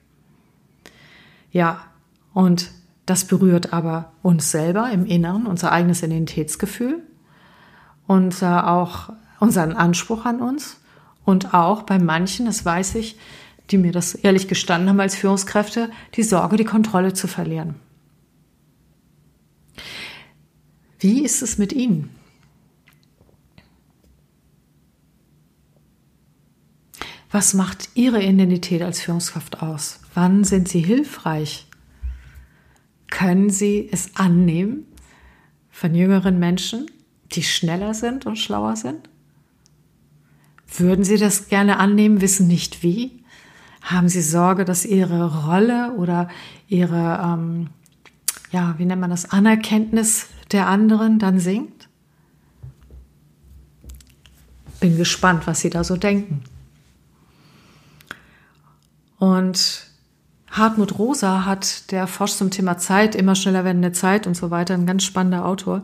Ja, 1.52 1.86
und 2.34 2.72
das 3.06 3.26
berührt 3.26 3.74
aber 3.74 4.14
uns 4.22 4.50
selber 4.52 4.90
im 4.92 5.06
Inneren, 5.06 5.46
unser 5.46 5.72
eigenes 5.72 6.02
Identitätsgefühl, 6.02 7.04
unser 8.08 8.72
auch 8.72 9.10
unseren 9.40 9.74
Anspruch 9.74 10.26
an 10.26 10.42
uns 10.42 10.80
und 11.26 11.54
auch 11.54 11.84
bei 11.84 12.00
manchen, 12.00 12.46
das 12.46 12.64
weiß 12.64 12.96
ich, 12.96 13.18
die 13.72 13.78
mir 13.78 13.92
das 13.92 14.16
ehrlich 14.16 14.48
gestanden 14.48 14.90
haben 14.90 15.00
als 15.00 15.16
Führungskräfte, 15.16 15.90
die 16.16 16.24
Sorge, 16.24 16.58
die 16.58 16.66
Kontrolle 16.66 17.14
zu 17.14 17.28
verlieren. 17.28 17.76
Wie 21.00 21.24
ist 21.24 21.42
es 21.42 21.58
mit 21.58 21.74
Ihnen? 21.74 22.10
Was 27.34 27.56
macht 27.56 27.90
Ihre 27.96 28.22
Identität 28.22 28.84
als 28.84 29.02
Führungskraft 29.02 29.64
aus? 29.64 30.00
Wann 30.14 30.44
sind 30.44 30.68
Sie 30.68 30.82
hilfreich? 30.82 31.66
Können 33.10 33.50
Sie 33.50 33.90
es 33.92 34.16
annehmen 34.16 34.86
von 35.72 35.96
jüngeren 35.96 36.38
Menschen, 36.38 36.86
die 37.32 37.42
schneller 37.42 37.96
sind 37.96 38.28
und 38.28 38.38
schlauer 38.38 38.76
sind? 38.76 39.10
Würden 40.78 41.04
Sie 41.04 41.18
das 41.18 41.48
gerne 41.48 41.80
annehmen, 41.80 42.22
wissen 42.22 42.46
nicht 42.46 42.84
wie? 42.84 43.24
Haben 43.82 44.10
Sie 44.10 44.22
Sorge, 44.22 44.64
dass 44.64 44.86
Ihre 44.86 45.48
Rolle 45.48 45.94
oder 45.94 46.30
Ihre, 46.68 47.20
ähm, 47.20 47.70
ja, 48.52 48.76
wie 48.78 48.86
nennt 48.86 49.02
man 49.02 49.10
das, 49.10 49.32
Anerkenntnis 49.32 50.28
der 50.52 50.68
anderen 50.68 51.18
dann 51.18 51.40
sinkt? 51.40 51.90
Bin 54.80 54.98
gespannt, 54.98 55.48
was 55.48 55.62
Sie 55.62 55.72
da 55.72 55.84
so 55.84 55.98
denken. 55.98 56.44
Und 59.24 59.86
Hartmut 60.52 61.00
Rosa 61.00 61.46
hat, 61.46 61.92
der 61.92 62.08
forscht 62.08 62.36
zum 62.36 62.52
Thema 62.52 62.78
Zeit, 62.78 63.16
immer 63.16 63.36
schneller 63.36 63.64
werdende 63.64 63.94
Zeit 63.94 64.28
und 64.28 64.36
so 64.36 64.52
weiter, 64.52 64.74
ein 64.74 64.86
ganz 64.86 65.06
spannender 65.06 65.46
Autor. 65.46 65.82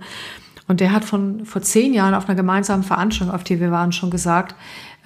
Und 0.67 0.81
der 0.81 0.91
hat 0.91 1.05
von 1.05 1.45
vor 1.45 1.61
zehn 1.61 1.93
Jahren 1.93 2.15
auf 2.15 2.27
einer 2.27 2.35
gemeinsamen 2.35 2.83
Veranstaltung, 2.83 3.33
auf 3.33 3.45
die 3.45 3.61
wir 3.61 3.71
waren, 3.71 3.93
schon 3.93 4.11
gesagt, 4.11 4.55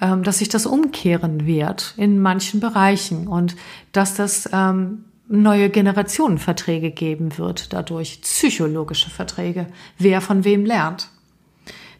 ähm, 0.00 0.24
dass 0.24 0.38
sich 0.38 0.48
das 0.48 0.66
umkehren 0.66 1.46
wird 1.46 1.94
in 1.96 2.20
manchen 2.20 2.58
Bereichen 2.58 3.28
und 3.28 3.54
dass 3.92 4.16
das 4.16 4.50
ähm, 4.52 5.04
neue 5.28 5.70
Generationenverträge 5.70 6.90
geben 6.90 7.38
wird, 7.38 7.72
dadurch 7.72 8.20
psychologische 8.22 9.10
Verträge, 9.10 9.68
wer 9.96 10.20
von 10.20 10.42
wem 10.42 10.66
lernt. 10.66 11.08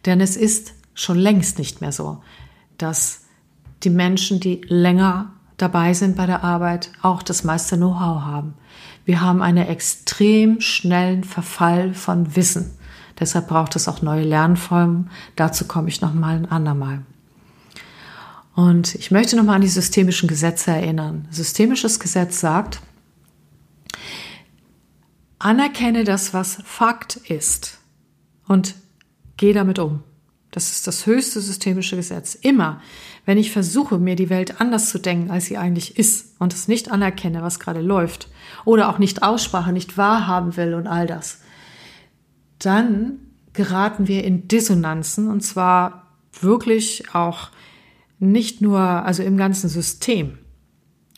Denn 0.04 0.20
es 0.20 0.36
ist 0.36 0.74
schon 0.94 1.16
längst 1.16 1.60
nicht 1.60 1.80
mehr 1.80 1.92
so, 1.92 2.24
dass 2.76 3.22
die 3.84 3.90
Menschen, 3.90 4.40
die 4.40 4.62
länger 4.66 5.33
dabei 5.56 5.94
sind 5.94 6.16
bei 6.16 6.26
der 6.26 6.44
Arbeit, 6.44 6.90
auch 7.02 7.22
das 7.22 7.44
meiste 7.44 7.76
Know-how 7.76 8.22
haben. 8.22 8.54
Wir 9.04 9.20
haben 9.20 9.42
einen 9.42 9.66
extrem 9.66 10.60
schnellen 10.60 11.24
Verfall 11.24 11.94
von 11.94 12.36
Wissen. 12.36 12.70
Deshalb 13.20 13.48
braucht 13.48 13.76
es 13.76 13.86
auch 13.86 14.02
neue 14.02 14.24
Lernformen. 14.24 15.10
Dazu 15.36 15.66
komme 15.66 15.88
ich 15.88 16.00
noch 16.00 16.14
mal 16.14 16.36
ein 16.36 16.46
andermal. 16.46 17.02
Und 18.54 18.94
ich 18.94 19.10
möchte 19.10 19.36
noch 19.36 19.44
mal 19.44 19.56
an 19.56 19.60
die 19.60 19.68
systemischen 19.68 20.28
Gesetze 20.28 20.70
erinnern. 20.70 21.26
Systemisches 21.30 21.98
Gesetz 21.98 22.40
sagt, 22.40 22.80
anerkenne 25.38 26.04
das, 26.04 26.32
was 26.32 26.58
Fakt 26.64 27.16
ist 27.16 27.78
und 28.46 28.74
geh 29.36 29.52
damit 29.52 29.78
um. 29.78 30.02
Das 30.50 30.70
ist 30.70 30.86
das 30.86 31.06
höchste 31.06 31.40
systemische 31.40 31.96
Gesetz. 31.96 32.36
Immer, 32.36 32.80
wenn 33.24 33.38
ich 33.38 33.52
versuche, 33.52 33.98
mir 33.98 34.16
die 34.16 34.30
Welt 34.30 34.60
anders 34.60 34.90
zu 34.90 34.98
denken, 34.98 35.30
als 35.30 35.46
sie 35.46 35.56
eigentlich 35.56 35.98
ist 35.98 36.34
und 36.38 36.52
es 36.52 36.68
nicht 36.68 36.90
anerkenne, 36.90 37.42
was 37.42 37.58
gerade 37.58 37.80
läuft 37.80 38.28
oder 38.64 38.88
auch 38.88 38.98
nicht 38.98 39.22
aussprache, 39.22 39.72
nicht 39.72 39.96
wahrhaben 39.96 40.56
will 40.56 40.74
und 40.74 40.86
all 40.86 41.06
das, 41.06 41.40
dann 42.58 43.18
geraten 43.52 44.08
wir 44.08 44.24
in 44.24 44.48
Dissonanzen 44.48 45.28
und 45.28 45.40
zwar 45.40 46.12
wirklich 46.40 47.14
auch 47.14 47.50
nicht 48.18 48.60
nur, 48.60 48.80
also 48.80 49.22
im 49.22 49.36
ganzen 49.36 49.68
System. 49.68 50.38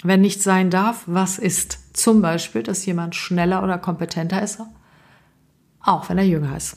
Wenn 0.03 0.21
nicht 0.21 0.43
sein 0.43 0.71
darf, 0.71 1.05
was 1.07 1.39
ist? 1.39 1.97
Zum 1.97 2.21
Beispiel, 2.21 2.63
dass 2.63 2.85
jemand 2.85 3.15
schneller 3.15 3.63
oder 3.63 3.79
kompetenter 3.79 4.43
ist, 4.43 4.61
auch 5.81 6.09
wenn 6.09 6.19
er 6.19 6.27
jünger 6.27 6.57
ist. 6.57 6.77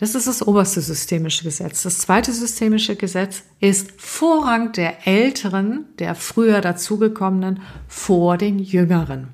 Das 0.00 0.14
ist 0.14 0.26
das 0.26 0.46
oberste 0.46 0.80
systemische 0.80 1.44
Gesetz. 1.44 1.82
Das 1.82 1.98
zweite 1.98 2.32
systemische 2.32 2.96
Gesetz 2.96 3.42
ist 3.60 3.92
Vorrang 3.98 4.72
der 4.72 5.06
Älteren, 5.06 5.84
der 5.98 6.14
früher 6.14 6.62
dazugekommenen, 6.62 7.60
vor 7.86 8.38
den 8.38 8.58
Jüngeren. 8.58 9.28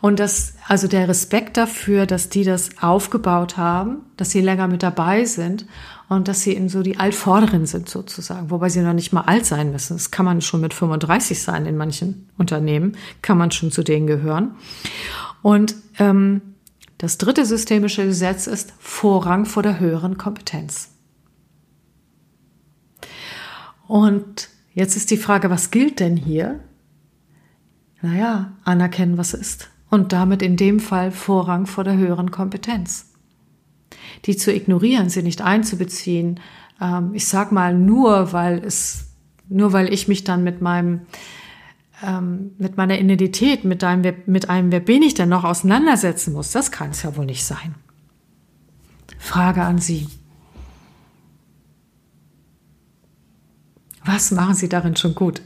Und 0.00 0.18
das, 0.18 0.54
also 0.66 0.88
der 0.88 1.06
Respekt 1.06 1.58
dafür, 1.58 2.06
dass 2.06 2.28
die 2.28 2.42
das 2.42 2.70
aufgebaut 2.82 3.56
haben, 3.56 3.98
dass 4.16 4.30
sie 4.30 4.40
länger 4.40 4.66
mit 4.66 4.82
dabei 4.82 5.26
sind 5.26 5.66
und 6.08 6.26
dass 6.26 6.42
sie 6.42 6.54
in 6.54 6.68
so 6.68 6.82
die 6.82 6.98
Altvorderen 6.98 7.66
sind 7.66 7.88
sozusagen, 7.88 8.50
wobei 8.50 8.68
sie 8.68 8.80
noch 8.80 8.94
nicht 8.94 9.12
mal 9.12 9.22
alt 9.22 9.46
sein 9.46 9.70
müssen. 9.70 9.96
Das 9.96 10.10
kann 10.10 10.24
man 10.24 10.40
schon 10.40 10.60
mit 10.60 10.74
35 10.74 11.40
sein 11.40 11.66
in 11.66 11.76
manchen 11.76 12.28
Unternehmen, 12.36 12.96
kann 13.22 13.38
man 13.38 13.52
schon 13.52 13.70
zu 13.70 13.84
denen 13.84 14.08
gehören. 14.08 14.56
Und 15.42 15.76
ähm, 15.98 16.40
das 17.00 17.16
dritte 17.16 17.46
systemische 17.46 18.04
Gesetz 18.04 18.46
ist 18.46 18.74
Vorrang 18.78 19.46
vor 19.46 19.62
der 19.62 19.80
höheren 19.80 20.18
Kompetenz. 20.18 20.90
Und 23.88 24.50
jetzt 24.74 24.96
ist 24.96 25.10
die 25.10 25.16
Frage, 25.16 25.48
was 25.48 25.70
gilt 25.70 25.98
denn 25.98 26.18
hier? 26.18 26.60
Naja, 28.02 28.52
anerkennen, 28.64 29.16
was 29.16 29.32
ist. 29.32 29.70
Und 29.88 30.12
damit 30.12 30.42
in 30.42 30.58
dem 30.58 30.78
Fall 30.78 31.10
Vorrang 31.10 31.64
vor 31.64 31.84
der 31.84 31.96
höheren 31.96 32.30
Kompetenz. 32.30 33.14
Die 34.26 34.36
zu 34.36 34.52
ignorieren, 34.52 35.08
sie 35.08 35.22
nicht 35.22 35.40
einzubeziehen, 35.40 36.38
ähm, 36.82 37.14
ich 37.14 37.26
sag 37.26 37.50
mal 37.50 37.74
nur, 37.74 38.34
weil 38.34 38.58
es, 38.58 39.14
nur 39.48 39.72
weil 39.72 39.90
ich 39.90 40.06
mich 40.06 40.24
dann 40.24 40.44
mit 40.44 40.60
meinem 40.60 41.06
ähm, 42.02 42.52
mit 42.58 42.76
meiner 42.76 42.98
Identität, 42.98 43.64
mit 43.64 43.84
einem, 43.84 44.14
mit 44.26 44.48
einem, 44.48 44.72
wer 44.72 44.80
bin 44.80 45.02
ich 45.02 45.14
denn 45.14 45.28
noch 45.28 45.44
auseinandersetzen 45.44 46.32
muss, 46.32 46.50
das 46.50 46.70
kann 46.70 46.90
es 46.90 47.02
ja 47.02 47.16
wohl 47.16 47.26
nicht 47.26 47.44
sein. 47.44 47.74
Frage 49.18 49.62
an 49.62 49.78
Sie. 49.78 50.08
Was 54.04 54.30
machen 54.30 54.54
Sie 54.54 54.68
darin 54.68 54.96
schon 54.96 55.14
gut? 55.14 55.42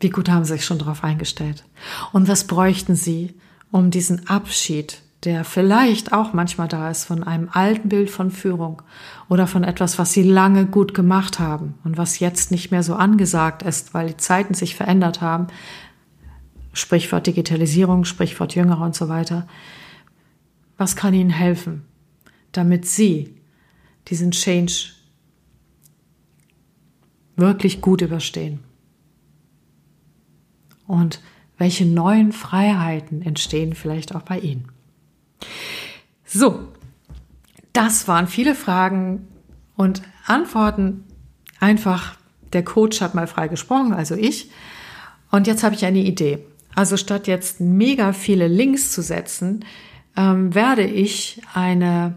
Wie 0.00 0.10
gut 0.10 0.28
haben 0.28 0.44
Sie 0.44 0.54
sich 0.54 0.64
schon 0.64 0.78
darauf 0.78 1.04
eingestellt? 1.04 1.64
Und 2.12 2.28
was 2.28 2.46
bräuchten 2.46 2.96
Sie, 2.96 3.34
um 3.70 3.90
diesen 3.90 4.28
Abschied, 4.28 5.02
der 5.24 5.44
vielleicht 5.44 6.12
auch 6.12 6.32
manchmal 6.32 6.68
da 6.68 6.90
ist, 6.90 7.04
von 7.04 7.22
einem 7.24 7.48
alten 7.50 7.88
Bild 7.88 8.10
von 8.10 8.30
Führung 8.30 8.82
oder 9.28 9.46
von 9.46 9.64
etwas, 9.64 9.98
was 9.98 10.12
Sie 10.12 10.22
lange 10.22 10.66
gut 10.66 10.94
gemacht 10.94 11.38
haben 11.38 11.74
und 11.84 11.96
was 11.96 12.18
jetzt 12.18 12.50
nicht 12.50 12.70
mehr 12.70 12.82
so 12.82 12.94
angesagt 12.94 13.62
ist, 13.62 13.94
weil 13.94 14.08
die 14.08 14.16
Zeiten 14.16 14.54
sich 14.54 14.76
verändert 14.76 15.20
haben, 15.20 15.48
Sprichwort 16.72 17.26
Digitalisierung, 17.26 18.04
Sprichwort 18.04 18.54
Jüngere 18.54 18.82
und 18.82 18.94
so 18.94 19.08
weiter. 19.08 19.48
Was 20.76 20.94
kann 20.94 21.14
Ihnen 21.14 21.30
helfen, 21.30 21.86
damit 22.52 22.86
Sie 22.86 23.34
diesen 24.08 24.30
Change 24.30 24.90
wirklich 27.36 27.80
gut 27.80 28.02
überstehen? 28.02 28.60
Und 30.86 31.20
welche 31.56 31.86
neuen 31.86 32.32
Freiheiten 32.32 33.22
entstehen 33.22 33.74
vielleicht 33.74 34.14
auch 34.14 34.22
bei 34.22 34.38
Ihnen? 34.38 34.75
So, 36.26 36.68
das 37.72 38.06
waren 38.08 38.26
viele 38.26 38.54
Fragen 38.54 39.28
und 39.76 40.02
Antworten. 40.26 41.04
Einfach, 41.60 42.16
der 42.52 42.64
Coach 42.64 43.00
hat 43.00 43.14
mal 43.14 43.28
frei 43.28 43.48
gesprochen, 43.48 43.94
also 43.94 44.16
ich. 44.16 44.50
Und 45.30 45.46
jetzt 45.46 45.62
habe 45.62 45.74
ich 45.74 45.84
eine 45.84 46.00
Idee. 46.00 46.38
Also 46.74 46.96
statt 46.96 47.26
jetzt 47.26 47.60
mega 47.60 48.12
viele 48.12 48.48
Links 48.48 48.92
zu 48.92 49.02
setzen, 49.02 49.64
ähm, 50.16 50.54
werde 50.54 50.84
ich 50.84 51.42
eine 51.54 52.16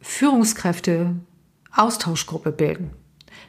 Führungskräfte-Austauschgruppe 0.00 2.50
bilden. 2.50 2.90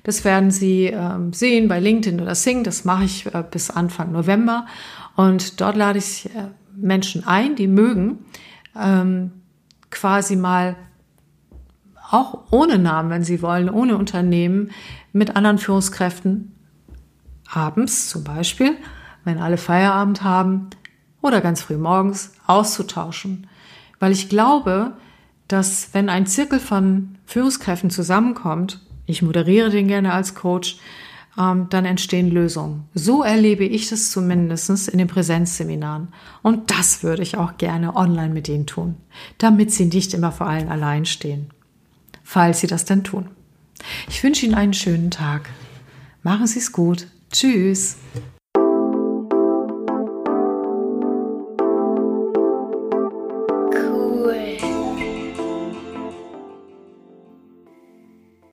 Das 0.04 0.24
werden 0.26 0.52
Sie 0.52 0.86
ähm, 0.86 1.34
sehen 1.34 1.68
bei 1.68 1.80
LinkedIn 1.80 2.22
oder 2.22 2.36
Sing. 2.36 2.64
Das 2.64 2.86
mache 2.86 3.06
ich 3.06 3.26
äh, 3.34 3.44
bis 3.50 3.70
Anfang 3.70 4.12
November. 4.12 4.66
Und 5.16 5.62
dort 5.62 5.76
lade 5.76 6.00
ich 6.00 6.28
äh, 6.28 6.48
Menschen 6.76 7.28
ein, 7.28 7.56
die 7.56 7.68
mögen, 7.68 8.26
ähm, 8.80 9.32
quasi 9.90 10.36
mal 10.36 10.76
auch 12.10 12.52
ohne 12.52 12.78
Namen, 12.78 13.10
wenn 13.10 13.24
sie 13.24 13.42
wollen, 13.42 13.70
ohne 13.70 13.98
Unternehmen, 13.98 14.72
mit 15.14 15.36
anderen 15.36 15.58
Führungskräften 15.58 16.54
abends 17.50 18.10
zum 18.10 18.24
Beispiel, 18.24 18.76
wenn 19.24 19.38
alle 19.38 19.58
Feierabend 19.58 20.24
haben 20.24 20.70
oder 21.22 21.42
ganz 21.42 21.62
früh 21.62 21.78
morgens 21.78 22.34
auszutauschen. 22.48 23.48
Weil 24.00 24.12
ich 24.12 24.30
glaube, 24.30 24.94
dass 25.48 25.94
wenn 25.94 26.10
ein 26.10 26.26
Zirkel 26.26 26.60
von 26.60 27.18
Führungskräften 27.26 27.90
zusammenkommt 27.90 28.80
ich 29.12 29.22
moderiere 29.22 29.70
den 29.70 29.88
gerne 29.88 30.14
als 30.14 30.36
Coach, 30.36 30.78
ähm, 31.38 31.68
dann 31.70 31.86
entstehen 31.86 32.30
Lösungen. 32.30 32.88
So 32.94 33.24
erlebe 33.24 33.64
ich 33.64 33.90
das 33.90 34.12
zumindest 34.12 34.90
in 34.90 34.98
den 34.98 35.08
Präsenzseminaren. 35.08 36.10
Und 36.42 36.72
das 36.72 37.04
würde 37.04 37.24
ich 37.24 37.38
auch 37.38 37.58
gerne 37.58 37.96
online 37.96 38.34
mit 38.34 38.50
Ihnen 38.50 38.66
tun, 38.66 38.96
damit 39.38 39.72
Sie 39.72 39.86
nicht 39.86 40.14
immer 40.14 40.32
vor 40.32 40.48
allen 40.48 40.70
allein 40.70 41.06
stehen, 41.06 41.50
falls 42.24 42.60
Sie 42.60 42.68
das 42.68 42.86
denn 42.86 43.04
tun. 43.04 43.28
Ich 44.10 44.24
wünsche 44.24 44.46
Ihnen 44.46 44.56
einen 44.56 44.74
schönen 44.74 45.12
Tag. 45.12 45.50
Machen 46.24 46.48
Sie 46.48 46.60
es 46.60 46.72
gut. 46.72 47.08
Tschüss. 47.32 47.98